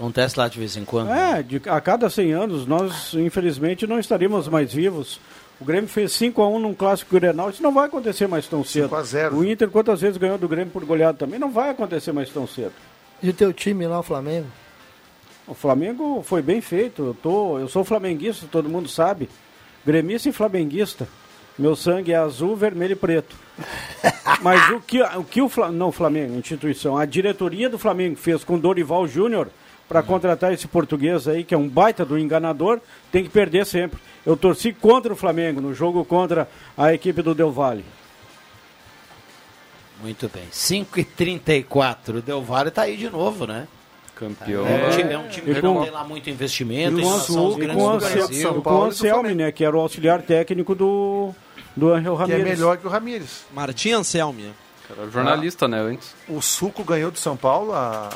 Acontece 0.03 0.37
lá 0.37 0.49
de 0.49 0.59
vez 0.59 0.77
em 0.77 0.85
quando. 0.85 1.13
É, 1.13 1.45
de, 1.45 1.63
a 1.65 1.81
cada 1.81 2.11
100 2.11 2.33
anos 2.33 2.67
nós, 2.67 3.15
infelizmente, 3.15 3.87
não 3.87 4.01
estaríamos 4.01 4.49
mais 4.49 4.73
vivos. 4.75 5.21
O 5.61 5.65
Grêmio 5.65 5.89
fez 5.89 6.11
5x1 6.15 6.59
num 6.59 6.75
clássico 6.75 7.15
Grenal, 7.15 7.51
isso 7.51 7.63
não 7.63 7.73
vai 7.73 7.87
acontecer 7.87 8.27
mais 8.27 8.49
tão 8.49 8.65
cedo. 8.65 8.87
5 8.89 8.97
a 8.97 9.03
0. 9.05 9.37
O 9.37 9.45
Inter 9.45 9.71
quantas 9.71 10.01
vezes 10.01 10.17
ganhou 10.17 10.37
do 10.37 10.49
Grêmio 10.49 10.73
por 10.73 10.85
goleada 10.85 11.17
também, 11.17 11.39
não 11.39 11.53
vai 11.53 11.71
acontecer 11.71 12.11
mais 12.11 12.29
tão 12.31 12.49
cedo. 12.49 12.73
E 13.23 13.31
o 13.31 13.33
teu 13.33 13.53
time 13.53 13.87
lá, 13.87 14.01
o 14.01 14.03
Flamengo? 14.03 14.49
O 15.47 15.55
Flamengo 15.55 16.21
foi 16.27 16.43
bem 16.43 16.61
feito. 16.61 17.03
Eu, 17.05 17.15
tô, 17.15 17.61
eu 17.61 17.69
sou 17.69 17.85
flamenguista, 17.85 18.47
todo 18.51 18.69
mundo 18.69 18.89
sabe. 18.89 19.29
Gremista 19.87 20.29
e 20.29 20.33
flamenguista. 20.33 21.07
Meu 21.57 21.77
sangue 21.77 22.11
é 22.11 22.17
azul, 22.17 22.57
vermelho 22.57 22.95
e 22.95 22.97
preto. 22.97 23.37
Mas 24.43 24.69
o 24.71 24.81
que 24.81 25.01
o, 25.01 25.23
que 25.23 25.41
o 25.41 25.49
Fla- 25.49 25.71
não 25.71 25.91
o 25.91 25.93
Flamengo, 25.93 26.37
instituição, 26.37 26.97
a 26.99 27.05
diretoria 27.05 27.69
do 27.71 27.79
Flamengo 27.79 28.17
fez 28.17 28.43
com 28.43 28.59
Dorival 28.59 29.07
Júnior 29.07 29.49
para 29.93 30.03
contratar 30.03 30.53
esse 30.55 30.67
português 30.67 31.29
aí, 31.29 31.45
que 31.45 31.55
é 31.55 31.59
um 31.59 31.69
baita 31.69 32.03
do 32.05 32.19
enganador, 32.19 32.81
tem 33.11 33.23
que 33.23 33.29
perder 33.29 33.67
sempre. 33.67 33.99
Eu 34.25 34.37
torci 34.39 34.73
contra 34.73 35.13
o 35.13 35.17
Flamengo 35.17 35.61
no 35.61 35.75
jogo 35.75 36.03
contra 36.05 36.49
a 36.79 36.95
equipe 36.95 37.21
do 37.21 37.35
Del 37.35 37.53
Valle. 37.53 37.85
Muito 40.01 40.29
bem. 40.33 40.45
5 40.51 40.99
e 40.99 41.05
34 41.05 42.19
O 42.19 42.23
Del 42.23 42.43
Valle 42.43 42.71
tá 42.71 42.83
aí 42.83 42.97
de 42.97 43.09
novo, 43.11 43.47
né? 43.47 43.69
Campeão. 44.15 44.67
É, 44.67 44.87
um 44.87 44.91
time, 44.91 45.13
é 45.13 45.19
um 45.19 45.29
time 45.29 45.55
que 45.55 45.61
com- 45.61 45.75
não 45.75 45.83
tem 45.83 45.91
lá 45.91 46.05
muito 46.05 46.31
investimento, 46.31 46.99
E 46.99 47.03
com, 47.03 47.11
aos 47.11 47.29
e 47.29 47.33
com, 47.69 48.59
o 48.59 48.63
com 48.63 48.71
o 48.79 48.83
Anselmi, 48.85 49.35
né, 49.35 49.53
que 49.53 49.65
era 49.65 49.77
o 49.77 49.81
auxiliar 49.81 50.23
técnico 50.23 50.75
do, 50.75 51.33
do 51.77 51.93
Angel 51.93 52.17
Que 52.17 52.23
é 52.23 52.27
Ramírez. 52.27 52.59
melhor 52.59 52.77
que 52.79 52.87
o 52.87 52.91
Ramires. 52.91 53.45
Martim 53.53 53.91
Anselmi. 53.93 54.53
Era 54.89 55.11
jornalista, 55.11 55.67
né, 55.69 55.81
antes. 55.81 56.15
O 56.29 56.41
Suco 56.41 56.85
ganhou 56.85 57.11
do 57.11 57.19
São 57.19 57.37
Paulo 57.37 57.73
a 57.73 58.09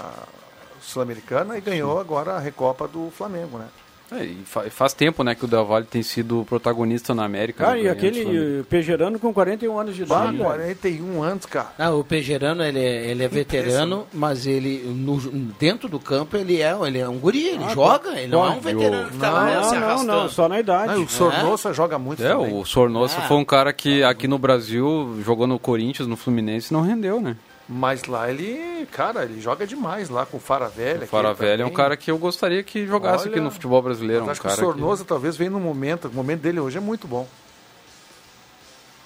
Sul-Americana 0.86 1.56
e 1.56 1.60
ganhou 1.60 1.98
agora 1.98 2.32
a 2.32 2.38
Recopa 2.38 2.86
do 2.88 3.10
Flamengo, 3.10 3.58
né? 3.58 3.66
É, 4.12 4.22
e 4.22 4.36
fa- 4.44 4.62
faz 4.70 4.92
tempo, 4.92 5.24
né, 5.24 5.34
que 5.34 5.44
o 5.44 5.48
Del 5.48 5.66
Valle 5.66 5.84
tem 5.84 6.00
sido 6.00 6.46
protagonista 6.48 7.12
na 7.12 7.24
América. 7.24 7.64
Cara, 7.64 7.74
né, 7.76 7.82
e 7.82 7.88
aquele 7.88 8.62
Pejerano 8.70 9.18
com 9.18 9.34
41 9.34 9.76
anos 9.80 9.96
de 9.96 10.02
idade. 10.04 10.36
41 10.36 11.22
anos, 11.24 11.44
cara. 11.44 11.72
Ah, 11.76 11.90
o 11.90 12.04
Pejerano, 12.04 12.62
ele 12.62 12.78
é, 12.78 13.10
ele 13.10 13.24
é 13.24 13.26
veterano, 13.26 14.06
mas 14.12 14.46
ele, 14.46 14.84
no- 14.86 15.18
dentro 15.58 15.88
do 15.88 15.98
campo, 15.98 16.36
ele 16.36 16.62
é, 16.62 16.72
ele 16.86 17.00
é 17.00 17.08
um 17.08 17.18
guri, 17.18 17.48
ele 17.48 17.64
Ah, 17.64 17.74
joga, 17.74 18.10
ele 18.10 18.28
não 18.30 18.46
é 18.46 18.50
um 18.50 18.60
veterano 18.60 19.10
que 19.10 19.16
tá 19.18 19.28
lá 19.28 19.44
Não, 19.56 19.64
se 19.64 19.74
não, 19.74 19.82
arrastando. 19.82 20.12
não, 20.12 20.28
só 20.28 20.48
na 20.48 20.60
idade. 20.60 20.92
Não, 20.94 21.02
o 21.02 21.08
Sornosa 21.08 21.72
joga 21.74 21.98
muito 21.98 22.24
É, 22.24 22.28
também. 22.28 22.54
o 22.60 22.64
Sornosa 22.64 23.16
Ah. 23.18 23.22
foi 23.22 23.36
um 23.38 23.44
cara 23.44 23.72
que 23.72 24.04
aqui 24.04 24.28
no 24.28 24.38
Brasil 24.38 25.18
jogou 25.24 25.48
no 25.48 25.58
Corinthians, 25.58 26.06
no 26.06 26.16
Fluminense, 26.16 26.72
não 26.72 26.82
rendeu, 26.82 27.20
né? 27.20 27.36
Mas 27.68 28.04
lá 28.04 28.30
ele, 28.30 28.86
cara, 28.92 29.24
ele 29.24 29.40
joga 29.40 29.66
demais 29.66 30.08
lá 30.08 30.24
com 30.24 30.36
o 30.36 30.40
Faravelli. 30.40 31.04
O 31.04 31.06
Faravelli 31.08 31.62
é 31.62 31.66
um 31.66 31.72
cara 31.72 31.96
que 31.96 32.10
eu 32.10 32.16
gostaria 32.16 32.62
que 32.62 32.86
jogasse 32.86 33.24
Olha, 33.24 33.32
aqui 33.32 33.40
no 33.40 33.50
futebol 33.50 33.82
brasileiro. 33.82 34.24
Um 34.24 34.30
acho 34.30 34.40
que 34.40 34.46
o 34.46 34.50
Sornosa 34.50 35.04
talvez 35.04 35.36
venha 35.36 35.50
no 35.50 35.58
momento, 35.58 36.06
o 36.06 36.12
momento 36.12 36.42
dele 36.42 36.60
hoje 36.60 36.78
é 36.78 36.80
muito 36.80 37.08
bom. 37.08 37.26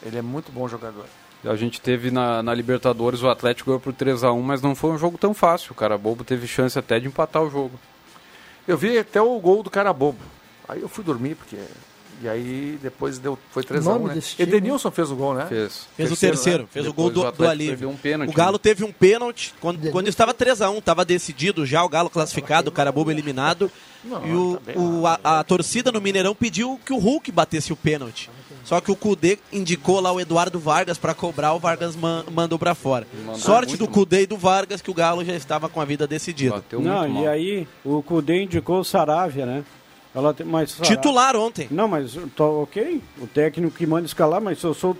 Ele 0.02 0.18
é 0.18 0.22
muito 0.22 0.52
bom 0.52 0.68
jogador. 0.68 1.04
que 1.40 1.48
a 1.48 1.56
gente 1.56 1.80
teve 1.80 2.10
na, 2.10 2.42
na 2.42 2.52
Libertadores, 2.52 3.22
o 3.22 3.28
Atlético 3.28 3.70
ganhou 3.70 3.80
por 3.80 3.94
3x1, 3.94 4.42
mas 4.42 4.60
não 4.60 4.74
foi 4.74 4.90
um 4.90 4.98
jogo 4.98 5.16
tão 5.16 5.32
fácil. 5.32 5.72
O 5.72 5.74
cara 5.74 5.96
bobo 5.96 6.22
teve 6.22 6.46
chance 6.46 6.78
até 6.78 7.00
de 7.00 7.06
empatar 7.06 7.42
o 7.42 7.50
jogo. 7.50 7.80
Eu 8.68 8.76
vi 8.76 8.98
até 8.98 9.22
o 9.22 9.38
gol 9.40 9.62
do 9.62 9.70
cara 9.70 9.92
bobo. 9.92 10.20
Aí 10.70 10.80
eu 10.82 10.88
fui 10.88 11.04
dormir, 11.04 11.34
porque. 11.34 11.56
E 12.22 12.28
aí 12.28 12.78
depois 12.82 13.18
deu, 13.18 13.38
foi 13.50 13.62
3x1. 13.62 13.82
Nome 13.82 14.14
Né? 14.14 14.20
Edenilson 14.38 14.90
fez 14.90 15.10
o 15.10 15.16
gol, 15.16 15.32
né? 15.32 15.46
Fez. 15.46 15.88
Fez 15.96 16.12
o 16.12 16.16
Terceiro, 16.16 16.64
né? 16.64 16.68
fez 16.70 16.84
o 16.84 16.90
Depois 16.90 17.14
gol 17.14 17.24
do, 17.24 17.26
o 17.26 17.32
do 17.32 17.48
alívio. 17.48 17.88
um 17.88 17.96
pênalti, 17.96 18.30
o 18.30 18.34
Galo 18.34 18.52
né? 18.52 18.58
teve 18.62 18.84
um 18.84 18.92
pênalti 18.92 19.54
quando, 19.58 19.90
quando 19.90 20.06
estava 20.08 20.34
3x1, 20.34 20.76
estava 20.78 21.02
decidido 21.02 21.64
já, 21.64 21.82
o 21.82 21.88
Galo 21.88 22.10
classificado, 22.10 22.68
o 22.68 22.72
Carabobo 22.72 23.10
eliminado. 23.10 23.70
Não, 24.04 24.26
e 24.26 24.34
o, 24.34 24.56
tá 24.58 24.72
o- 24.78 25.06
a, 25.06 25.40
a 25.40 25.44
torcida 25.44 25.90
no 25.90 25.98
Mineirão 25.98 26.34
pediu 26.34 26.78
que 26.84 26.92
o 26.92 26.98
Hulk 26.98 27.32
batesse 27.32 27.72
o 27.72 27.76
pênalti. 27.76 28.28
Só 28.64 28.82
que 28.82 28.92
o 28.92 28.96
Cudê 28.96 29.38
indicou 29.50 29.98
lá 29.98 30.12
o 30.12 30.20
Eduardo 30.20 30.58
Vargas 30.60 30.98
para 30.98 31.14
cobrar, 31.14 31.54
o 31.54 31.58
Vargas 31.58 31.96
man- 31.96 32.24
mandou 32.30 32.58
para 32.58 32.74
fora. 32.74 33.06
Mandou 33.24 33.36
Sorte 33.40 33.78
do 33.78 33.84
mal. 33.84 33.94
Cudê 33.94 34.22
e 34.22 34.26
do 34.26 34.36
Vargas 34.36 34.82
que 34.82 34.90
o 34.90 34.94
Galo 34.94 35.24
já 35.24 35.34
estava 35.34 35.70
com 35.70 35.80
a 35.80 35.86
vida 35.86 36.06
decidida. 36.06 36.56
Bateu 36.56 36.82
Não, 36.82 37.00
muito 37.00 37.10
e 37.12 37.24
mal. 37.24 37.28
aí 37.32 37.68
o 37.82 38.02
Cudê 38.02 38.42
indicou 38.42 38.80
o 38.80 38.84
Saravia, 38.84 39.46
né? 39.46 39.64
Ela 40.14 40.34
tem, 40.34 40.44
mas 40.46 40.72
Titular 40.82 41.36
ontem. 41.36 41.68
Não, 41.70 41.86
mas 41.86 42.18
tô 42.34 42.62
ok. 42.62 43.02
O 43.18 43.26
técnico 43.26 43.76
que 43.76 43.86
manda 43.86 44.06
escalar, 44.06 44.40
mas 44.40 44.58
se 44.58 44.64
eu 44.66 44.74
sou 44.74 44.96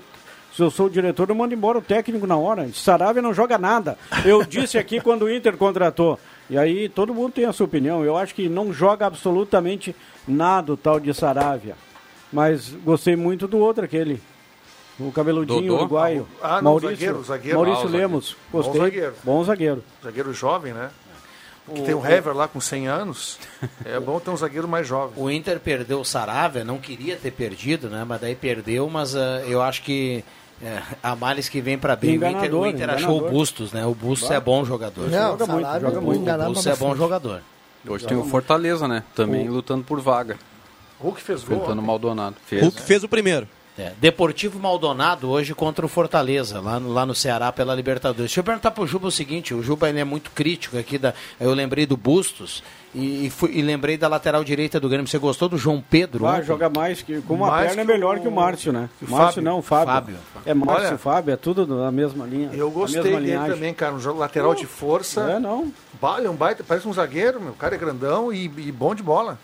se 0.54 0.62
eu 0.62 0.70
sou 0.70 0.86
o 0.86 0.90
diretor, 0.90 1.28
eu 1.28 1.34
mando 1.34 1.54
embora 1.54 1.78
o 1.78 1.82
técnico 1.82 2.26
na 2.26 2.36
hora. 2.36 2.68
Saravia 2.74 3.22
não 3.22 3.32
joga 3.32 3.56
nada. 3.56 3.96
Eu 4.24 4.42
disse 4.46 4.76
aqui 4.78 5.00
quando 5.00 5.22
o 5.22 5.30
Inter 5.32 5.56
contratou. 5.56 6.18
E 6.48 6.58
aí 6.58 6.88
todo 6.88 7.14
mundo 7.14 7.32
tem 7.32 7.44
a 7.44 7.52
sua 7.52 7.66
opinião. 7.66 8.04
Eu 8.04 8.16
acho 8.16 8.34
que 8.34 8.48
não 8.48 8.72
joga 8.72 9.06
absolutamente 9.06 9.94
nada 10.26 10.72
o 10.72 10.76
tal 10.76 10.98
de 10.98 11.14
Saravia. 11.14 11.76
Mas 12.32 12.70
gostei 12.84 13.14
muito 13.14 13.46
do 13.46 13.58
outro, 13.58 13.84
aquele. 13.84 14.20
O 14.98 15.10
cabeludinho 15.12 15.62
Dodô? 15.62 15.74
uruguaio. 15.76 16.28
Ah, 16.42 16.56
não, 16.60 16.72
Maurício, 16.72 16.90
zagueiro, 16.96 17.22
zagueiro. 17.24 17.56
Maurício 17.58 17.78
Ah, 17.82 17.86
o 17.86 17.88
zagueiro. 17.90 18.08
Lemos. 18.08 18.36
Bom 18.52 18.58
Gostei. 18.58 18.80
zagueiro. 18.80 19.14
Bom 19.24 19.44
zagueiro. 19.44 19.84
Zagueiro 20.04 20.32
jovem, 20.34 20.72
né? 20.74 20.90
Que 21.74 21.82
tem 21.82 21.94
o 21.94 22.04
Hever 22.04 22.34
lá 22.34 22.48
com 22.48 22.60
100 22.60 22.88
anos. 22.88 23.38
É 23.84 23.98
bom 23.98 24.18
ter 24.20 24.30
um 24.30 24.36
zagueiro 24.36 24.68
mais 24.68 24.86
jovem. 24.86 25.12
O 25.16 25.30
Inter 25.30 25.60
perdeu 25.60 26.00
o 26.00 26.04
Saravia, 26.04 26.64
não 26.64 26.78
queria 26.78 27.16
ter 27.16 27.30
perdido, 27.30 27.88
né? 27.88 28.04
Mas 28.06 28.20
daí 28.20 28.34
perdeu, 28.34 28.88
mas 28.88 29.14
ah, 29.14 29.42
eu 29.46 29.62
acho 29.62 29.82
que 29.82 30.24
é, 30.62 30.82
a 31.02 31.16
males 31.16 31.48
que 31.48 31.60
vem 31.60 31.78
pra 31.78 31.96
bem. 31.96 32.18
O 32.18 32.26
Inter, 32.26 32.54
o 32.54 32.66
Inter 32.66 32.90
achou 32.90 33.26
o. 33.26 33.30
Bustos, 33.30 33.72
né? 33.72 33.84
O 33.86 33.94
Bustos 33.94 34.30
é 34.30 34.40
bom 34.40 34.64
jogador. 34.64 35.08
Não, 35.08 35.38
joga 35.38 35.46
muito, 35.46 35.80
joga 35.80 35.98
o 35.98 36.02
muito. 36.02 36.30
o 36.30 36.44
Bustos 36.44 36.66
é 36.66 36.76
bom 36.76 36.94
jogador. 36.94 37.42
Hoje 37.88 38.06
tem 38.06 38.16
o 38.16 38.24
Fortaleza, 38.24 38.86
né? 38.86 39.02
Também 39.14 39.48
lutando 39.48 39.84
por 39.84 40.00
vaga. 40.00 40.36
Hulk 41.00 41.20
fez 41.22 41.42
gol. 41.42 41.56
Enfrentando 41.56 41.80
o 41.80 41.84
Maldonado. 41.84 42.36
Fez. 42.44 42.62
Hulk 42.62 42.82
fez 42.82 43.02
o 43.02 43.08
primeiro. 43.08 43.48
É, 43.80 43.92
Deportivo 43.98 44.58
Maldonado 44.58 45.30
hoje 45.30 45.54
contra 45.54 45.86
o 45.86 45.88
Fortaleza, 45.88 46.60
lá 46.60 46.78
no, 46.78 46.92
lá 46.92 47.06
no 47.06 47.14
Ceará 47.14 47.50
pela 47.50 47.74
Libertadores. 47.74 48.24
Deixa 48.30 48.40
eu 48.40 48.44
perguntar 48.44 48.72
pro 48.72 48.86
Juba 48.86 49.08
o 49.08 49.10
seguinte, 49.10 49.54
o 49.54 49.62
Juba 49.62 49.88
ele 49.88 49.98
é 50.00 50.04
muito 50.04 50.30
crítico 50.32 50.76
aqui, 50.76 50.98
da, 50.98 51.14
eu 51.40 51.54
lembrei 51.54 51.86
do 51.86 51.96
Bustos 51.96 52.62
e, 52.94 53.24
e 53.26 53.30
fui- 53.30 53.52
e 53.54 53.62
lembrei 53.62 53.96
da 53.96 54.06
lateral 54.06 54.44
direita 54.44 54.78
do 54.78 54.86
Grêmio. 54.86 55.06
Você 55.08 55.16
gostou 55.16 55.48
do 55.48 55.56
João 55.56 55.82
Pedro? 55.88 56.26
Ontem? 56.26 56.42
joga 56.44 56.68
mais 56.68 57.00
que 57.00 57.22
com 57.22 57.32
uma 57.34 57.46
Mais 57.46 57.68
perna 57.68 57.80
é 57.82 57.84
que 57.86 57.92
melhor 57.92 58.18
o- 58.18 58.20
que 58.20 58.28
o 58.28 58.30
Márcio, 58.32 58.70
né? 58.70 58.90
o 59.00 59.10
Márcio 59.10 59.26
Fábio. 59.36 59.42
não, 59.42 59.58
o 59.60 59.62
Fábio. 59.62 59.86
Fábio. 59.94 60.16
É 60.44 60.52
Márcio 60.52 60.88
Olha, 60.88 60.98
Fábio, 60.98 61.32
é 61.32 61.36
tudo 61.38 61.66
na 61.66 61.90
mesma 61.90 62.26
linha. 62.26 62.50
Eu 62.52 62.70
gostei 62.70 63.00
dele 63.02 63.16
linhagem. 63.28 63.54
também, 63.54 63.72
cara. 63.72 63.94
Um 63.94 64.00
jogo 64.00 64.18
lateral 64.20 64.54
de 64.54 64.66
força. 64.66 65.22
É, 65.22 65.38
não. 65.38 65.72
Ba- 65.98 66.20
é 66.22 66.28
um 66.28 66.34
baita, 66.36 66.62
parece 66.62 66.86
um 66.86 66.92
zagueiro, 66.92 67.40
meu. 67.40 67.52
O 67.52 67.56
cara 67.56 67.74
é 67.76 67.78
grandão 67.78 68.30
e, 68.30 68.44
e 68.44 68.70
bom 68.72 68.94
de 68.94 69.02
bola. 69.02 69.38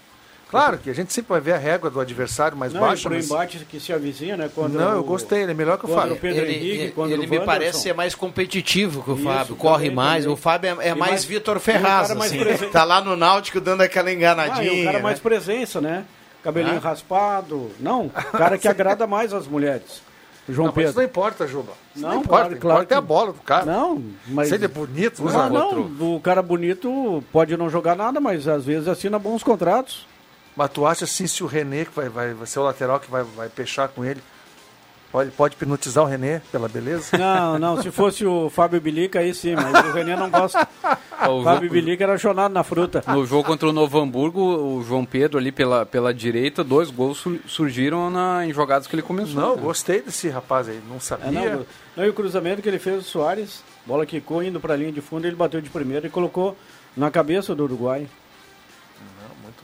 Claro 0.48 0.78
que 0.78 0.88
a 0.88 0.94
gente 0.94 1.12
sempre 1.12 1.30
vai 1.30 1.40
ver 1.40 1.54
a 1.54 1.58
régua 1.58 1.90
do 1.90 1.98
adversário 1.98 2.56
mais 2.56 2.72
Não, 2.72 2.80
baixa, 2.80 3.08
pro 3.08 3.16
mas... 3.16 3.26
embate 3.26 3.58
que 3.68 3.80
se 3.80 3.92
avizinha, 3.92 4.36
né? 4.36 4.48
Contra 4.54 4.80
Não, 4.80 4.92
eu 4.92 5.02
gostei, 5.02 5.42
ele 5.42 5.50
é 5.50 5.54
melhor 5.54 5.76
que 5.76 5.86
o 5.86 5.88
Fábio. 5.88 6.14
o 6.14 6.16
Pedro 6.16 6.42
Ele, 6.44 6.52
Henrique, 6.54 6.82
ele- 6.84 6.92
contra 6.92 7.12
ele 7.14 7.26
o 7.26 7.30
me 7.30 7.40
parece 7.40 7.80
ser 7.80 7.94
mais 7.94 8.14
competitivo 8.14 9.02
que 9.02 9.10
o 9.10 9.14
Isso, 9.16 9.24
Fábio, 9.24 9.44
também, 9.46 9.58
corre 9.58 9.90
mais. 9.90 10.22
também. 10.24 10.34
O 10.34 10.36
Fábio 10.36 10.68
é, 10.80 10.88
é 10.88 10.94
mais 10.94 11.10
mais- 11.10 11.24
Vitor 11.24 11.58
Ferraz, 11.58 12.06
cara 12.08 12.14
mais 12.18 12.30
assim. 12.32 12.40
presente. 12.40 12.70
tá 12.72 12.84
lá 12.84 13.00
no 13.00 13.16
Náutico 13.16 13.60
dando 13.60 13.80
aquela 13.80 14.08
Ah, 14.08 14.12
enganadinha. 14.12 14.72
e 14.72 14.82
o 14.82 14.84
cara 14.84 14.98
né? 14.98 15.02
mais 15.02 15.18
presença, 15.18 15.80
né? 15.80 16.04
Cabelinho 16.44 16.76
Ah. 16.76 16.80
raspado. 16.80 17.72
Não, 17.80 18.06
o 18.06 18.10
cara 18.10 18.56
que 18.56 18.68
agrada 18.68 19.04
mais 19.04 19.32
as 19.32 19.48
mulheres. 19.48 20.00
João 20.48 20.66
Não, 20.68 20.74
mas 20.76 20.84
isso 20.84 20.94
Pedro. 20.94 21.00
não 21.02 21.04
importa, 21.10 21.46
Juba. 21.48 21.72
Isso 21.92 22.04
não, 22.04 22.10
Não, 22.14 22.20
importa. 22.20 22.44
claro, 22.44 22.60
claro 22.60 22.76
importa 22.82 22.94
é 22.94 22.98
a 22.98 23.00
que- 23.00 23.06
bola 23.08 23.32
do 23.32 23.40
cara. 23.40 23.64
Não, 23.66 24.00
mas. 24.28 24.48
Se 24.48 24.54
ele 24.54 24.66
é 24.66 24.68
bonito, 24.68 25.18
Não, 25.20 25.26
usa 25.28 25.48
não, 25.50 25.66
outro. 25.66 26.14
o 26.14 26.20
cara 26.20 26.40
bonito 26.40 27.24
pode 27.32 27.56
não 27.56 27.68
jogar 27.68 27.96
nada, 27.96 28.20
mas 28.20 28.46
às 28.46 28.64
vezes 28.64 28.86
assina 28.86 29.18
bons 29.18 29.42
contratos. 29.42 30.06
Mas 30.56 30.70
tu 30.70 30.86
acha 30.86 31.04
assim 31.04 31.26
se 31.26 31.44
o 31.44 31.46
René, 31.46 31.84
que 31.84 31.92
vai, 31.94 32.08
vai, 32.08 32.32
vai 32.32 32.46
ser 32.46 32.58
o 32.58 32.62
lateral 32.64 32.98
que 32.98 33.10
vai, 33.10 33.22
vai 33.22 33.48
pechar 33.50 33.88
com 33.88 34.02
ele, 34.04 34.22
pode, 35.12 35.30
pode 35.32 35.54
hipnotizar 35.54 36.02
o 36.02 36.06
René 36.06 36.40
pela 36.50 36.66
beleza? 36.68 37.16
Não, 37.18 37.58
não, 37.58 37.82
se 37.82 37.90
fosse 37.90 38.24
o 38.24 38.48
Fábio 38.48 38.80
Bilica, 38.80 39.18
aí 39.18 39.34
sim, 39.34 39.54
mas 39.54 39.72
o 39.84 39.92
René 39.92 40.16
não 40.16 40.30
gosta. 40.30 40.66
O 41.28 41.42
Fábio 41.44 41.70
Bilica 41.70 42.04
era 42.04 42.16
chonado 42.16 42.52
na 42.52 42.62
fruta. 42.64 43.02
No 43.08 43.26
jogo 43.26 43.44
contra 43.44 43.68
o 43.68 43.72
Novo 43.72 43.98
Hamburgo, 44.00 44.40
o 44.40 44.82
João 44.82 45.04
Pedro 45.04 45.38
ali 45.38 45.52
pela, 45.52 45.84
pela 45.84 46.12
direita, 46.14 46.64
dois 46.64 46.90
gols 46.90 47.18
su- 47.18 47.38
surgiram 47.46 48.08
na, 48.10 48.46
em 48.46 48.52
jogadas 48.52 48.86
que 48.86 48.94
ele 48.94 49.02
começou. 49.02 49.34
Não, 49.40 49.56
né? 49.56 49.62
gostei 49.62 50.00
desse 50.00 50.28
rapaz 50.30 50.68
aí, 50.68 50.80
não 50.88 50.96
É, 50.96 51.00
sabia. 51.00 51.30
não, 51.56 51.66
não, 51.96 52.04
e 52.04 52.08
o 52.08 52.14
cruzamento 52.14 52.62
que 52.62 52.68
ele 52.68 52.78
fez, 52.78 53.00
o 53.00 53.02
Soares, 53.08 53.62
bola 53.84 54.06
quicou 54.06 54.42
indo 54.42 54.58
para 54.60 54.72
a 54.74 54.76
linha 54.76 54.92
de 54.92 55.00
fundo, 55.02 55.26
ele 55.26 55.36
bateu 55.36 55.60
de 55.60 55.68
primeira 55.70 56.06
e 56.06 56.10
colocou 56.10 56.56
na 56.96 57.10
cabeça 57.10 57.54
do 57.54 57.64
Uruguai. 57.64 58.06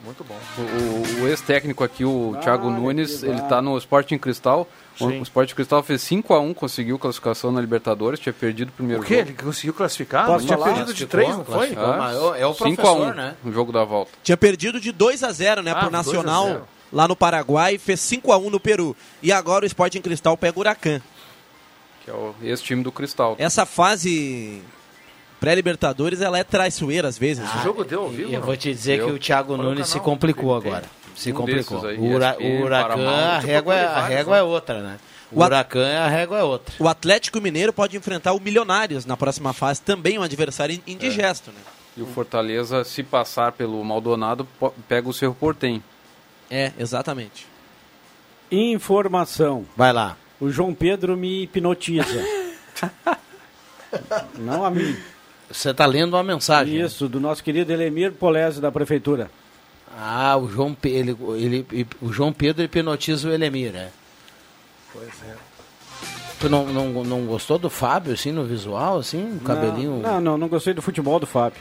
Muito, 0.04 0.24
bom. 0.24 0.36
O, 0.58 1.22
o 1.24 1.28
ex-técnico 1.28 1.82
aqui, 1.84 2.04
o 2.04 2.36
Thiago 2.42 2.68
Olha 2.68 2.76
Nunes, 2.78 3.22
ele 3.22 3.38
vai. 3.40 3.48
tá 3.48 3.62
no 3.62 3.76
Sporting 3.78 4.18
Cristal. 4.18 4.68
O, 5.00 5.08
Sim. 5.08 5.20
o 5.20 5.22
Sporting 5.22 5.54
Cristal 5.54 5.82
fez 5.82 6.02
5x1, 6.02 6.54
conseguiu 6.54 6.98
classificação 6.98 7.50
na 7.50 7.60
Libertadores, 7.60 8.20
tinha 8.20 8.32
perdido 8.32 8.68
o 8.68 8.72
primeiro 8.72 9.02
O 9.02 9.06
quê? 9.06 9.18
jogo. 9.18 9.28
Ele 9.30 9.42
conseguiu 9.42 9.72
classificar? 9.74 10.26
Posso 10.26 10.44
tinha 10.46 10.58
falar? 10.58 10.72
perdido 10.74 10.94
de 10.94 11.06
Classificou, 11.06 11.44
três, 11.44 11.74
não 11.74 11.84
foi? 11.84 11.96
mas 11.98 12.40
é 12.40 12.46
o 12.46 12.52
5 12.54 12.76
professor, 12.76 13.06
a 13.08 13.10
1, 13.10 13.14
né? 13.14 13.34
No 13.42 13.52
jogo 13.52 13.72
da 13.72 13.84
volta. 13.84 14.10
Tinha 14.22 14.36
perdido 14.36 14.78
de 14.80 14.92
2 14.92 15.22
a 15.22 15.32
0 15.32 15.62
né, 15.62 15.70
Ah, 15.70 15.74
pro 15.76 15.90
2 15.90 15.94
a 15.94 15.96
Nacional 15.96 16.46
0. 16.46 16.68
lá 16.92 17.08
no 17.08 17.16
Paraguai, 17.16 17.78
fez 17.78 18.00
5 18.00 18.30
a 18.32 18.36
1 18.38 18.50
no 18.50 18.60
Peru. 18.60 18.94
E 19.22 19.32
agora 19.32 19.64
o 19.64 19.66
Sporting 19.66 20.00
Cristal 20.02 20.36
pega 20.36 20.58
o 20.58 20.60
Huracan. 20.60 21.00
Que 22.04 22.10
é 22.10 22.14
o 22.14 22.34
ex-time 22.42 22.82
do 22.82 22.92
Cristal. 22.92 23.36
Essa 23.38 23.64
fase 23.64 24.60
pré-Libertadores, 25.42 26.20
ela 26.20 26.38
é 26.38 26.44
traiçoeira 26.44 27.08
às 27.08 27.18
vezes. 27.18 27.44
Ah, 27.52 27.56
né? 27.56 27.62
jogo 27.64 27.82
deu 27.82 28.02
ao 28.02 28.08
vivo, 28.08 28.30
Eu 28.32 28.38
não? 28.38 28.46
vou 28.46 28.56
te 28.56 28.72
dizer 28.72 28.98
Deu. 28.98 29.06
que 29.08 29.12
o 29.14 29.18
Thiago 29.18 29.48
Qual 29.48 29.58
é 29.58 29.60
o 29.60 29.64
Nunes 29.70 29.88
se 29.88 29.98
complicou 29.98 30.60
Tem. 30.60 30.70
agora. 30.70 30.86
Se 31.16 31.32
Um 31.32 31.34
complicou. 31.34 31.84
aí, 31.84 31.98
o 31.98 32.00
o 32.02 32.12
Huracan, 32.14 32.82
Paramount. 32.88 33.10
a 33.10 33.38
régua, 33.40 33.74
é- 33.74 33.84
a 33.84 34.00
régua 34.06 34.36
é 34.38 34.42
outra, 34.42 34.80
né? 34.82 34.98
O 35.32 35.40
O 35.40 35.44
Huracan, 35.44 35.98
a 35.98 36.06
régua 36.06 36.38
é 36.38 36.42
outra. 36.44 36.72
O 36.78 36.86
Atlético 36.88 37.40
Mineiro 37.40 37.72
pode 37.72 37.96
enfrentar 37.96 38.32
o 38.34 38.40
Milionários 38.40 39.04
na 39.04 39.16
próxima 39.16 39.52
fase, 39.52 39.82
também 39.82 40.16
um 40.16 40.22
adversário 40.22 40.80
indigesto. 40.86 41.50
Né? 41.50 41.58
E 41.96 42.02
o 42.02 42.06
Fortaleza, 42.06 42.84
se 42.84 43.02
passar 43.02 43.50
pelo 43.50 43.82
Maldonado, 43.84 44.46
pega 44.88 45.08
o 45.08 45.12
Cerro 45.12 45.34
Portem. 45.34 45.82
É, 46.48 46.70
exatamente. 46.78 47.48
Informação. 48.48 49.66
Vai 49.76 49.92
lá. 49.92 50.16
O 50.40 50.50
João 50.50 50.72
Pedro 50.72 51.16
me 51.16 51.42
hipnotiza. 51.42 52.24
Não 54.38 54.64
a 54.64 54.70
mim. 54.70 54.96
Você 55.52 55.70
está 55.70 55.86
lendo 55.86 56.14
uma 56.14 56.22
mensagem. 56.22 56.78
né? 56.78 56.84
Isso, 56.86 57.08
do 57.08 57.20
nosso 57.20 57.42
querido 57.42 57.72
Elemir 57.72 58.12
Polese, 58.12 58.60
da 58.60 58.72
Prefeitura. 58.72 59.30
Ah, 59.96 60.36
o 60.38 60.48
João, 60.48 60.76
ele, 60.84 61.16
ele, 61.36 61.86
o 62.00 62.12
João 62.12 62.32
Pedro 62.32 62.64
hipnotiza 62.64 63.28
o 63.28 63.32
Elemir, 63.32 63.72
né? 63.72 63.90
Pois 64.92 65.08
é. 65.28 65.36
Tu 66.40 66.48
não, 66.48 66.66
não, 66.66 67.04
não 67.04 67.26
gostou 67.26 67.58
do 67.58 67.70
Fábio, 67.70 68.14
assim, 68.14 68.32
no 68.32 68.44
visual, 68.44 68.98
assim? 68.98 69.36
O 69.36 69.40
cabelinho... 69.40 70.00
Não, 70.02 70.20
não, 70.20 70.38
não 70.38 70.48
gostei 70.48 70.74
do 70.74 70.82
futebol 70.82 71.20
do 71.20 71.26
Fábio. 71.26 71.60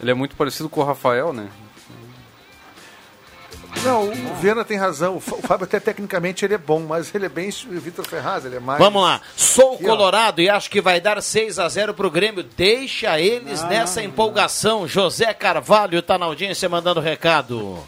Ele 0.00 0.10
é 0.10 0.14
muito 0.14 0.36
parecido 0.36 0.68
com 0.68 0.80
o 0.80 0.84
Rafael, 0.84 1.32
né? 1.32 1.48
Não, 3.82 4.08
o 4.08 4.34
Viana 4.40 4.64
tem 4.64 4.78
razão. 4.78 5.16
O 5.16 5.20
Fá- 5.20 5.36
o 5.36 5.42
Fábio 5.42 5.64
até 5.64 5.78
tecnicamente 5.78 6.42
ele 6.44 6.54
é 6.54 6.58
bom, 6.58 6.80
mas 6.80 7.14
ele 7.14 7.26
é 7.26 7.28
bem 7.28 7.50
o 7.66 7.80
Vitor 7.80 8.06
Ferraz, 8.06 8.44
ele 8.44 8.56
é 8.56 8.60
mais... 8.60 8.78
Vamos 8.78 9.02
lá. 9.02 9.20
Sou 9.36 9.74
Aqui, 9.74 9.84
ó. 9.84 9.88
colorado 9.90 10.40
e 10.40 10.48
acho 10.48 10.70
que 10.70 10.80
vai 10.80 11.00
dar 11.00 11.20
6 11.22 11.58
a 11.58 11.68
0 11.68 11.92
pro 11.92 12.10
Grêmio. 12.10 12.42
Deixa 12.56 13.20
eles 13.20 13.62
Ah. 13.62 13.66
nessa 13.66 14.02
empolgação. 14.02 14.88
José 14.88 15.34
Carvalho 15.34 16.00
tá 16.00 16.16
na 16.16 16.24
audiência 16.26 16.66
mandando 16.68 17.00
recado. 17.00 17.78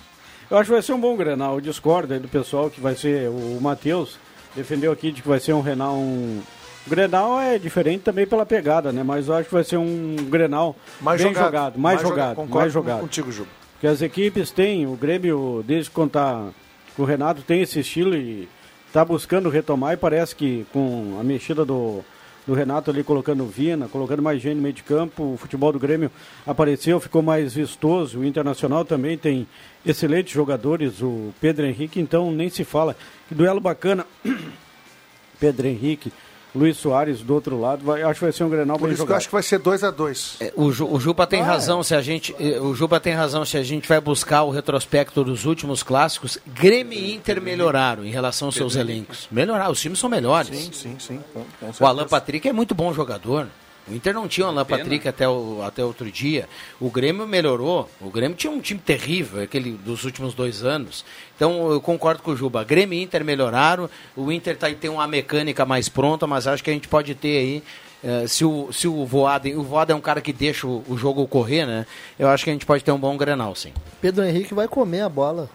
Eu 0.50 0.58
acho 0.58 0.66
que 0.68 0.72
vai 0.74 0.82
ser 0.82 0.92
um 0.92 1.00
bom 1.00 1.16
Grenal. 1.16 1.54
Eu 1.54 1.60
discordo 1.62 2.12
aí 2.12 2.20
do 2.20 2.28
pessoal 2.28 2.68
que 2.68 2.80
vai 2.80 2.94
ser 2.94 3.28
o 3.30 3.58
Matheus. 3.60 4.18
Defendeu 4.54 4.92
aqui 4.92 5.10
de 5.10 5.22
que 5.22 5.28
vai 5.28 5.40
ser 5.40 5.54
um 5.54 5.60
Renal. 5.62 5.94
Um... 5.94 6.42
O 6.86 6.90
Grenal 6.90 7.40
é 7.40 7.58
diferente 7.58 8.02
também 8.02 8.26
pela 8.26 8.44
pegada, 8.46 8.92
né? 8.92 9.02
Mas 9.02 9.28
eu 9.28 9.34
acho 9.34 9.48
que 9.48 9.54
vai 9.54 9.64
ser 9.64 9.76
um 9.78 10.14
Grenal 10.28 10.76
Mais 11.00 11.20
bem 11.22 11.32
jogado. 11.32 11.46
jogado, 11.46 11.78
mais, 11.78 11.96
Mais 11.96 12.08
jogado. 12.08 12.16
jogado, 12.28 12.36
Concordo 12.36 12.58
mais 12.60 12.72
jogado. 12.72 13.00
contigo, 13.00 13.32
Juba. 13.32 13.48
Porque 13.76 13.86
as 13.86 14.00
equipes 14.00 14.50
têm, 14.50 14.86
o 14.86 14.96
Grêmio, 14.96 15.62
desde 15.66 15.90
que 15.90 16.06
tá 16.08 16.48
com 16.96 17.02
o 17.02 17.04
Renato, 17.04 17.42
tem 17.42 17.60
esse 17.60 17.80
estilo 17.80 18.16
e 18.16 18.48
está 18.86 19.04
buscando 19.04 19.50
retomar 19.50 19.92
e 19.92 19.98
parece 19.98 20.34
que 20.34 20.66
com 20.72 21.18
a 21.20 21.22
mexida 21.22 21.62
do, 21.62 22.02
do 22.46 22.54
Renato 22.54 22.90
ali 22.90 23.04
colocando 23.04 23.44
Vina, 23.44 23.86
colocando 23.86 24.22
mais 24.22 24.40
gente 24.40 24.56
no 24.56 24.62
meio 24.62 24.72
de 24.72 24.82
campo, 24.82 25.34
o 25.34 25.36
futebol 25.36 25.72
do 25.72 25.78
Grêmio 25.78 26.10
apareceu, 26.46 26.98
ficou 26.98 27.20
mais 27.20 27.52
vistoso. 27.52 28.20
O 28.20 28.24
Internacional 28.24 28.82
também 28.82 29.18
tem 29.18 29.46
excelentes 29.84 30.32
jogadores, 30.32 31.02
o 31.02 31.34
Pedro 31.38 31.66
Henrique, 31.66 32.00
então 32.00 32.32
nem 32.32 32.48
se 32.48 32.64
fala. 32.64 32.96
Que 33.28 33.34
duelo 33.34 33.60
bacana. 33.60 34.06
Pedro 35.38 35.66
Henrique, 35.66 36.10
Luiz 36.56 36.76
Soares 36.78 37.20
do 37.20 37.34
outro 37.34 37.60
lado, 37.60 37.84
vai, 37.84 38.02
acho 38.02 38.14
que 38.18 38.24
vai 38.24 38.32
ser 38.32 38.44
um 38.44 38.48
Grenal 38.48 38.78
Por 38.78 38.86
bem 38.86 38.94
isso 38.94 39.04
que 39.06 39.12
eu 39.12 39.16
acho 39.16 39.26
que 39.28 39.32
vai 39.32 39.42
ser 39.42 39.60
2x2. 39.60 40.36
É, 40.40 40.52
O, 40.56 40.72
Ju- 40.72 40.88
o 40.90 40.98
Juba 40.98 41.26
tem 41.26 41.40
Ah, 41.42 41.44
razão 41.44 41.82
se 41.82 41.94
a 41.94 42.00
gente 42.00 42.34
eh, 42.40 42.58
o 42.60 42.74
Juba 42.74 42.98
tem 42.98 43.12
razão 43.14 43.44
se 43.44 43.56
a 43.56 43.62
gente 43.62 43.88
vai 43.88 44.00
buscar 44.00 44.42
o 44.44 44.50
retrospecto 44.50 45.22
dos 45.22 45.44
últimos 45.44 45.82
clássicos. 45.82 46.38
Grêmio 46.46 46.98
e 46.98 47.14
Inter 47.14 47.40
melhoraram 47.40 48.04
em 48.04 48.10
relação 48.10 48.48
aos 48.48 48.54
seus 48.54 48.74
elencos. 48.76 49.28
Melhoraram, 49.30 49.70
os 49.72 49.80
times 49.80 49.98
são 49.98 50.08
melhores. 50.08 50.56
Sim, 50.56 50.70
sim, 50.72 50.96
sim. 50.98 51.20
com- 51.32 51.44
com 51.72 51.84
O. 51.84 51.86
Alan 51.86 52.06
Patrick 52.06 52.48
é 52.48 52.52
muito 52.52 52.74
bom 52.74 52.92
jogador. 52.92 53.46
O 53.88 53.94
Inter 53.94 54.12
não 54.12 54.26
tinha 54.26 54.46
o 54.46 54.50
Alan 54.50 54.64
Patrick 54.64 55.06
até, 55.06 55.28
o, 55.28 55.62
até 55.64 55.84
outro 55.84 56.10
dia. 56.10 56.48
O 56.80 56.90
Grêmio 56.90 57.26
melhorou. 57.26 57.88
O 58.00 58.10
Grêmio 58.10 58.36
tinha 58.36 58.52
um 58.52 58.60
time 58.60 58.80
terrível, 58.80 59.42
aquele 59.42 59.70
dos 59.72 60.04
últimos 60.04 60.34
dois 60.34 60.64
anos. 60.64 61.04
Então 61.36 61.70
eu 61.70 61.80
concordo 61.80 62.22
com 62.22 62.32
o 62.32 62.36
Juba. 62.36 62.64
Grêmio 62.64 62.98
e 62.98 63.02
Inter 63.02 63.24
melhoraram. 63.24 63.88
O 64.16 64.32
Inter 64.32 64.56
tá, 64.56 64.68
tem 64.70 64.90
uma 64.90 65.06
mecânica 65.06 65.64
mais 65.64 65.88
pronta, 65.88 66.26
mas 66.26 66.46
acho 66.48 66.64
que 66.64 66.70
a 66.70 66.72
gente 66.72 66.88
pode 66.88 67.14
ter 67.14 67.38
aí. 67.38 67.62
eh, 68.02 68.26
se 68.26 68.44
o, 68.44 68.72
se 68.72 68.88
o 68.88 69.06
Voaden. 69.06 69.56
O 69.56 69.62
Voaden 69.62 69.94
é 69.94 69.96
um 69.96 70.00
cara 70.02 70.20
que 70.20 70.32
deixa 70.32 70.66
o, 70.66 70.82
o 70.88 70.96
jogo 70.98 71.26
correr, 71.28 71.64
né? 71.64 71.86
Eu 72.18 72.28
acho 72.28 72.42
que 72.42 72.50
a 72.50 72.52
gente 72.52 72.66
pode 72.66 72.82
ter 72.82 72.90
um 72.90 72.98
bom 72.98 73.16
grenal, 73.16 73.54
sim. 73.54 73.72
Pedro 74.00 74.24
Henrique 74.24 74.52
vai 74.52 74.66
comer 74.66 75.02
a 75.02 75.08
bola. 75.08 75.48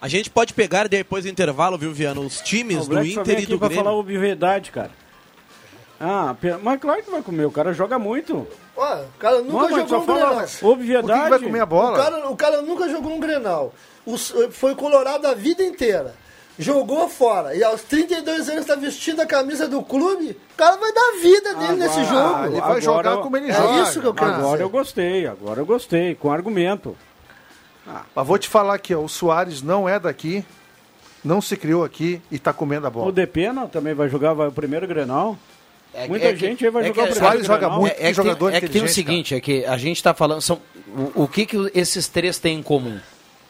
A 0.00 0.08
gente 0.08 0.30
pode 0.30 0.54
pegar 0.54 0.88
depois 0.88 1.24
do 1.24 1.30
intervalo, 1.30 1.76
viu, 1.76 1.92
Viano? 1.92 2.22
Os 2.22 2.40
times 2.40 2.86
O 2.86 2.90
do 2.90 3.04
Inter 3.04 3.34
e 3.34 3.42
aqui 3.42 3.46
do 3.46 3.58
pra 3.58 3.68
Grêmio. 3.68 3.84
falar 3.84 3.96
obviedade, 3.96 4.70
cara. 4.70 4.90
Ah, 6.02 6.34
mas 6.62 6.80
claro 6.80 7.02
que 7.02 7.10
vai 7.10 7.20
comer, 7.20 7.44
o 7.44 7.50
cara 7.50 7.74
joga 7.74 7.98
muito. 7.98 8.46
Ó, 8.74 8.94
o 9.02 9.18
cara 9.18 9.42
nunca 9.42 9.68
jogou 9.68 10.00
um 10.00 10.06
Grenal. 10.06 10.44
obviedade. 10.62 11.06
Por 11.06 11.14
que 11.18 11.24
que 11.24 11.30
vai 11.30 11.38
comer 11.40 11.60
a 11.60 11.66
bola? 11.66 11.92
O 11.92 12.02
cara, 12.02 12.30
o 12.30 12.36
cara 12.36 12.62
nunca 12.62 12.88
jogou 12.88 13.12
um 13.12 13.20
Grenal. 13.20 13.74
Os- 14.06 14.32
foi 14.52 14.74
colorado 14.74 15.26
a 15.26 15.34
vida 15.34 15.62
inteira. 15.62 16.14
Jogou 16.58 17.06
fora. 17.08 17.54
E 17.54 17.62
aos 17.62 17.82
32 17.82 18.48
anos 18.48 18.62
está 18.62 18.74
vestindo 18.74 19.20
a 19.20 19.26
camisa 19.26 19.68
do 19.68 19.82
clube. 19.82 20.38
O 20.52 20.56
cara 20.56 20.76
vai 20.76 20.92
dar 20.92 21.12
vida 21.22 21.54
dele 21.54 21.74
nesse 21.76 22.02
jogo. 22.04 22.46
ele 22.46 22.60
vai 22.60 22.80
jogar 22.80 23.18
como 23.18 23.36
ele 23.36 23.50
é 23.50 23.54
joga. 23.54 23.82
isso 23.82 24.00
que 24.00 24.06
eu 24.06 24.14
quero 24.14 24.30
Agora 24.32 24.50
dizer. 24.52 24.62
eu 24.64 24.68
gostei, 24.70 25.26
agora 25.26 25.60
eu 25.60 25.66
gostei, 25.66 26.14
com 26.14 26.30
argumento. 26.32 26.96
Mas 28.14 28.26
vou 28.26 28.38
te 28.38 28.48
falar 28.48 28.74
aqui, 28.74 28.94
ó, 28.94 29.00
o 29.00 29.08
Soares 29.08 29.62
não 29.62 29.88
é 29.88 29.98
daqui, 29.98 30.44
não 31.24 31.40
se 31.40 31.56
criou 31.56 31.82
aqui 31.84 32.20
e 32.30 32.38
tá 32.38 32.52
comendo 32.52 32.86
a 32.86 32.88
O 32.88 32.92
bola. 32.92 33.12
Depena 33.12 33.66
também 33.66 33.94
vai 33.94 34.08
jogar 34.08 34.32
vai, 34.32 34.48
o 34.48 34.52
primeiro 34.52 34.86
Grenal. 34.86 35.36
Muita 36.08 36.26
é 36.26 36.32
que- 36.32 36.38
gente 36.38 36.64
aí 36.64 36.70
vai 36.70 36.82
é 36.84 36.86
jogar 36.88 37.02
que- 37.02 37.08
o 37.08 37.12
primeiro 37.12 37.18
Soares 37.26 37.46
joga 37.46 37.58
Grenal. 37.60 37.80
muito. 37.80 37.92
É, 37.92 37.96
que 37.96 38.02
é 38.04 38.08
que, 38.08 38.14
jogador 38.14 38.48
tem, 38.50 38.56
é 38.56 38.60
que 38.60 38.68
tem 38.68 38.82
o 38.84 38.88
seguinte, 38.88 39.34
é 39.34 39.40
que 39.40 39.64
a 39.64 39.76
gente 39.76 39.96
está 39.96 40.14
falando. 40.14 40.40
São, 40.40 40.60
o, 40.88 41.24
o 41.24 41.28
que, 41.28 41.44
que 41.46 41.56
esses 41.74 42.06
três 42.08 42.38
têm 42.38 42.58
em 42.58 42.62
comum? 42.62 42.98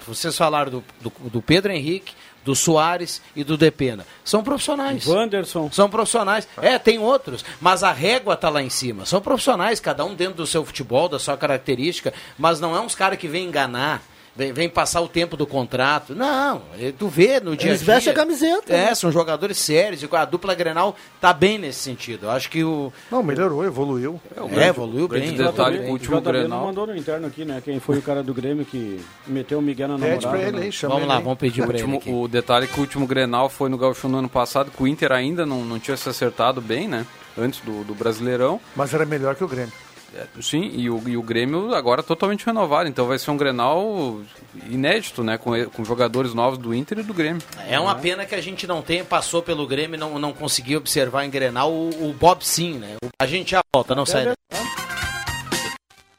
Vocês 0.07 0.36
falaram 0.36 0.70
do, 0.70 0.84
do, 1.01 1.12
do 1.28 1.43
Pedro 1.43 1.70
Henrique, 1.70 2.14
do 2.43 2.55
Soares 2.57 3.20
e 3.36 3.45
do 3.45 3.57
Depena. 3.59 4.07
São 4.24 4.43
profissionais. 4.43 5.07
Wanderson. 5.07 5.70
São 5.70 5.91
profissionais. 5.91 6.49
É, 6.62 6.78
tem 6.78 6.99
outros, 6.99 7.45
mas 7.61 7.82
a 7.82 7.93
régua 7.93 8.34
tá 8.34 8.49
lá 8.49 8.62
em 8.62 8.70
cima. 8.70 9.05
São 9.05 9.20
profissionais, 9.20 9.78
cada 9.78 10.03
um 10.05 10.14
dentro 10.14 10.34
do 10.36 10.47
seu 10.47 10.64
futebol, 10.64 11.07
da 11.09 11.18
sua 11.18 11.36
característica, 11.36 12.14
mas 12.38 12.59
não 12.59 12.74
é 12.74 12.80
uns 12.80 12.95
caras 12.95 13.18
que 13.18 13.28
vêm 13.28 13.45
enganar. 13.47 14.03
Vem, 14.37 14.53
vem 14.53 14.68
passar 14.68 15.01
o 15.01 15.09
tempo 15.09 15.37
do 15.37 15.47
contrato. 15.47 16.14
Não, 16.14 16.62
eh, 16.78 16.93
tu 16.97 17.09
vê 17.09 17.41
no 17.41 17.57
dia 17.57 17.66
a 17.66 17.70
Eles 17.72 17.85
dia. 17.85 17.95
vestem 17.95 18.12
a 18.12 18.16
camiseta. 18.16 18.72
É, 18.72 18.87
né? 18.87 18.95
são 18.95 19.11
jogadores 19.11 19.59
sérios. 19.59 20.03
e 20.03 20.09
A 20.16 20.24
dupla 20.24 20.55
Grenal 20.55 20.95
tá 21.20 21.33
bem 21.33 21.59
nesse 21.59 21.81
sentido. 21.81 22.26
Eu 22.26 22.31
acho 22.31 22.49
que 22.49 22.62
o. 22.62 22.93
Não, 23.11 23.22
melhorou, 23.22 23.64
evoluiu. 23.64 24.20
É, 24.57 24.68
evoluiu 24.68 25.09
grande 25.09 25.33
bem. 25.33 25.37
detalhe 25.47 25.78
o 25.78 25.83
bem. 25.83 25.91
último 25.91 26.14
não 26.16 26.22
Grenal. 26.22 26.64
mandou 26.66 26.87
no 26.87 26.97
interno 26.97 27.26
aqui, 27.26 27.45
né? 27.45 27.61
Quem 27.64 27.81
foi 27.81 27.99
o 27.99 28.03
cara 28.03 28.22
do 28.22 28.33
Grêmio 28.33 28.64
que 28.64 29.01
meteu 29.26 29.59
o 29.59 29.62
Miguel 29.62 29.89
na 29.89 29.95
namorada. 29.99 30.20
Pede 30.20 30.28
pra 30.33 30.41
ele 30.49 30.59
né? 30.59 30.62
aí, 30.66 30.72
chama 30.72 30.95
Vamos 30.95 31.03
ele 31.05 31.12
lá, 31.12 31.18
aí. 31.18 31.24
vamos 31.24 31.39
pedir 31.39 31.62
O, 31.62 31.66
pra 31.66 31.74
ele 31.74 31.83
último- 31.83 31.99
aqui. 31.99 32.11
o 32.12 32.28
detalhe 32.28 32.64
é 32.64 32.68
que 32.68 32.78
o 32.78 32.81
último 32.83 33.07
Grenal 33.07 33.49
foi 33.49 33.68
no 33.68 33.76
Gauchão 33.76 34.09
no 34.09 34.18
ano 34.18 34.28
passado, 34.28 34.70
que 34.70 34.83
o 34.83 34.87
Inter 34.87 35.11
ainda 35.12 35.45
não, 35.45 35.64
não 35.64 35.78
tinha 35.81 35.97
se 35.97 36.09
acertado 36.09 36.61
bem, 36.61 36.87
né? 36.89 37.05
Antes 37.39 37.61
do, 37.61 37.85
do 37.85 37.95
Brasileirão. 37.95 38.61
Mas 38.76 38.93
era 38.95 39.05
melhor 39.05 39.35
que 39.35 39.43
o 39.45 39.49
Grêmio. 39.49 39.72
É, 40.15 40.27
Sim, 40.43 40.71
e 40.75 40.91
o, 40.91 41.03
e 41.09 41.17
o 41.17 41.23
Grêmio 41.23 41.75
agora 41.75 42.03
totalmente 42.03 42.45
renovado. 42.45 42.89
Então 42.89 43.07
vai 43.07 43.19
ser 43.19 43.31
um 43.31 43.37
Grenal 43.37 44.21
inédito, 44.69 45.23
né? 45.23 45.39
Com, 45.39 45.53
com 45.67 45.85
jogadores 45.85 46.35
novos 46.35 46.59
do 46.59 46.75
Inter 46.75 46.99
e 46.99 47.03
do 47.03 47.15
Grêmio. 47.15 47.43
É 47.69 47.79
uma 47.79 47.95
pena 47.95 48.27
que 48.27 48.35
a 48.35 48.41
gente 48.41 48.67
não 48.67 48.83
tenha, 48.83 49.05
passou 49.05 49.43
pelo 49.43 49.67
Grêmio 49.67 49.97
e 49.97 49.99
não, 49.99 50.19
não 50.19 50.33
conseguiu 50.33 50.79
observar 50.79 51.25
em 51.25 51.31
Grenal 51.31 51.73
o, 51.73 52.09
o 52.09 52.13
Bob 52.13 52.45
Sim, 52.45 52.75
né? 52.79 52.97
A 53.21 53.27
gente 53.27 53.53
já 53.53 53.61
volta, 53.73 53.95
não 53.95 54.05
sai 54.05 54.25
daí. 54.25 54.35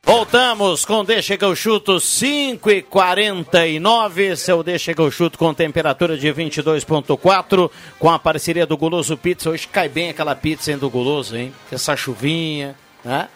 Voltamos 0.04 0.84
com 0.84 1.06
Deixa 1.06 1.38
que 1.38 1.46
eu 1.46 1.56
chuto 1.56 1.98
5 2.00 2.70
e 2.70 2.82
49 2.82 4.36
Seu 4.36 4.62
Deixa 4.62 4.94
que 4.94 5.00
eu 5.00 5.10
chuto 5.10 5.38
com 5.38 5.54
temperatura 5.54 6.18
de 6.18 6.28
22.4 6.28 7.72
com 7.98 8.10
a 8.10 8.20
parceria 8.20 8.66
do 8.66 8.76
Guloso 8.76 9.16
Pizza. 9.16 9.50
Hoje 9.50 9.68
cai 9.68 9.88
bem 9.88 10.10
aquela 10.10 10.36
pizza 10.36 10.72
hein, 10.72 10.78
do 10.78 10.90
Guloso, 10.90 11.38
hein? 11.38 11.54
Essa 11.72 11.96
chuvinha, 11.96 12.76
né? 13.06 13.30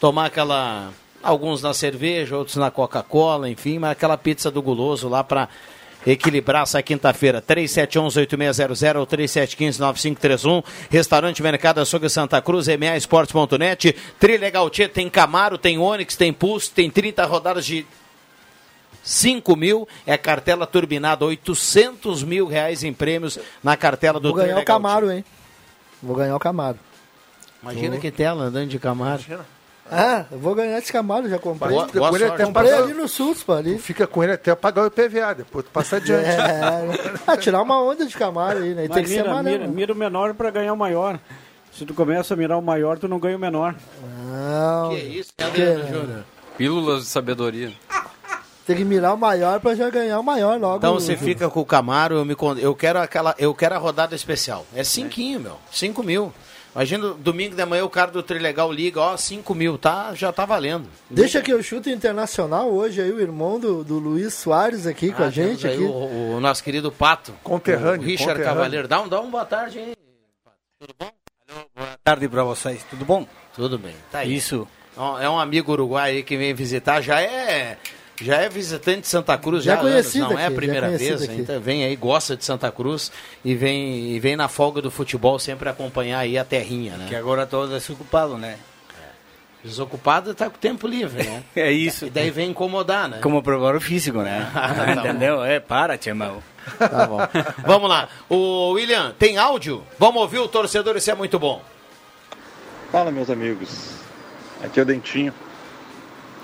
Tomar 0.00 0.26
aquela. 0.26 0.90
Alguns 1.22 1.60
na 1.60 1.74
cerveja, 1.74 2.34
outros 2.34 2.56
na 2.56 2.70
Coca-Cola, 2.70 3.50
enfim, 3.50 3.78
mas 3.78 3.90
aquela 3.90 4.16
pizza 4.16 4.50
do 4.50 4.62
Guloso 4.62 5.06
lá 5.06 5.22
pra 5.22 5.50
equilibrar 6.06 6.62
essa 6.62 6.82
quinta-feira. 6.82 7.42
3711-8600 7.42 8.96
ou 8.98 9.06
3715-9531. 9.06 10.64
Restaurante 10.88 11.42
Mercado 11.42 11.80
Açougue 11.80 12.08
Santa 12.08 12.40
Cruz, 12.40 12.68
MA 12.68 12.96
Esportes.net. 12.96 13.94
Trilegal 14.18 14.70
Tchê, 14.70 14.88
tem 14.88 15.10
Camaro, 15.10 15.58
tem 15.58 15.78
Onix, 15.78 16.16
tem 16.16 16.32
Pulse, 16.32 16.70
tem 16.70 16.90
30 16.90 17.26
rodadas 17.26 17.66
de 17.66 17.86
5 19.02 19.56
mil, 19.56 19.88
é 20.06 20.16
cartela 20.16 20.66
turbinada, 20.66 21.24
800 21.24 22.22
mil 22.22 22.46
reais 22.46 22.82
em 22.82 22.92
prêmios 22.92 23.38
na 23.62 23.76
cartela 23.76 24.20
do 24.20 24.28
Vou 24.28 24.38
ganhar 24.38 24.58
o 24.58 24.64
Camaro, 24.64 25.10
hein? 25.10 25.24
Vou 26.02 26.16
ganhar 26.16 26.36
o 26.36 26.38
Camaro. 26.38 26.78
Imagina 27.62 27.92
Vou. 27.92 28.00
que 28.00 28.10
tela 28.10 28.44
andando 28.44 28.68
de 28.68 28.78
Camaro. 28.78 29.22
Ah, 29.90 30.24
eu 30.30 30.38
vou 30.38 30.54
ganhar 30.54 30.78
esse 30.78 30.92
Camaro, 30.92 31.28
já 31.28 31.38
comprei. 31.38 31.72
Boa- 31.72 31.86
boa 31.86 32.14
Ele 32.16 32.24
até 32.24 32.44
Comprei 32.44 32.70
paga- 32.70 32.84
ali 32.84 32.92
no 32.94 33.08
SUSPA 33.08 33.56
ali. 33.58 33.78
Fica 33.78 34.06
com 34.06 34.22
ele 34.22 34.32
até 34.32 34.54
pagar 34.54 34.82
o 34.82 34.86
IPVA, 34.86 35.34
depois 35.34 35.64
tu 35.64 35.70
passa 35.70 35.96
adiante. 35.96 36.26
É, 36.30 37.20
ah, 37.26 37.36
tirar 37.36 37.60
uma 37.62 37.82
onda 37.82 38.06
de 38.06 38.16
Camaro 38.16 38.58
aí, 38.62 38.70
né? 38.74 38.82
Tem 38.82 38.88
Mas 38.90 39.02
que 39.02 39.08
ser 39.08 39.16
mira, 39.18 39.30
amarelo. 39.30 39.58
mira, 39.60 39.72
mira 39.72 39.92
o 39.92 39.96
menor 39.96 40.34
para 40.34 40.50
ganhar 40.50 40.72
o 40.72 40.76
maior. 40.76 41.18
Se 41.72 41.84
tu 41.86 41.94
começa 41.94 42.34
a 42.34 42.36
mirar 42.36 42.58
o 42.58 42.62
maior, 42.62 42.98
tu 42.98 43.06
não 43.08 43.18
ganha 43.18 43.36
o 43.36 43.40
menor. 43.40 43.74
Não. 44.26 44.90
Que 44.90 44.96
isso, 44.96 45.32
Que- 45.36 45.44
Adriano 45.44 45.86
Júnior? 45.88 46.24
Pílulas 46.56 47.02
de 47.04 47.08
sabedoria. 47.08 47.72
Tem 48.66 48.76
que 48.76 48.84
mirar 48.84 49.14
o 49.14 49.16
maior 49.16 49.58
pra 49.60 49.74
já 49.74 49.88
ganhar 49.90 50.18
o 50.20 50.22
maior 50.22 50.58
logo. 50.60 50.76
Então 50.76 50.94
você 50.94 51.16
fica 51.16 51.48
com 51.48 51.60
o 51.60 51.64
Camaro, 51.64 52.16
eu, 52.16 52.24
me, 52.24 52.36
eu, 52.58 52.74
quero 52.74 53.00
aquela, 53.00 53.34
eu 53.38 53.52
quero 53.54 53.74
a 53.74 53.78
rodada 53.78 54.14
especial. 54.14 54.64
É 54.74 54.84
cinquinho, 54.84 55.40
meu. 55.40 55.56
Cinco 55.72 56.02
mil. 56.02 56.32
Imagina, 56.74 57.14
domingo 57.14 57.56
de 57.56 57.64
manhã 57.64 57.84
o 57.84 57.90
cara 57.90 58.12
do 58.12 58.22
Trilegal 58.22 58.72
liga, 58.72 59.00
ó, 59.00 59.16
cinco 59.16 59.54
mil, 59.56 59.76
tá, 59.76 60.14
já 60.14 60.32
tá 60.32 60.44
valendo. 60.44 60.88
Deixa 61.10 61.40
que 61.42 61.52
eu 61.52 61.60
chuto 61.64 61.90
internacional 61.90 62.70
hoje 62.70 63.00
aí, 63.02 63.10
o 63.10 63.20
irmão 63.20 63.58
do, 63.58 63.82
do 63.82 63.98
Luiz 63.98 64.34
Soares 64.34 64.86
aqui 64.86 65.12
com 65.12 65.22
a 65.22 65.26
Ah, 65.26 65.30
gente. 65.30 65.66
Aqui. 65.66 65.78
O, 65.78 66.36
o 66.36 66.40
nosso 66.40 66.62
querido 66.62 66.92
Pato. 66.92 67.32
Conterrâneo, 67.42 68.02
O 68.02 68.04
Richard 68.04 68.34
conterrâneo. 68.34 68.54
Cavaleiro. 68.54 68.86
Dá 68.88 69.00
um, 69.00 69.08
dá 69.08 69.20
um 69.20 69.28
boa 69.30 69.44
tarde 69.44 69.78
aí. 69.80 69.92
Boa 71.76 71.98
tarde 72.04 72.28
para 72.28 72.44
vocês, 72.44 72.84
tudo 72.88 73.04
bom? 73.04 73.26
Tudo 73.54 73.76
bem. 73.76 73.94
Tá 74.12 74.20
aí. 74.20 74.34
Isso. 74.36 74.66
É 75.20 75.28
um 75.28 75.38
amigo 75.40 75.72
uruguai 75.72 76.10
aí 76.10 76.22
que 76.22 76.36
vem 76.36 76.54
visitar, 76.54 77.00
já 77.00 77.20
é 77.20 77.78
já 78.20 78.36
é 78.36 78.48
visitante 78.48 79.00
de 79.02 79.08
Santa 79.08 79.36
Cruz, 79.38 79.64
Já 79.64 79.74
já, 79.74 79.78
há 79.78 79.80
anos, 79.80 79.92
conhecido 79.92 80.28
não 80.30 80.38
é 80.38 80.44
a 80.44 80.46
aqui, 80.46 80.56
primeira 80.56 80.86
conhecido 80.88 81.18
vez, 81.18 81.30
aqui. 81.30 81.40
então 81.40 81.60
vem 81.60 81.84
aí, 81.84 81.96
gosta 81.96 82.36
de 82.36 82.44
Santa 82.44 82.70
Cruz 82.70 83.10
e 83.44 83.54
vem 83.54 84.10
e 84.12 84.20
vem 84.20 84.36
na 84.36 84.48
folga 84.48 84.82
do 84.82 84.90
futebol 84.90 85.38
sempre 85.38 85.68
acompanhar 85.68 86.20
aí 86.20 86.36
a 86.36 86.44
terrinha, 86.44 86.96
né? 86.96 87.06
Que 87.08 87.16
agora 87.16 87.44
estou 87.44 87.66
desocupado, 87.66 88.36
né? 88.36 88.58
Desocupado 89.62 90.34
tá 90.34 90.48
com 90.48 90.56
tempo 90.58 90.86
livre, 90.86 91.22
né? 91.22 91.42
É 91.54 91.70
isso. 91.70 92.06
E 92.06 92.10
daí 92.10 92.30
vem 92.30 92.50
incomodar, 92.50 93.08
né? 93.08 93.18
Como 93.22 93.42
preparo 93.42 93.80
físico, 93.80 94.22
né? 94.22 94.50
Tá 94.54 94.92
Entendeu? 94.92 95.44
É, 95.44 95.60
para, 95.60 95.98
Tchemão. 95.98 96.42
Tá 96.78 97.06
bom. 97.06 97.18
Vamos 97.66 97.88
lá. 97.88 98.08
O 98.28 98.70
William, 98.72 99.12
tem 99.18 99.36
áudio? 99.36 99.84
Vamos 99.98 100.22
ouvir 100.22 100.38
o 100.38 100.48
torcedor, 100.48 100.96
isso 100.96 101.10
é 101.10 101.14
muito 101.14 101.38
bom. 101.38 101.62
Fala, 102.90 103.10
meus 103.10 103.28
amigos. 103.30 103.92
Aqui 104.62 104.80
é 104.80 104.82
o 104.82 104.86
Dentinho. 104.86 105.32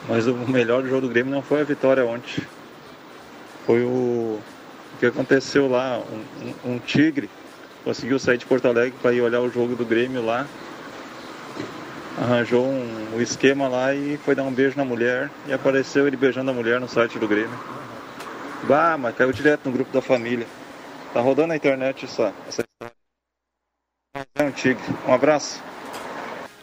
Mas 0.08 0.26
o 0.26 0.34
melhor 0.34 0.84
jogo 0.84 1.02
do 1.02 1.08
Grêmio 1.08 1.32
não 1.32 1.42
foi 1.42 1.60
a 1.60 1.64
vitória 1.64 2.04
ontem. 2.04 2.44
Foi 3.64 3.82
o, 3.82 4.38
o 4.38 4.98
que 5.00 5.06
aconteceu 5.06 5.68
lá. 5.68 5.98
Um, 5.98 6.68
um- 6.70 6.74
um 6.74 6.78
tigre 6.78 7.28
conseguiu 7.84 8.18
sair 8.18 8.38
de 8.38 8.46
Porto 8.46 8.66
Alegre 8.66 8.96
para 9.02 9.12
ir 9.12 9.20
olhar 9.20 9.40
o 9.40 9.50
jogo 9.50 9.74
do 9.74 9.84
Grêmio 9.84 10.24
lá. 10.24 10.46
Arranjou 12.18 12.64
um, 12.64 13.16
um 13.16 13.20
esquema 13.20 13.68
lá 13.68 13.94
e 13.94 14.16
foi 14.18 14.34
dar 14.34 14.44
um 14.44 14.52
beijo 14.52 14.76
na 14.76 14.84
mulher. 14.84 15.30
E 15.46 15.52
apareceu 15.52 16.06
ele 16.06 16.16
beijando 16.16 16.50
a 16.50 16.54
mulher 16.54 16.80
no 16.80 16.88
site 16.88 17.18
do 17.18 17.28
Grêmio. 17.28 17.58
Bah, 18.68 18.96
mas 18.98 19.14
caiu 19.14 19.32
direto 19.32 19.66
no 19.66 19.72
grupo 19.72 19.92
da 19.92 20.00
família. 20.00 20.46
Tá 21.12 21.20
rodando 21.20 21.48
na 21.48 21.56
internet 21.56 22.04
essa, 22.04 22.32
essa 22.48 22.62
É 24.34 24.44
um 24.44 24.52
tigre. 24.52 24.82
Um 25.06 25.12
abraço. 25.12 25.62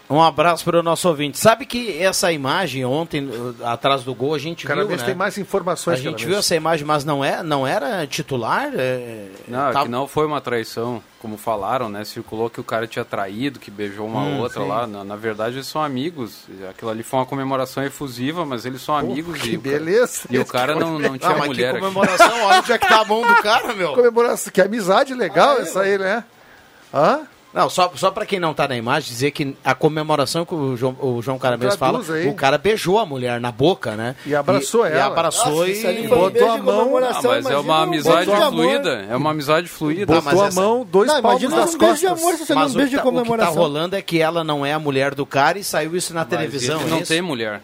Um 0.09 0.21
abraço 0.21 0.63
para 0.65 0.79
o 0.79 0.83
nosso 0.83 1.07
ouvinte. 1.07 1.39
Sabe 1.39 1.65
que 1.65 1.97
essa 2.01 2.31
imagem 2.31 2.83
ontem, 2.85 3.25
uh, 3.25 3.55
atrás 3.63 4.03
do 4.03 4.13
gol, 4.13 4.35
a 4.35 4.37
gente 4.37 4.67
Cada 4.67 4.81
viu, 4.81 4.89
vez 4.89 4.99
né? 5.01 5.07
tem 5.07 5.15
mais 5.15 5.37
informações. 5.37 5.95
A 5.95 5.97
cada 5.97 6.09
gente 6.09 6.19
vez. 6.19 6.29
viu 6.29 6.37
essa 6.39 6.55
imagem, 6.55 6.85
mas 6.85 7.05
não, 7.05 7.23
é, 7.23 7.41
não 7.41 7.65
era 7.65 8.05
titular? 8.05 8.69
É, 8.75 9.27
Não, 9.47 9.69
é 9.69 9.71
tá- 9.71 9.83
que 9.83 9.87
não 9.89 10.05
foi 10.07 10.27
uma 10.27 10.41
traição, 10.41 11.01
como 11.19 11.37
falaram, 11.37 11.87
né? 11.89 12.03
Circulou 12.03 12.49
que 12.49 12.59
o 12.59 12.63
cara 12.65 12.85
tinha 12.85 13.05
traído, 13.05 13.59
que 13.59 13.71
beijou 13.71 14.05
uma 14.05 14.19
Hum, 14.21 14.39
outra 14.41 14.61
sim. 14.61 14.67
lá. 14.67 14.85
Na, 14.85 15.03
na 15.05 15.15
verdade, 15.15 15.55
eles 15.55 15.67
são 15.67 15.81
amigos. 15.81 16.43
Aquilo 16.69 16.91
ali 16.91 17.01
foi 17.01 17.19
uma 17.19 17.25
comemoração 17.25 17.81
efusiva, 17.83 18.45
mas 18.45 18.65
eles 18.65 18.81
são 18.81 18.95
amigos. 18.95 19.39
que 19.41 19.51
e 19.53 19.57
o 19.57 19.61
cara- 19.61 19.77
beleza. 19.79 20.21
E 20.29 20.37
o 20.37 20.45
cara 20.45 20.75
não, 20.75 20.99
não 20.99 21.17
tinha 21.17 21.31
Ah, 21.31 21.37
mas 21.37 21.47
mulher 21.47 21.71
que 21.71 21.77
aqui. 21.77 21.79
comemoração, 21.79 22.43
olha 22.43 22.59
onde 22.59 22.71
é 22.73 22.77
que 22.77 22.87
tá 22.87 22.99
a 23.01 23.05
mão 23.05 23.21
do 23.21 23.35
cara, 23.41 23.73
meu. 23.73 23.93
Comemoração, 23.93 24.51
que 24.51 24.61
amizade 24.61 25.13
legal 25.13 25.59
essa 25.59 25.81
aí, 25.81 25.97
né? 25.97 26.23
Hã? 26.93 27.21
Não, 27.53 27.69
só, 27.69 27.91
só 27.95 28.09
para 28.09 28.25
quem 28.25 28.39
não 28.39 28.53
tá 28.53 28.67
na 28.67 28.75
imagem, 28.75 29.09
dizer 29.09 29.31
que 29.31 29.55
a 29.63 29.75
comemoração 29.75 30.43
que 30.45 30.55
o 30.55 30.75
João, 30.75 30.95
o 30.99 31.21
João 31.21 31.37
Caramês 31.37 31.75
fala, 31.75 32.01
aí. 32.13 32.27
o 32.27 32.33
cara 32.33 32.57
beijou 32.57 32.97
a 32.97 33.05
mulher 33.05 33.39
na 33.39 33.51
boca, 33.51 33.95
né? 33.95 34.15
E 34.25 34.33
abraçou 34.33 34.87
E 34.87 34.91
ela. 34.91 35.05
abraçou 35.05 35.59
Nossa, 35.67 35.91
e 35.91 36.05
um 36.07 36.09
botou 36.09 36.51
a 36.51 36.57
mão. 36.57 36.73
Ah, 36.73 36.83
comemoração, 36.83 37.31
mas 37.31 37.45
é 37.45 37.57
uma 37.57 37.79
um 37.79 37.83
amizade 37.83 38.31
fluida. 38.49 39.05
É 39.09 39.15
uma 39.15 39.29
amizade 39.31 39.67
fluida. 39.67 40.05
Botou 40.05 40.23
mas 40.23 40.57
a 40.57 40.61
mão, 40.61 40.83
dois 40.89 41.07
Não, 41.13 41.21
palmos 41.21 41.41
imagina 41.43 41.61
nas 41.63 41.75
um 41.75 41.77
beijo 41.77 41.95
de 41.95 42.01
costas. 42.07 42.21
amor, 42.23 42.33
se 42.37 42.45
você 42.45 42.53
não 42.55 42.61
Mas 42.63 42.71
um 42.71 42.73
o, 42.73 42.77
beijo 42.77 42.89
que 42.91 42.95
de 42.97 43.01
tá, 43.03 43.07
o 43.07 43.11
que 43.11 43.15
tá 43.17 43.21
comemoração. 43.23 43.53
rolando 43.61 43.95
é 43.95 44.01
que 44.01 44.19
ela 44.19 44.43
não 44.43 44.65
é 44.65 44.73
a 44.73 44.79
mulher 44.79 45.13
do 45.13 45.25
cara 45.25 45.59
e 45.59 45.63
saiu 45.63 45.95
isso 45.95 46.13
na 46.13 46.21
Mas 46.21 46.29
televisão. 46.29 46.79
ele 46.79 46.87
é 46.87 46.89
não 46.89 46.99
isso? 46.99 47.07
tem 47.13 47.21
mulher. 47.21 47.61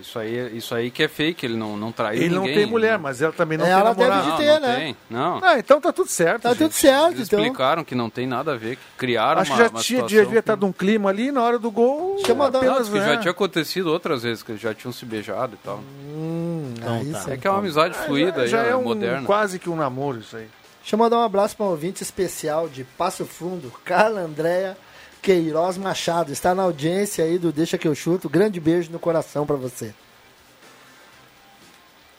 Isso 0.00 0.18
aí, 0.18 0.56
isso 0.56 0.74
aí 0.74 0.90
que 0.90 1.02
é 1.02 1.08
fake, 1.08 1.44
ele 1.46 1.56
não, 1.56 1.76
não 1.76 1.90
traiu 1.92 2.22
Ele 2.22 2.34
não 2.34 2.42
ninguém. 2.42 2.56
tem 2.58 2.66
mulher, 2.66 2.98
mas 2.98 3.20
ela 3.22 3.32
também 3.32 3.56
não 3.58 3.66
Ela 3.66 3.94
tem 3.94 4.04
deve 4.04 4.10
namorado. 4.10 4.22
de 4.24 4.30
Não, 4.30 4.36
ter, 4.54 4.60
não 4.60 4.68
né? 4.68 4.76
tem. 4.76 4.96
Não. 5.10 5.40
Ah, 5.42 5.58
então 5.58 5.80
tá 5.80 5.92
tudo 5.92 6.08
certo. 6.10 6.42
Tá 6.42 6.48
gente. 6.50 6.58
tudo 6.58 6.72
certo, 6.72 7.12
Eles 7.14 7.26
então. 7.28 7.40
explicaram 7.40 7.84
que 7.84 7.94
não 7.94 8.08
tem 8.10 8.26
nada 8.26 8.52
a 8.52 8.56
ver, 8.56 8.76
que 8.76 8.82
criaram 8.96 9.40
Acho 9.40 9.52
uma, 9.52 9.56
que 9.58 9.64
já 9.64 9.70
uma 9.70 9.80
tinha, 9.80 10.02
devia 10.02 10.38
estar 10.40 10.56
de 10.56 10.64
um 10.64 10.72
clima 10.72 11.10
ali 11.10 11.30
na 11.32 11.42
hora 11.42 11.58
do 11.58 11.70
gol. 11.70 12.16
Mandar- 12.36 12.62
Não, 12.62 12.70
apenas, 12.72 12.88
que 12.88 12.98
né? 12.98 13.06
já 13.14 13.16
tinha 13.18 13.30
acontecido 13.30 13.86
outras 13.92 14.22
vezes, 14.22 14.42
que 14.42 14.52
eles 14.52 14.60
já 14.60 14.74
tinham 14.74 14.92
se 14.92 15.04
beijado 15.06 15.54
e 15.54 15.64
tal. 15.64 15.78
Hum, 15.78 16.74
aí 16.82 17.10
tá. 17.12 17.32
É 17.32 17.36
que 17.36 17.46
é 17.46 17.50
uma 17.50 17.58
amizade 17.60 17.96
fluida, 17.98 18.46
já, 18.46 18.58
já 18.58 18.62
aí, 18.64 18.70
é 18.70 18.74
ó, 18.74 18.78
um, 18.78 18.84
moderna. 18.84 19.26
quase 19.26 19.58
que 19.58 19.68
um 19.70 19.76
namoro 19.76 20.18
isso 20.18 20.36
aí. 20.36 20.48
Deixa 20.80 20.94
eu 20.96 20.98
mandar 20.98 21.16
um 21.18 21.22
abraço 21.22 21.56
para 21.56 21.64
um 21.64 21.70
ouvinte 21.70 22.02
especial 22.02 22.68
de 22.68 22.84
Passo 22.84 23.24
Fundo, 23.24 23.72
Carla 23.84 24.20
Andréa 24.20 24.76
Queiroz 25.24 25.78
Machado. 25.78 26.30
Está 26.30 26.54
na 26.54 26.62
audiência 26.62 27.24
aí 27.24 27.38
do 27.38 27.50
Deixa 27.50 27.78
Que 27.78 27.88
Eu 27.88 27.94
Chuto. 27.94 28.28
Grande 28.28 28.60
beijo 28.60 28.92
no 28.92 28.98
coração 28.98 29.46
para 29.46 29.56
você. 29.56 29.94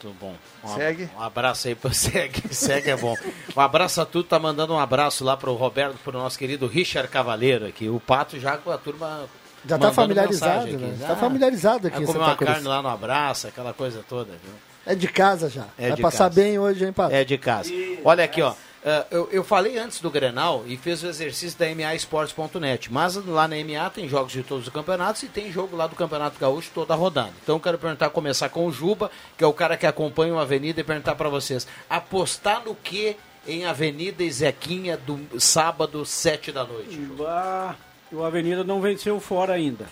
Tudo 0.00 0.14
bom. 0.20 0.34
Um, 0.64 0.74
Segue. 0.74 1.08
Um 1.16 1.22
abraço 1.22 1.68
aí 1.68 1.74
pro 1.76 1.92
Segue. 1.94 2.52
Segue 2.52 2.90
é 2.90 2.96
bom. 2.96 3.14
Um 3.56 3.60
abraço 3.60 4.00
a 4.00 4.04
tudo. 4.04 4.24
Tá 4.24 4.40
mandando 4.40 4.74
um 4.74 4.78
abraço 4.78 5.24
lá 5.24 5.36
pro 5.36 5.54
Roberto, 5.54 5.96
pro 6.02 6.12
nosso 6.12 6.36
querido 6.36 6.66
Richard 6.66 7.08
Cavaleiro 7.08 7.64
aqui. 7.66 7.88
O 7.88 8.00
Pato 8.00 8.40
já 8.40 8.58
com 8.58 8.72
a 8.72 8.76
turma. 8.76 9.28
Já 9.64 9.78
tá 9.78 9.92
familiarizado, 9.92 10.76
né? 10.76 10.96
Tá 11.06 11.16
familiarizado 11.16 11.86
aqui 11.86 12.02
em 12.02 12.06
comer 12.06 12.18
Santa 12.18 12.30
uma 12.30 12.36
Cruz. 12.36 12.50
carne 12.52 12.68
lá 12.68 12.82
no 12.82 12.88
abraço, 12.88 13.48
aquela 13.48 13.72
coisa 13.72 14.04
toda, 14.08 14.32
viu? 14.32 14.52
É 14.84 14.94
de 14.94 15.08
casa 15.08 15.48
já. 15.48 15.66
É 15.78 15.88
Vai 15.88 15.96
de 15.96 16.02
passar 16.02 16.24
casa. 16.30 16.40
bem 16.40 16.58
hoje, 16.58 16.84
hein, 16.84 16.92
Pato? 16.92 17.12
É 17.14 17.24
de 17.24 17.36
casa. 17.38 17.70
Olha 18.04 18.22
aqui, 18.24 18.42
ó. 18.42 18.54
Eh, 18.86 19.06
eu, 19.10 19.28
eu 19.32 19.42
falei 19.42 19.76
antes 19.76 20.00
do 20.00 20.08
Grenal 20.08 20.62
e 20.64 20.76
fez 20.76 21.02
o 21.02 21.08
exercício 21.08 21.58
da 21.58 21.66
MAEsportes.net, 21.74 22.92
mas 22.92 23.16
lá 23.16 23.48
na 23.48 23.56
MA 23.56 23.90
tem 23.90 24.08
jogos 24.08 24.30
de 24.30 24.44
todos 24.44 24.68
os 24.68 24.72
campeonatos 24.72 25.24
e 25.24 25.28
tem 25.28 25.50
jogo 25.50 25.74
lá 25.76 25.88
do 25.88 25.96
Campeonato 25.96 26.38
Gaúcho 26.38 26.70
toda 26.72 26.94
rodando. 26.94 27.32
Então 27.42 27.56
eu 27.56 27.60
quero 27.60 27.78
perguntar, 27.78 28.10
começar 28.10 28.48
com 28.48 28.64
o 28.64 28.70
Juba, 28.70 29.10
que 29.36 29.42
é 29.42 29.46
o 29.46 29.52
cara 29.52 29.76
que 29.76 29.86
acompanha 29.86 30.34
o 30.34 30.38
Avenida, 30.38 30.80
e 30.80 30.84
perguntar 30.84 31.16
para 31.16 31.28
vocês: 31.28 31.66
apostar 31.90 32.64
no 32.64 32.76
que 32.76 33.16
em 33.44 33.64
Avenida 33.64 34.22
e 34.22 34.30
Zequinha 34.30 34.96
do 34.96 35.40
sábado, 35.40 36.06
sete 36.06 36.52
da 36.52 36.62
noite? 36.62 36.96
Ah, 37.26 37.74
o 38.12 38.22
Avenida 38.22 38.62
não 38.62 38.80
venceu 38.80 39.18
fora 39.18 39.54
ainda 39.54 39.86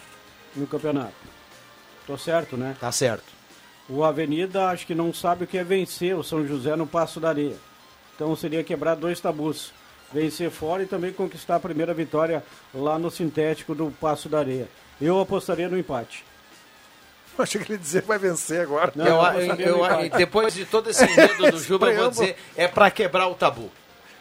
no 0.54 0.68
campeonato. 0.68 1.14
Tô 2.06 2.16
certo, 2.16 2.56
né? 2.56 2.76
Tá 2.78 2.92
certo. 2.92 3.24
O 3.88 4.04
Avenida 4.04 4.68
acho 4.68 4.86
que 4.86 4.94
não 4.94 5.12
sabe 5.12 5.42
o 5.42 5.46
que 5.48 5.58
é 5.58 5.64
vencer 5.64 6.16
o 6.16 6.22
São 6.22 6.46
José 6.46 6.76
no 6.76 6.86
Passo 6.86 7.18
da 7.18 7.30
Areia. 7.30 7.56
Então 8.14 8.34
seria 8.36 8.62
quebrar 8.64 8.94
dois 8.94 9.20
tabus. 9.20 9.72
Vencer 10.12 10.50
fora 10.50 10.82
e 10.82 10.86
também 10.86 11.12
conquistar 11.12 11.56
a 11.56 11.60
primeira 11.60 11.92
vitória 11.92 12.44
lá 12.72 12.98
no 12.98 13.10
sintético 13.10 13.74
do 13.74 13.90
Passo 14.00 14.28
da 14.28 14.38
Areia. 14.38 14.68
Eu 15.00 15.18
apostaria 15.20 15.68
no 15.68 15.76
empate. 15.78 16.24
Achei 17.36 17.60
que 17.60 17.66
ele 17.66 17.74
ia 17.74 17.78
dizer 17.82 18.02
que 18.02 18.08
vai 18.08 18.18
vencer 18.18 18.60
agora. 18.60 18.92
Não, 18.94 19.04
Eu- 19.04 19.40
eu 19.40 19.54
eu- 19.56 19.84
eu- 19.84 20.10
depois 20.10 20.54
de 20.54 20.64
todo 20.64 20.88
esse 20.90 21.02
enredo 21.04 21.50
do 21.50 21.58
Juba, 21.58 21.90
eu 21.90 22.02
vou 22.02 22.10
dizer: 22.10 22.36
é 22.56 22.68
para 22.68 22.88
quebrar 22.92 23.26
o 23.26 23.34
tabu. 23.34 23.70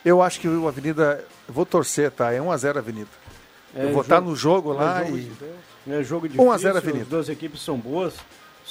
Eu 0.04 0.20
acho 0.22 0.40
que 0.40 0.48
o 0.48 0.68
Avenida. 0.68 1.24
Eu 1.48 1.54
vou 1.54 1.66
torcer, 1.66 2.10
tá? 2.10 2.34
É 2.34 2.40
1x0 2.42 2.80
Avenida. 2.80 3.10
É 3.76 3.86
eu 3.86 3.90
vou 3.94 4.02
estar 4.02 4.16
jogo- 4.16 4.30
no 4.32 4.36
jogo 4.36 4.72
é 4.74 4.76
lá 4.78 5.04
jogo 5.04 5.18
e. 5.18 5.22
de- 5.22 5.92
É 5.92 6.04
jogo 6.04 6.28
1 6.28 6.52
a 6.52 6.58
0 6.58 6.74
difícil, 6.74 6.78
Avenida. 6.78 7.04
as 7.04 7.08
duas 7.10 7.30
equipes 7.30 7.62
são 7.62 7.78
boas. 7.78 8.16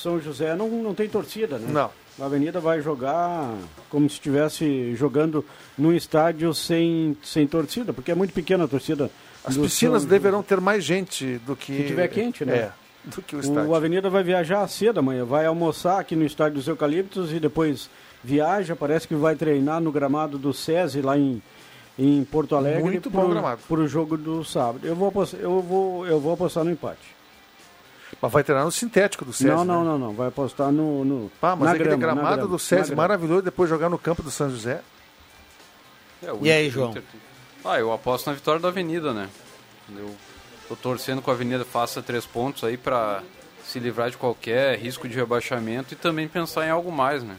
São 0.03 0.20
José 0.20 0.55
não, 0.57 0.68
não 0.68 0.94
tem 0.94 1.09
torcida, 1.09 1.59
né? 1.59 1.68
Não. 1.72 1.90
A 2.20 2.26
Avenida 2.26 2.61
vai 2.61 2.80
jogar 2.82 3.55
como 3.88 4.09
se 4.09 4.16
estivesse 4.16 4.94
jogando 4.96 5.44
num 5.78 5.92
estádio 5.92 6.53
sem, 6.53 7.16
sem 7.22 7.46
torcida, 7.46 7.92
porque 7.92 8.11
é 8.11 8.14
muito 8.14 8.34
pequena 8.34 8.64
a 8.64 8.68
torcida. 8.68 9.11
As 9.44 9.57
piscinas 9.57 10.03
São- 10.03 10.11
deverão 10.11 10.42
ter 10.42 10.61
mais 10.61 10.84
gente 10.84 11.38
do 11.46 11.57
que. 11.57 11.74
Se 11.74 11.84
tiver 11.86 12.09
quente, 12.09 12.44
né? 12.44 12.55
É, 12.57 12.72
do 13.05 13.22
que 13.22 13.34
o 13.34 13.40
estádio. 13.40 13.70
O 13.70 13.74
Avenida 13.74 14.11
vai 14.11 14.22
viajar 14.22 14.66
cedo 14.68 14.98
amanhã, 14.98 15.24
vai 15.24 15.46
almoçar 15.46 15.98
aqui 16.00 16.14
no 16.14 16.24
estádio 16.24 16.57
dos 16.59 16.68
Eucaliptos 16.68 17.32
e 17.32 17.40
depois 17.40 17.88
viaja, 18.22 18.76
parece 18.76 19.09
que 19.09 19.14
vai 19.14 19.34
treinar 19.34 19.80
no 19.80 19.90
gramado 19.90 20.36
do 20.38 20.53
SESI 20.53 21.00
lá 21.00 21.16
em, 21.18 21.42
em 21.98 22.22
Porto 22.24 22.55
Alegre. 22.55 22.82
Muito 22.82 23.09
bom 23.11 23.20
pro- 23.22 23.30
gramado. 23.30 23.61
Pro 23.66 23.88
jogo 23.88 24.16
do 24.16 24.44
sábado. 24.44 24.86
Eu 24.86 24.94
vou 24.94 25.09
apostar, 25.09 25.40
eu 25.40 25.61
vou, 25.62 26.07
eu 26.07 26.20
vou 26.20 26.34
apostar 26.34 26.62
no 26.62 26.70
empate. 26.70 27.00
Mas 28.22 28.32
vai 28.32 28.44
treinar 28.44 28.64
no 28.64 28.70
sintético 28.72 29.24
do 29.24 29.32
SESI. 29.32 29.50
não, 29.50 29.64
né? 29.64 29.74
não, 29.74 29.84
não, 29.84 29.98
não. 29.98 30.12
Vai 30.14 30.28
apostar 30.28 30.70
no. 30.70 31.04
no 31.04 31.32
Ah, 31.42 31.56
mas 31.56 31.60
na 31.64 31.70
aquele 31.72 31.88
grama, 31.88 32.06
na 32.06 32.12
gramado 32.14 32.36
grama, 32.36 32.50
do 32.50 32.58
SESI 32.58 32.82
grama. 32.90 33.02
maravilhoso, 33.02 33.42
depois 33.42 33.68
jogar 33.68 33.88
no 33.88 33.98
campo 33.98 34.22
do 34.22 34.30
São 34.30 34.48
José. 34.48 34.80
É, 36.22 36.32
o 36.32 36.38
E 36.40 36.50
aí, 36.52 36.66
Inter- 36.68 36.72
João? 36.72 36.90
Inter- 36.92 37.02
Ah, 37.64 37.78
eu 37.80 37.92
aposto 37.92 38.26
na 38.28 38.32
vitória 38.32 38.60
da 38.60 38.68
Avenida, 38.68 39.12
né? 39.12 39.28
Eu 39.96 40.14
tô 40.68 40.76
torcendo 40.76 41.20
que 41.20 41.28
a 41.28 41.32
Avenida 41.32 41.64
faça 41.64 42.00
três 42.00 42.24
pontos 42.24 42.62
aí 42.64 42.76
pra 42.76 43.22
se 43.64 43.78
livrar 43.80 44.08
de 44.10 44.16
qualquer 44.16 44.78
risco 44.78 45.08
de 45.08 45.14
rebaixamento 45.16 45.94
e 45.94 45.96
também 45.96 46.26
pensar 46.28 46.66
em 46.66 46.70
algo 46.70 46.90
mais, 46.92 47.22
né? 47.24 47.36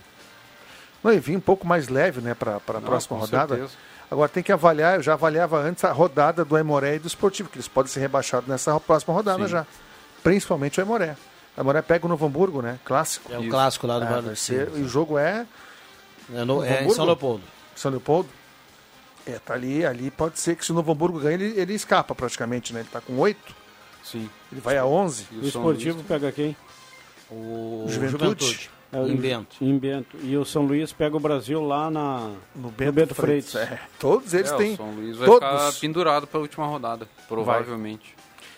Não, 1.03 1.11
e 1.13 1.19
vir 1.19 1.35
um 1.35 1.41
pouco 1.41 1.65
mais 1.67 1.87
leve, 1.89 2.21
né, 2.21 2.33
para 2.33 2.55
a 2.55 2.73
Não, 2.73 2.81
próxima 2.81 3.17
com 3.17 3.25
rodada. 3.25 3.55
certeza. 3.55 3.73
Agora 4.11 4.29
tem 4.29 4.43
que 4.43 4.51
avaliar, 4.51 4.95
eu 4.97 5.01
já 5.01 5.13
avaliava 5.13 5.57
antes 5.59 5.83
a 5.83 5.91
rodada 5.91 6.45
do 6.45 6.55
Aimoré 6.55 6.95
e 6.95 6.99
do 6.99 7.07
Esportivo, 7.07 7.49
que 7.49 7.55
eles 7.57 7.67
podem 7.67 7.91
ser 7.91 7.99
rebaixados 8.01 8.47
nessa 8.47 8.77
próxima 8.79 9.13
rodada 9.13 9.43
Sim. 9.43 9.49
já. 9.49 9.65
Principalmente 10.23 10.79
o 10.79 10.83
Aimoré. 10.83 11.15
O 11.55 11.59
Aimoré 11.61 11.81
pega 11.81 12.05
o 12.05 12.09
Novo 12.09 12.25
Hamburgo, 12.25 12.61
né? 12.61 12.79
Clássico. 12.85 13.31
É 13.31 13.37
o 13.37 13.47
clássico 13.49 13.85
lá 13.85 13.99
do 13.99 14.05
É, 14.05 14.09
Vale 14.09 14.25
vai 14.27 14.35
ser-. 14.35 14.69
E 14.75 14.81
o 14.81 14.87
jogo 14.87 15.17
é. 15.17 15.45
É, 16.33 16.43
no- 16.45 16.63
é 16.63 16.85
em? 16.85 16.89
São 16.89 17.05
Leopoldo. 17.05 17.43
São 17.75 17.91
Leopoldo? 17.91 18.29
É, 19.25 19.39
tá 19.39 19.53
ali, 19.53 19.85
ali 19.85 20.11
pode 20.11 20.39
ser 20.39 20.55
que 20.55 20.65
se 20.65 20.71
o 20.71 20.75
Novo 20.75 20.91
Hamburgo 20.91 21.19
ganha, 21.19 21.35
ele, 21.35 21.59
ele 21.59 21.73
escapa 21.73 22.13
praticamente, 22.13 22.73
né? 22.73 22.81
Ele 22.81 22.89
tá 22.91 22.99
com 23.01 23.17
8. 23.17 23.55
Sim. 24.03 24.29
Ele 24.51 24.59
vai 24.61 24.77
a 24.77 24.85
11. 24.85 25.27
O 25.41 25.45
esportivo 25.45 26.03
pega 26.03 26.31
quem? 26.31 26.55
O 27.31 27.85
Juventude. 27.87 28.69
É, 28.91 28.99
o 28.99 29.07
Em 29.07 29.15
Bento. 29.15 29.55
Em 29.61 29.77
Bento. 29.77 30.17
E 30.21 30.37
o 30.37 30.45
São 30.45 30.63
Luís 30.65 30.91
pega 30.93 31.15
o 31.17 31.19
Brasil 31.19 31.63
lá 31.65 31.89
na, 31.89 32.31
no 32.55 32.69
Bento, 32.69 33.15
Freitas. 33.15 33.55
É, 33.55 33.79
todos 33.97 34.33
eles 34.33 34.51
É, 34.51 34.55
têm. 34.57 34.73
O 34.73 34.77
São 34.77 34.91
Luís 34.91 35.17
vai 35.17 35.27
todos. 35.27 35.49
ficar 35.49 35.73
pendurado 35.81 36.27
pra 36.27 36.39
última 36.39 36.67
rodada, 36.67 37.07
provavelmente. 37.27 38.15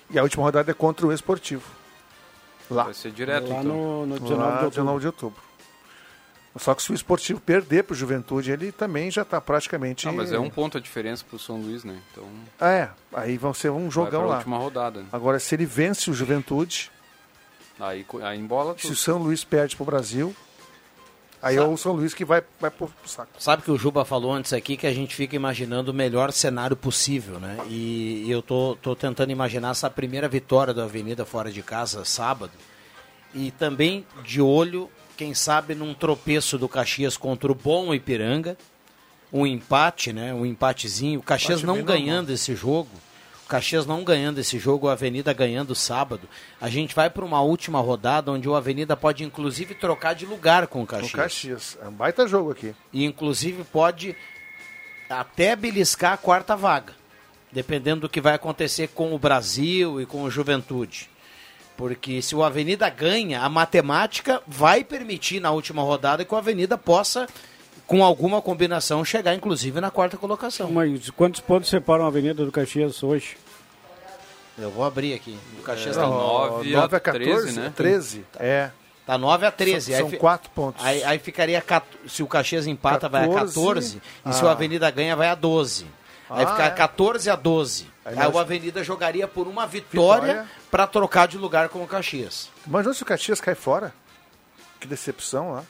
E 0.10 0.20
a 0.20 0.24
última 0.24 0.44
rodada 0.44 0.70
é 0.72 0.74
contra 0.74 1.06
o 1.08 1.12
Esportivo. 1.14 1.64
Lá. 2.70 2.86
Vai 2.86 2.94
ser 2.94 3.12
direto, 3.12 3.50
Lá 3.50 3.60
então. 3.60 3.64
no, 3.64 4.06
no 4.08 4.20
19 4.20 4.36
Lá, 4.42 4.46
de 4.48 4.52
outubro. 4.54 4.70
19 4.72 5.00
de 5.02 5.08
outubro. 5.08 5.46
Só 6.58 6.74
que 6.74 6.82
se 6.82 6.90
o 6.92 6.96
esportivo 6.96 7.40
perder 7.42 7.84
para 7.84 7.94
o 7.94 7.98
Juventude, 7.98 8.50
ele 8.50 8.72
também 8.72 9.12
já 9.12 9.24
está 9.24 9.42
praticamente. 9.42 10.08
Ah, 10.08 10.12
mas 10.14 10.32
é 10.32 10.40
um 10.40 10.50
ponto 10.50 10.78
a 10.78 10.82
diferença 10.82 11.24
pro 11.30 11.38
São 11.38 11.58
Luís, 11.62 11.84
né? 11.84 12.00
Então, 12.12 12.24
Ah, 12.60 12.70
é, 12.72 12.90
aí 13.14 13.38
vão 13.38 13.54
ser 13.54 13.70
um 13.72 13.92
jogão 13.92 14.26
lá. 14.26 14.38
última 14.38 14.58
rodada, 14.58 15.02
né? 15.02 15.08
Agora, 15.12 15.38
se 15.38 15.54
ele 15.54 15.66
vence 15.66 16.10
o 16.10 16.14
Juventude, 16.14 16.90
aí, 17.78 18.06
aí 18.24 18.40
embola 18.40 18.74
se 18.78 18.84
tudo. 18.84 18.94
o 18.94 18.96
São 18.96 19.18
Luís 19.18 19.44
perde 19.44 19.76
para 19.76 19.84
o 19.84 19.86
Brasil, 19.86 20.34
aí 21.46 21.56
é 21.58 21.62
o 21.62 21.78
São 21.78 21.94
Luís 21.94 22.14
que 22.14 22.26
vai, 22.26 22.42
vai 22.60 22.72
pro 22.72 22.92
saco. 23.06 23.32
Sabe 23.38 23.62
que 23.62 23.72
o 23.72 23.78
Juba 23.78 24.04
falou 24.04 24.34
antes 24.34 24.52
aqui 24.52 24.76
que 24.76 24.88
a 24.88 24.94
gente 24.94 25.16
fica 25.16 25.36
imaginando 25.36 25.92
o 25.92 25.94
melhor 25.94 26.32
cenário 26.32 26.76
possível, 26.76 27.40
né? 27.40 27.58
E, 27.68 28.24
e 28.26 28.32
eu 28.32 28.42
tô, 28.42 28.76
tô 28.82 28.96
tentando 28.96 29.32
imaginar 29.32 29.72
essa 29.72 29.90
primeira 29.90 30.28
vitória 30.28 30.74
da 30.74 30.84
Avenida 30.84 31.24
fora 31.26 31.52
de 31.52 31.62
casa, 31.62 32.04
sábado. 32.04 32.54
E 33.34 33.52
também 33.52 34.06
de 34.24 34.42
olho, 34.42 34.90
quem 35.16 35.34
sabe, 35.34 35.76
num 35.76 35.94
tropeço 35.94 36.58
do 36.58 36.68
Caxias 36.68 37.16
contra 37.16 37.52
o 37.52 37.56
bom 37.56 37.94
Ipiranga. 37.94 38.58
Um 39.32 39.46
empate, 39.46 40.14
né? 40.14 40.34
Um 40.34 40.46
empatezinho. 40.46 41.20
O 41.20 41.24
Caxias 41.24 41.60
Empate 41.60 41.68
não 41.68 41.74
bem 41.76 41.84
normal. 41.84 42.00
ganhando 42.00 42.30
esse 42.32 42.56
jogo. 42.56 42.90
O 43.46 43.48
Caxias 43.48 43.86
não 43.86 44.04
ganhando 44.04 44.40
esse 44.40 44.58
jogo, 44.58 44.90
a 44.90 44.94
Avenida 44.94 45.32
ganhando 45.32 45.76
sábado. 45.76 46.28
A 46.60 46.68
gente 46.68 46.96
vai 46.96 47.12
para 47.12 47.24
uma 47.24 47.42
última 47.42 47.80
rodada 47.80 48.32
onde 48.32 48.50
o 48.50 48.56
Avenida 48.56 48.98
pode 48.98 49.24
inclusive 49.24 49.76
trocar 49.76 50.16
de 50.16 50.26
lugar 50.26 50.66
com 50.66 50.82
o 50.82 50.88
Caxias. 50.88 51.12
Caxias. 51.12 51.78
É 51.80 51.88
um 51.88 51.92
baita 51.92 52.28
jogo 52.28 52.52
aqui. 52.52 52.74
E 52.92 53.06
inclusive 53.06 53.64
pode 53.64 54.16
até 55.08 55.56
beliscar 55.56 56.14
a 56.14 56.18
quarta 56.18 56.56
vaga, 56.56 56.94
dependendo 57.52 58.02
do 58.02 58.10
que 58.10 58.20
vai 58.20 58.34
acontecer 58.34 58.88
com 58.88 59.14
o 59.14 59.20
Brasil 59.20 60.02
e 60.02 60.08
com 60.08 60.24
o 60.24 60.32
Juventude. 60.32 61.08
Porque 61.78 62.24
se 62.24 62.36
o 62.36 62.44
Avenida 62.44 62.90
ganha, 62.90 63.42
a 63.42 63.50
matemática 63.50 64.42
vai 64.48 64.84
permitir 64.84 65.40
na 65.40 65.52
última 65.52 65.84
rodada 65.84 66.26
que 66.26 66.34
o 66.34 66.38
Avenida 66.38 66.80
possa, 66.80 67.28
com 67.88 68.04
alguma 68.04 68.42
combinação, 68.42 69.04
chegar 69.06 69.34
inclusive 69.36 69.80
na 69.80 69.92
quarta 69.92 70.18
colocação. 70.18 70.72
Mas 70.72 71.10
quantos 71.12 71.40
pontos 71.42 71.70
separam 71.70 72.04
a 72.06 72.08
Avenida 72.08 72.44
do 72.46 72.52
Caxias 72.52 73.02
hoje? 73.04 73.38
Eu 74.58 74.72
vou 74.72 74.86
abrir 74.86 75.14
aqui. 75.14 75.38
O 75.60 75.64
Caxias 75.64 75.98
Não, 75.98 76.04
tem 76.10 76.12
nove 76.20 76.72
9 76.72 76.96
a 76.96 77.00
14, 77.00 77.60
né? 77.60 77.74
13, 77.76 78.26
é. 78.40 78.70
Tá 79.06 79.18
9 79.18 79.46
a 79.46 79.52
13. 79.52 79.88
São- 79.92 79.96
Aí 79.96 80.02
são 80.02 80.10
fi- 80.10 80.18
quatro 80.18 80.50
pontos. 80.52 80.84
Aí, 80.84 81.04
aí 81.04 81.20
ficaria, 81.20 81.64
se 82.08 82.24
o 82.24 82.28
Caxias 82.28 82.66
empata, 82.66 83.08
vai 83.10 83.26
a 83.26 83.28
14, 83.28 83.54
14. 83.54 84.02
E 84.26 84.34
se 84.34 84.44
o 84.44 84.48
ah. 84.48 84.52
Avenida 84.52 84.90
ganha, 84.90 85.16
vai 85.16 85.28
a 85.28 85.36
12. 85.36 85.86
Aí 86.30 86.44
Ah, 86.44 86.48
fica 86.48 86.64
é. 86.66 86.70
14 86.72 87.30
a 87.30 87.36
12. 87.36 87.88
Aí 88.04 88.14
Aí, 88.18 88.24
nós- 88.26 88.34
o 88.34 88.40
Avenida 88.40 88.84
jogaria 88.84 89.28
por 89.28 89.48
uma 89.48 89.68
vitória, 89.68 90.28
Vitória. 90.28 90.50
para 90.72 90.88
trocar 90.88 91.28
de 91.28 91.38
lugar 91.38 91.70
com 91.70 91.84
o 91.84 91.88
Caxias. 91.88 92.50
Imagina 92.66 92.94
se 92.96 93.04
o 93.04 93.06
Caxias 93.06 93.40
cai 93.42 93.54
fora. 93.56 93.94
Que 94.80 94.88
decepção 94.88 95.52
lá. 95.52 95.64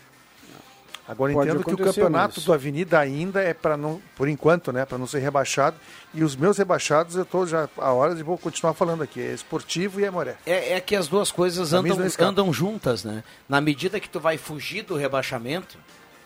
Agora 1.07 1.33
Pode 1.33 1.49
entendo 1.49 1.63
que 1.63 1.73
o 1.73 1.77
campeonato 1.77 2.35
mas- 2.37 2.45
do 2.45 2.53
Avenida 2.53 2.99
ainda 2.99 3.39
é 3.41 3.53
para 3.53 3.77
não, 3.77 4.01
por 4.15 4.27
enquanto, 4.27 4.73
né, 4.73 4.85
para 4.85 4.97
não 4.97 5.05
ser 5.05 5.19
rebaixado. 5.19 5.77
E 6.13 6.23
os 6.23 6.35
meus 6.35 6.57
rebaixados 6.57 7.15
eu 7.15 7.23
tô 7.23 7.45
já 7.45 7.69
a 7.77 7.91
hora 7.91 8.15
de 8.15 8.23
vou 8.23 8.37
continuar 8.39 8.73
falando 8.73 9.03
aqui, 9.03 9.21
é 9.21 9.31
Esportivo 9.31 9.99
e 9.99 10.05
Amoré. 10.05 10.35
É, 10.47 10.73
é 10.73 10.81
que 10.81 10.95
as 10.95 11.07
duas 11.07 11.31
coisas 11.31 11.73
andam, 11.73 11.97
andam 12.19 12.51
juntas, 12.51 13.03
né? 13.03 13.23
Na 13.47 13.61
medida 13.61 13.99
que 13.99 14.09
tu 14.09 14.19
vai 14.19 14.37
fugir 14.37 14.81
do 14.81 14.95
rebaixamento, 14.95 15.77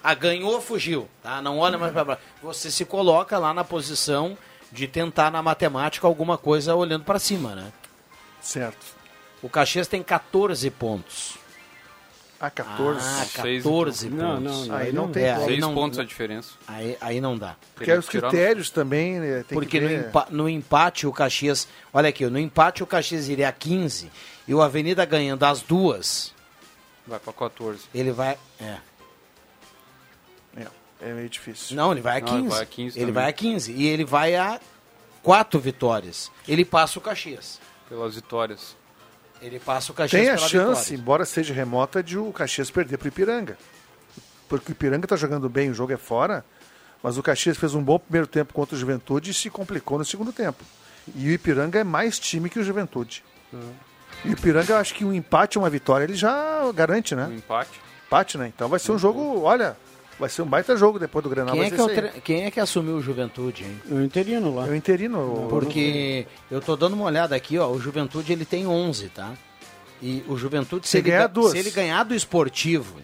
a 0.01 0.13
ganhou, 0.13 0.61
fugiu, 0.61 1.09
tá? 1.21 1.41
Não 1.41 1.59
olha 1.59 1.77
mais 1.77 1.91
para 1.91 2.05
baixo. 2.05 2.21
Você 2.41 2.71
se 2.71 2.85
coloca 2.85 3.37
lá 3.37 3.53
na 3.53 3.65
posição 3.65 4.37
de 4.71 4.87
tentar 4.87 5.29
na 5.29 5.41
matemática 5.41 6.07
alguma 6.07 6.37
coisa 6.37 6.73
olhando 6.73 7.03
para 7.03 7.19
cima, 7.19 7.53
né? 7.53 7.73
Certo. 8.39 8.85
O 9.41 9.49
Caxias 9.49 9.87
tem 9.87 10.01
14 10.01 10.69
pontos. 10.69 11.37
Ah, 12.41 12.49
14. 12.49 12.99
Ah, 13.05 13.25
Seis, 13.25 13.63
14 13.63 14.07
então. 14.07 14.17
pontos. 14.37 14.41
Não, 14.43 14.65
não, 14.67 14.75
Aí 14.77 14.87
aí 14.87 14.93
não 14.93 15.05
não- 15.07 15.11
tem 15.11 15.23
É, 15.25 15.39
Seis 15.43 15.59
não- 15.59 15.73
pontos 15.73 15.99
a 15.99 16.05
diferença. 16.05 16.51
Aí, 16.67 16.97
aí 17.01 17.19
não 17.19 17.37
dá. 17.37 17.55
Porque 17.75 17.91
os 17.91 18.07
critérios 18.07 18.69
também 18.69 19.19
né, 19.19 19.43
tem 19.47 19.57
Porque 19.57 19.77
que 19.77 19.81
no, 19.81 19.87
ver. 19.89 20.07
empa- 20.07 20.27
no 20.29 20.47
empate 20.47 21.05
o 21.05 21.11
Caxias. 21.11 21.67
Olha 21.93 22.07
aqui, 22.07 22.25
no 22.27 22.39
empate 22.39 22.81
o 22.81 22.87
Caxias 22.87 23.27
iria 23.27 23.49
a 23.49 23.51
15 23.51 24.09
e 24.47 24.53
o 24.53 24.61
Avenida 24.61 25.03
ganhando 25.03 25.43
as 25.43 25.61
duas, 25.61 26.33
Vai 27.05 27.19
pra 27.19 27.33
14. 27.33 27.81
ele 27.93 28.11
vai. 28.13 28.37
É. 28.61 28.77
É, 30.55 30.67
é 31.01 31.13
meio 31.13 31.29
difícil. 31.29 31.75
Não, 31.75 31.91
ele 31.91 32.01
vai 32.01 32.17
a 32.19 32.21
Não, 32.21 32.27
15. 32.27 32.39
ele 32.41 32.49
vai 32.49 32.61
a 32.61 32.65
15 32.65 32.99
Ele 32.99 33.11
vai 33.11 33.29
a 33.29 33.33
15. 33.33 33.71
E 33.73 33.85
ele 33.87 34.05
vai 34.05 34.35
a 34.35 34.59
quatro 35.21 35.59
vitórias. 35.59 36.31
Ele 36.47 36.63
passa 36.63 36.99
o 36.99 37.01
Caxias. 37.01 37.59
Pelas 37.89 38.15
vitórias. 38.15 38.75
Ele 39.41 39.59
passa 39.59 39.91
o 39.91 39.95
Caxias 39.95 40.21
Tem 40.21 40.29
a 40.29 40.35
pela 40.35 40.47
chance, 40.47 40.81
vitória. 40.81 41.01
embora 41.01 41.25
seja 41.25 41.53
remota, 41.53 42.03
de 42.03 42.17
o 42.17 42.31
Caxias 42.31 42.69
perder 42.69 42.97
para 42.97 43.05
o 43.05 43.07
Ipiranga. 43.07 43.57
Porque 44.47 44.71
o 44.71 44.73
Ipiranga 44.73 45.05
está 45.05 45.15
jogando 45.15 45.47
bem, 45.47 45.69
o 45.69 45.73
jogo 45.73 45.93
é 45.93 45.97
fora, 45.97 46.43
mas 47.01 47.17
o 47.17 47.23
Caxias 47.23 47.57
fez 47.57 47.73
um 47.73 47.83
bom 47.83 47.97
primeiro 47.97 48.27
tempo 48.27 48.53
contra 48.53 48.75
o 48.75 48.79
Juventude 48.79 49.31
e 49.31 49.33
se 49.33 49.49
complicou 49.49 49.97
no 49.97 50.05
segundo 50.05 50.33
tempo. 50.33 50.63
E 51.15 51.29
o 51.29 51.31
Ipiranga 51.31 51.79
é 51.79 51.83
mais 51.83 52.19
time 52.19 52.49
que 52.49 52.59
o 52.59 52.63
Juventude. 52.63 53.23
E 54.25 54.29
o 54.29 54.31
Ipiranga, 54.33 54.73
eu 54.73 54.77
acho 54.77 54.93
que 54.93 55.05
um 55.05 55.13
empate 55.13 55.57
ou 55.57 55.63
uma 55.63 55.69
vitória 55.69 56.03
ele 56.03 56.15
já 56.15 56.69
garante, 56.73 57.15
né? 57.15 57.25
Um 57.27 57.35
empate. 57.35 57.79
Empate, 58.07 58.37
né? 58.37 58.51
Então 58.53 58.67
vai 58.67 58.79
ser 58.79 58.91
um 58.91 58.97
jogo, 58.97 59.41
olha, 59.41 59.77
vai 60.19 60.29
ser 60.29 60.41
um 60.41 60.45
baita 60.45 60.75
jogo 60.75 60.99
depois 60.99 61.23
do 61.23 61.29
Grenal. 61.29 61.55
Quem 61.55 61.63
é, 61.63 61.69
que 61.71 61.81
é 61.81 61.87
tre- 61.87 62.21
Quem 62.21 62.45
é 62.45 62.51
que 62.51 62.59
assumiu 62.59 62.97
o 62.97 63.01
Juventude, 63.01 63.63
hein? 63.63 63.81
O 63.89 64.01
interino 64.01 64.53
lá. 64.53 64.67
É 64.67 64.69
o 64.71 64.75
interino. 64.75 65.45
o- 65.45 65.47
Porque 65.49 66.27
eu 66.51 66.59
tô 66.61 66.75
dando 66.75 66.93
uma 66.93 67.05
olhada 67.05 67.35
aqui, 67.35 67.57
ó, 67.57 67.67
o 67.69 67.79
Juventude 67.79 68.31
ele 68.33 68.45
tem 68.45 68.67
11, 68.67 69.07
tá? 69.09 69.31
E 70.01 70.23
o 70.27 70.37
Juventude, 70.37 70.85
se, 70.85 70.91
Se 70.91 70.97
ele, 70.97 71.09
ganhar 71.09 71.21
ga- 71.21 71.27
duas. 71.27 71.51
se 71.51 71.57
ele 71.57 71.71
ganhar 71.71 72.03
do 72.03 72.13
esportivo, 72.15 72.95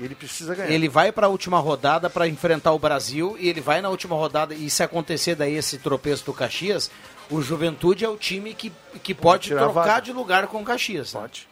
Ele 0.00 0.14
precisa 0.14 0.54
ganhar. 0.54 0.70
ele 0.70 0.88
vai 0.88 1.12
para 1.12 1.26
a 1.26 1.30
última 1.30 1.58
rodada 1.60 2.08
para 2.10 2.26
enfrentar 2.26 2.72
o 2.72 2.78
Brasil 2.78 3.36
e 3.38 3.48
ele 3.48 3.60
vai 3.60 3.80
na 3.80 3.88
última 3.90 4.16
rodada. 4.16 4.54
E 4.54 4.68
se 4.70 4.82
acontecer 4.82 5.34
daí 5.34 5.54
esse 5.54 5.78
tropeço 5.78 6.24
do 6.24 6.32
Caxias, 6.32 6.90
o 7.30 7.40
Juventude 7.42 8.04
é 8.04 8.08
o 8.08 8.16
time 8.16 8.54
que, 8.54 8.72
que 9.02 9.14
pode 9.14 9.50
trocar 9.50 10.00
de 10.00 10.12
lugar 10.12 10.46
com 10.46 10.62
o 10.62 10.64
Caxias. 10.64 11.12
tá? 11.12 11.20
Pode. 11.20 11.46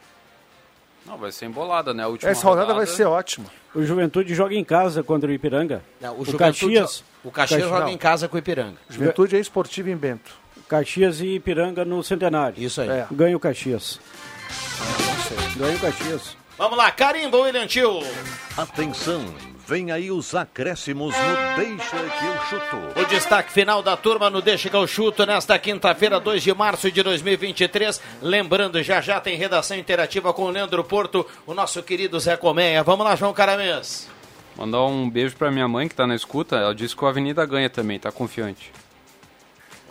Não, 1.06 1.16
vai 1.16 1.32
ser 1.32 1.46
embolada, 1.46 1.92
né? 1.94 2.04
A 2.04 2.08
última 2.08 2.30
Essa 2.30 2.46
rodada 2.46 2.74
vai 2.74 2.86
ser 2.86 3.04
ótima. 3.04 3.46
O 3.74 3.82
Juventude 3.82 4.34
joga 4.34 4.54
em 4.54 4.64
casa 4.64 5.02
contra 5.02 5.28
o 5.28 5.32
Ipiranga. 5.32 5.82
Não, 6.00 6.14
o 6.16 6.22
o 6.22 6.36
Caxias. 6.36 7.04
O 7.24 7.30
Caxias 7.30 7.60
Caxi- 7.60 7.72
joga 7.72 7.84
não. 7.86 7.92
em 7.92 7.98
casa 7.98 8.28
com 8.28 8.36
o 8.36 8.38
Ipiranga. 8.38 8.76
Juventude 8.88 9.36
é 9.36 9.40
esportivo 9.40 9.88
em 9.90 9.96
Bento. 9.96 10.32
Caxias 10.68 11.20
e 11.20 11.34
Ipiranga 11.36 11.84
no 11.84 12.02
Centenário. 12.02 12.62
Isso 12.62 12.80
aí. 12.80 12.88
É. 12.88 13.06
Ganha 13.10 13.36
o 13.36 13.40
Caxias. 13.40 13.98
Ganha 15.56 15.76
o 15.76 15.80
Caxias. 15.80 16.36
Vamos 16.56 16.76
lá, 16.76 16.90
carimba, 16.90 17.38
William 17.38 17.66
Tio. 17.66 18.00
Atenção, 18.56 19.24
vem 19.70 19.92
aí 19.92 20.10
os 20.10 20.34
acréscimos 20.34 21.14
no 21.14 21.62
Deixa 21.62 21.96
que 21.96 22.26
eu 22.26 22.40
chuto. 22.48 23.00
O 23.00 23.04
destaque 23.06 23.52
final 23.52 23.80
da 23.80 23.96
turma 23.96 24.28
no 24.28 24.42
Deixa 24.42 24.68
que 24.68 24.74
eu 24.74 24.84
chuto 24.84 25.24
nesta 25.24 25.56
quinta-feira, 25.60 26.18
2 26.18 26.42
de 26.42 26.52
março 26.52 26.90
de 26.90 27.00
2023. 27.04 28.00
Lembrando, 28.20 28.82
já 28.82 29.00
já 29.00 29.20
tem 29.20 29.36
redação 29.36 29.76
interativa 29.76 30.32
com 30.32 30.42
o 30.42 30.50
Leandro 30.50 30.82
Porto, 30.82 31.24
o 31.46 31.54
nosso 31.54 31.80
querido 31.84 32.18
Zé 32.18 32.36
Colmeia. 32.36 32.82
Vamos 32.82 33.06
lá, 33.06 33.14
João 33.14 33.32
Caramês. 33.32 34.08
Mandar 34.56 34.82
um 34.86 35.08
beijo 35.08 35.36
pra 35.36 35.52
minha 35.52 35.68
mãe 35.68 35.86
que 35.86 35.94
tá 35.94 36.04
na 36.04 36.16
escuta. 36.16 36.56
Ela 36.56 36.74
disse 36.74 36.96
que 36.96 37.04
o 37.04 37.06
Avenida 37.06 37.46
ganha 37.46 37.70
também, 37.70 38.00
tá 38.00 38.10
confiante. 38.10 38.72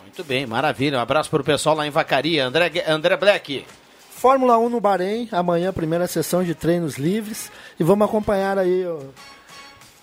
Muito 0.02 0.22
bem, 0.22 0.44
maravilha. 0.44 0.98
Um 0.98 1.00
abraço 1.00 1.30
para 1.30 1.40
o 1.40 1.44
pessoal 1.44 1.74
lá 1.74 1.86
em 1.86 1.90
Vacaria. 1.90 2.46
André, 2.46 2.70
André 2.86 3.16
Black. 3.16 3.64
Fórmula 4.10 4.58
1 4.58 4.68
no 4.68 4.78
Bahrein, 4.78 5.26
amanhã 5.32 5.72
primeira 5.72 6.06
sessão 6.06 6.44
de 6.44 6.54
treinos 6.54 6.98
livres 6.98 7.50
e 7.80 7.82
vamos 7.82 8.06
acompanhar 8.06 8.58
aí 8.58 8.84
o, 8.84 9.08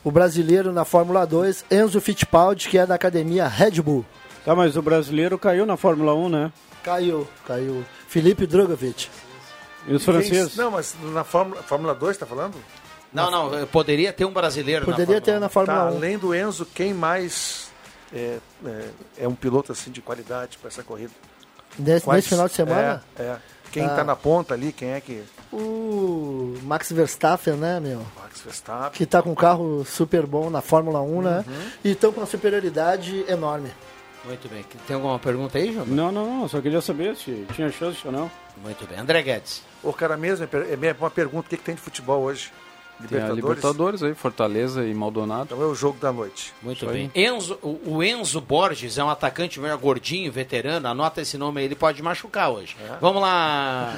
o 0.08 0.12
brasileiro 0.12 0.72
na 0.72 0.86
Fórmula 0.86 1.26
2, 1.26 1.66
Enzo 1.70 2.00
Fittipaldi, 2.00 2.70
que 2.70 2.78
é 2.78 2.86
da 2.86 2.96
academia 2.96 3.46
Red 3.46 3.82
Bull. 3.82 4.06
Tá, 4.46 4.56
mas 4.56 4.78
o 4.78 4.82
brasileiro 4.82 5.38
caiu 5.38 5.66
na 5.66 5.76
Fórmula 5.76 6.14
1, 6.16 6.30
né? 6.30 6.52
Caiu, 6.82 7.28
caiu. 7.46 7.84
Felipe 8.08 8.48
Drogovic. 8.48 9.10
E 9.86 9.94
os 9.94 10.06
franceses? 10.06 10.56
Não, 10.56 10.72
mas 10.72 10.96
na 11.14 11.26
Fórmula, 11.26 11.62
Fórmula 11.62 11.94
2 11.94 12.16
tá 12.16 12.26
falando? 12.26 12.56
Não, 13.12 13.30
não, 13.30 13.54
eh, 13.58 13.66
poderia 13.66 14.14
ter 14.14 14.24
um 14.24 14.32
brasileiro 14.32 14.86
Poderia 14.86 15.16
na 15.16 15.22
ter 15.22 15.40
na 15.40 15.50
Fórmula 15.50 15.78
Tá, 15.80 15.86
1. 15.92 15.98
além 15.98 16.18
do 16.18 16.34
Enzo, 16.34 16.66
quem 16.74 16.94
mais 16.94 17.70
é, 18.14 18.38
é, 18.66 18.86
é 19.20 19.28
um 19.28 19.36
piloto 19.36 19.74
assim 19.74 19.92
de 19.92 20.02
qualidade 20.02 20.58
para 20.58 20.70
essa 20.70 20.84
corrida? 20.84 21.12
Nesse, 21.78 22.06
Quais- 22.06 22.18
nesse 22.24 22.30
final 22.30 22.48
de 22.48 22.54
semana? 22.54 23.04
É, 23.20 23.24
é. 23.24 23.38
Quem 23.72 23.86
Ah. 23.86 23.90
tá 23.90 24.04
na 24.04 24.16
ponta 24.16 24.54
ali, 24.54 24.72
quem 24.72 24.90
é 24.92 25.02
que... 25.02 25.24
O 25.52 26.56
Max 26.64 26.92
Verstappen, 26.92 27.54
né, 27.56 27.80
meu? 27.80 28.02
Max 28.22 28.42
Verstappen. 28.42 28.92
Que 28.92 29.06
tá 29.06 29.22
com 29.22 29.32
um 29.32 29.36
carro 29.36 29.86
super 29.86 30.26
bom 30.26 30.50
na 30.50 30.62
Fórmula 30.62 31.02
1, 31.02 31.22
né? 31.22 31.46
Uhum. 31.48 31.54
E 31.84 31.92
estão 31.92 32.12
com 32.12 32.20
uma 32.22 32.26
superioridade 32.28 33.24
enorme. 33.28 33.70
Muito 34.26 34.50
bem. 34.50 34.66
Tem 34.86 34.96
alguma 34.96 35.18
pergunta 35.20 35.58
aí, 35.58 35.74
João? 35.74 35.86
Não, 35.86 36.12
não, 36.12 36.40
não. 36.42 36.48
Só 36.50 36.60
queria 36.60 36.82
saber 36.82 37.16
se 37.16 37.46
tinha 37.54 37.72
chance 37.72 38.00
ou 38.06 38.12
não. 38.12 38.30
Muito 38.62 38.86
bem. 38.86 39.00
André 39.00 39.22
Guedes. 39.22 39.62
O 39.82 39.94
cara 39.94 40.18
mesmo, 40.18 40.44
é 40.52 40.74
é 40.74 40.76
minha- 40.76 40.96
uma 41.00 41.10
pergunta, 41.10 41.48
o 41.48 41.50
que, 41.50 41.56
que 41.58 41.64
tem 41.64 41.76
de 41.76 41.82
futebol 41.82 42.22
hoje? 42.24 42.52
Tem 43.08 43.22
a 43.22 43.30
Libertadores 43.30 44.02
aí, 44.02 44.16
Fortaleza 44.16 44.84
e 44.86 44.94
Maldonado. 44.94 45.54
Então 45.54 45.62
é 45.62 45.66
o 45.66 45.76
jogo 45.76 46.00
da 46.00 46.12
noite. 46.12 46.54
Muito 46.62 46.78
Isso 46.84 46.92
bem. 46.94 47.12
aí. 47.14 47.26
Enzo, 47.26 47.60
o, 47.62 48.04
Enzo 48.04 48.42
Borges 48.42 48.98
é 48.98 49.04
um 49.04 49.10
atacante 49.10 49.60
meio 49.60 49.78
gordinho, 49.78 50.32
veterano. 50.32 50.88
Anota 50.88 51.22
esse 51.22 51.38
nome 51.38 51.60
aí, 51.60 51.66
ele 51.68 51.76
pode 51.76 52.02
machucar 52.02 52.50
hoje. 52.50 52.76
Vamos 53.00 53.22
lá. 53.22 53.94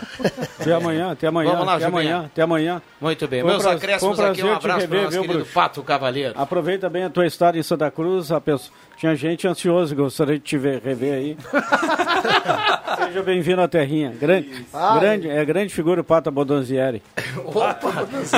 Até 0.60 0.74
amanhã, 0.74 1.12
até 1.12 1.28
amanhã, 1.28 1.52
Vamos 1.52 1.66
lá, 1.66 1.76
até 1.76 1.86
amanhã, 1.86 2.26
até 2.26 2.42
amanhã. 2.42 2.82
Muito 3.00 3.28
bem. 3.28 3.42
Foi 3.42 3.50
Meus 3.52 3.64
prazer- 3.64 3.78
acréscimos 3.78 4.20
aqui, 4.20 4.44
um 4.44 4.54
abraço 4.54 4.88
para 4.88 4.98
o 4.98 5.02
nosso 5.02 5.12
viu, 5.12 5.22
querido 5.22 5.40
Bruxo? 5.40 5.54
Pato 5.54 5.84
Cavaleiro. 5.84 6.34
Aproveita 6.38 6.90
bem 6.90 7.04
a 7.06 7.10
tua 7.10 7.26
estada 7.26 7.58
em 7.58 7.64
Santa 7.64 7.90
Cruz. 7.90 8.32
A 8.32 8.42
pessoa... 8.42 8.72
Tinha 9.00 9.16
gente 9.16 9.48
ansiosa 9.48 9.96
gostaria 9.96 10.38
de 10.38 10.44
te 10.44 10.58
ver, 10.58 10.82
rever 10.82 11.14
aí. 11.14 11.38
Seja 13.08 13.24
bem-vindo 13.24 13.62
à 13.62 13.68
Terrinha. 13.68 14.12
Grande, 14.12 14.66
Ai. 14.74 15.00
grande, 15.00 15.30
é 15.30 15.46
grande 15.46 15.74
figura 15.74 16.02
o 16.02 16.04
Pato 16.04 16.30
Bodonzieri. 16.30 17.02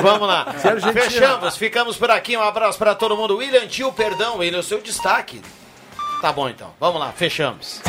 Vamos 0.03 0.27
lá. 0.27 0.53
Fechamos, 0.93 1.57
ficamos 1.57 1.97
por 1.97 2.11
aqui. 2.11 2.37
Um 2.37 2.43
abraço 2.43 2.77
para 2.77 2.93
todo 2.93 3.17
mundo. 3.17 3.37
William 3.37 3.65
Tio, 3.65 3.91
perdão, 3.91 4.43
ele 4.43 4.55
é 4.55 4.59
o 4.59 4.63
seu 4.63 4.79
destaque. 4.79 5.41
Tá 6.21 6.31
bom 6.31 6.47
então. 6.47 6.71
Vamos 6.79 6.99
lá, 6.99 7.11
fechamos. 7.11 7.81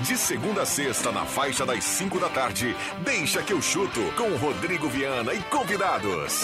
De 0.00 0.16
segunda 0.16 0.62
a 0.62 0.66
sexta, 0.66 1.12
na 1.12 1.24
faixa 1.24 1.64
das 1.64 1.84
5 1.84 2.18
da 2.18 2.28
tarde, 2.28 2.74
deixa 3.04 3.40
que 3.40 3.52
eu 3.52 3.62
chuto 3.62 4.00
com 4.16 4.36
Rodrigo 4.36 4.88
Viana 4.88 5.32
e 5.32 5.40
convidados. 5.44 6.42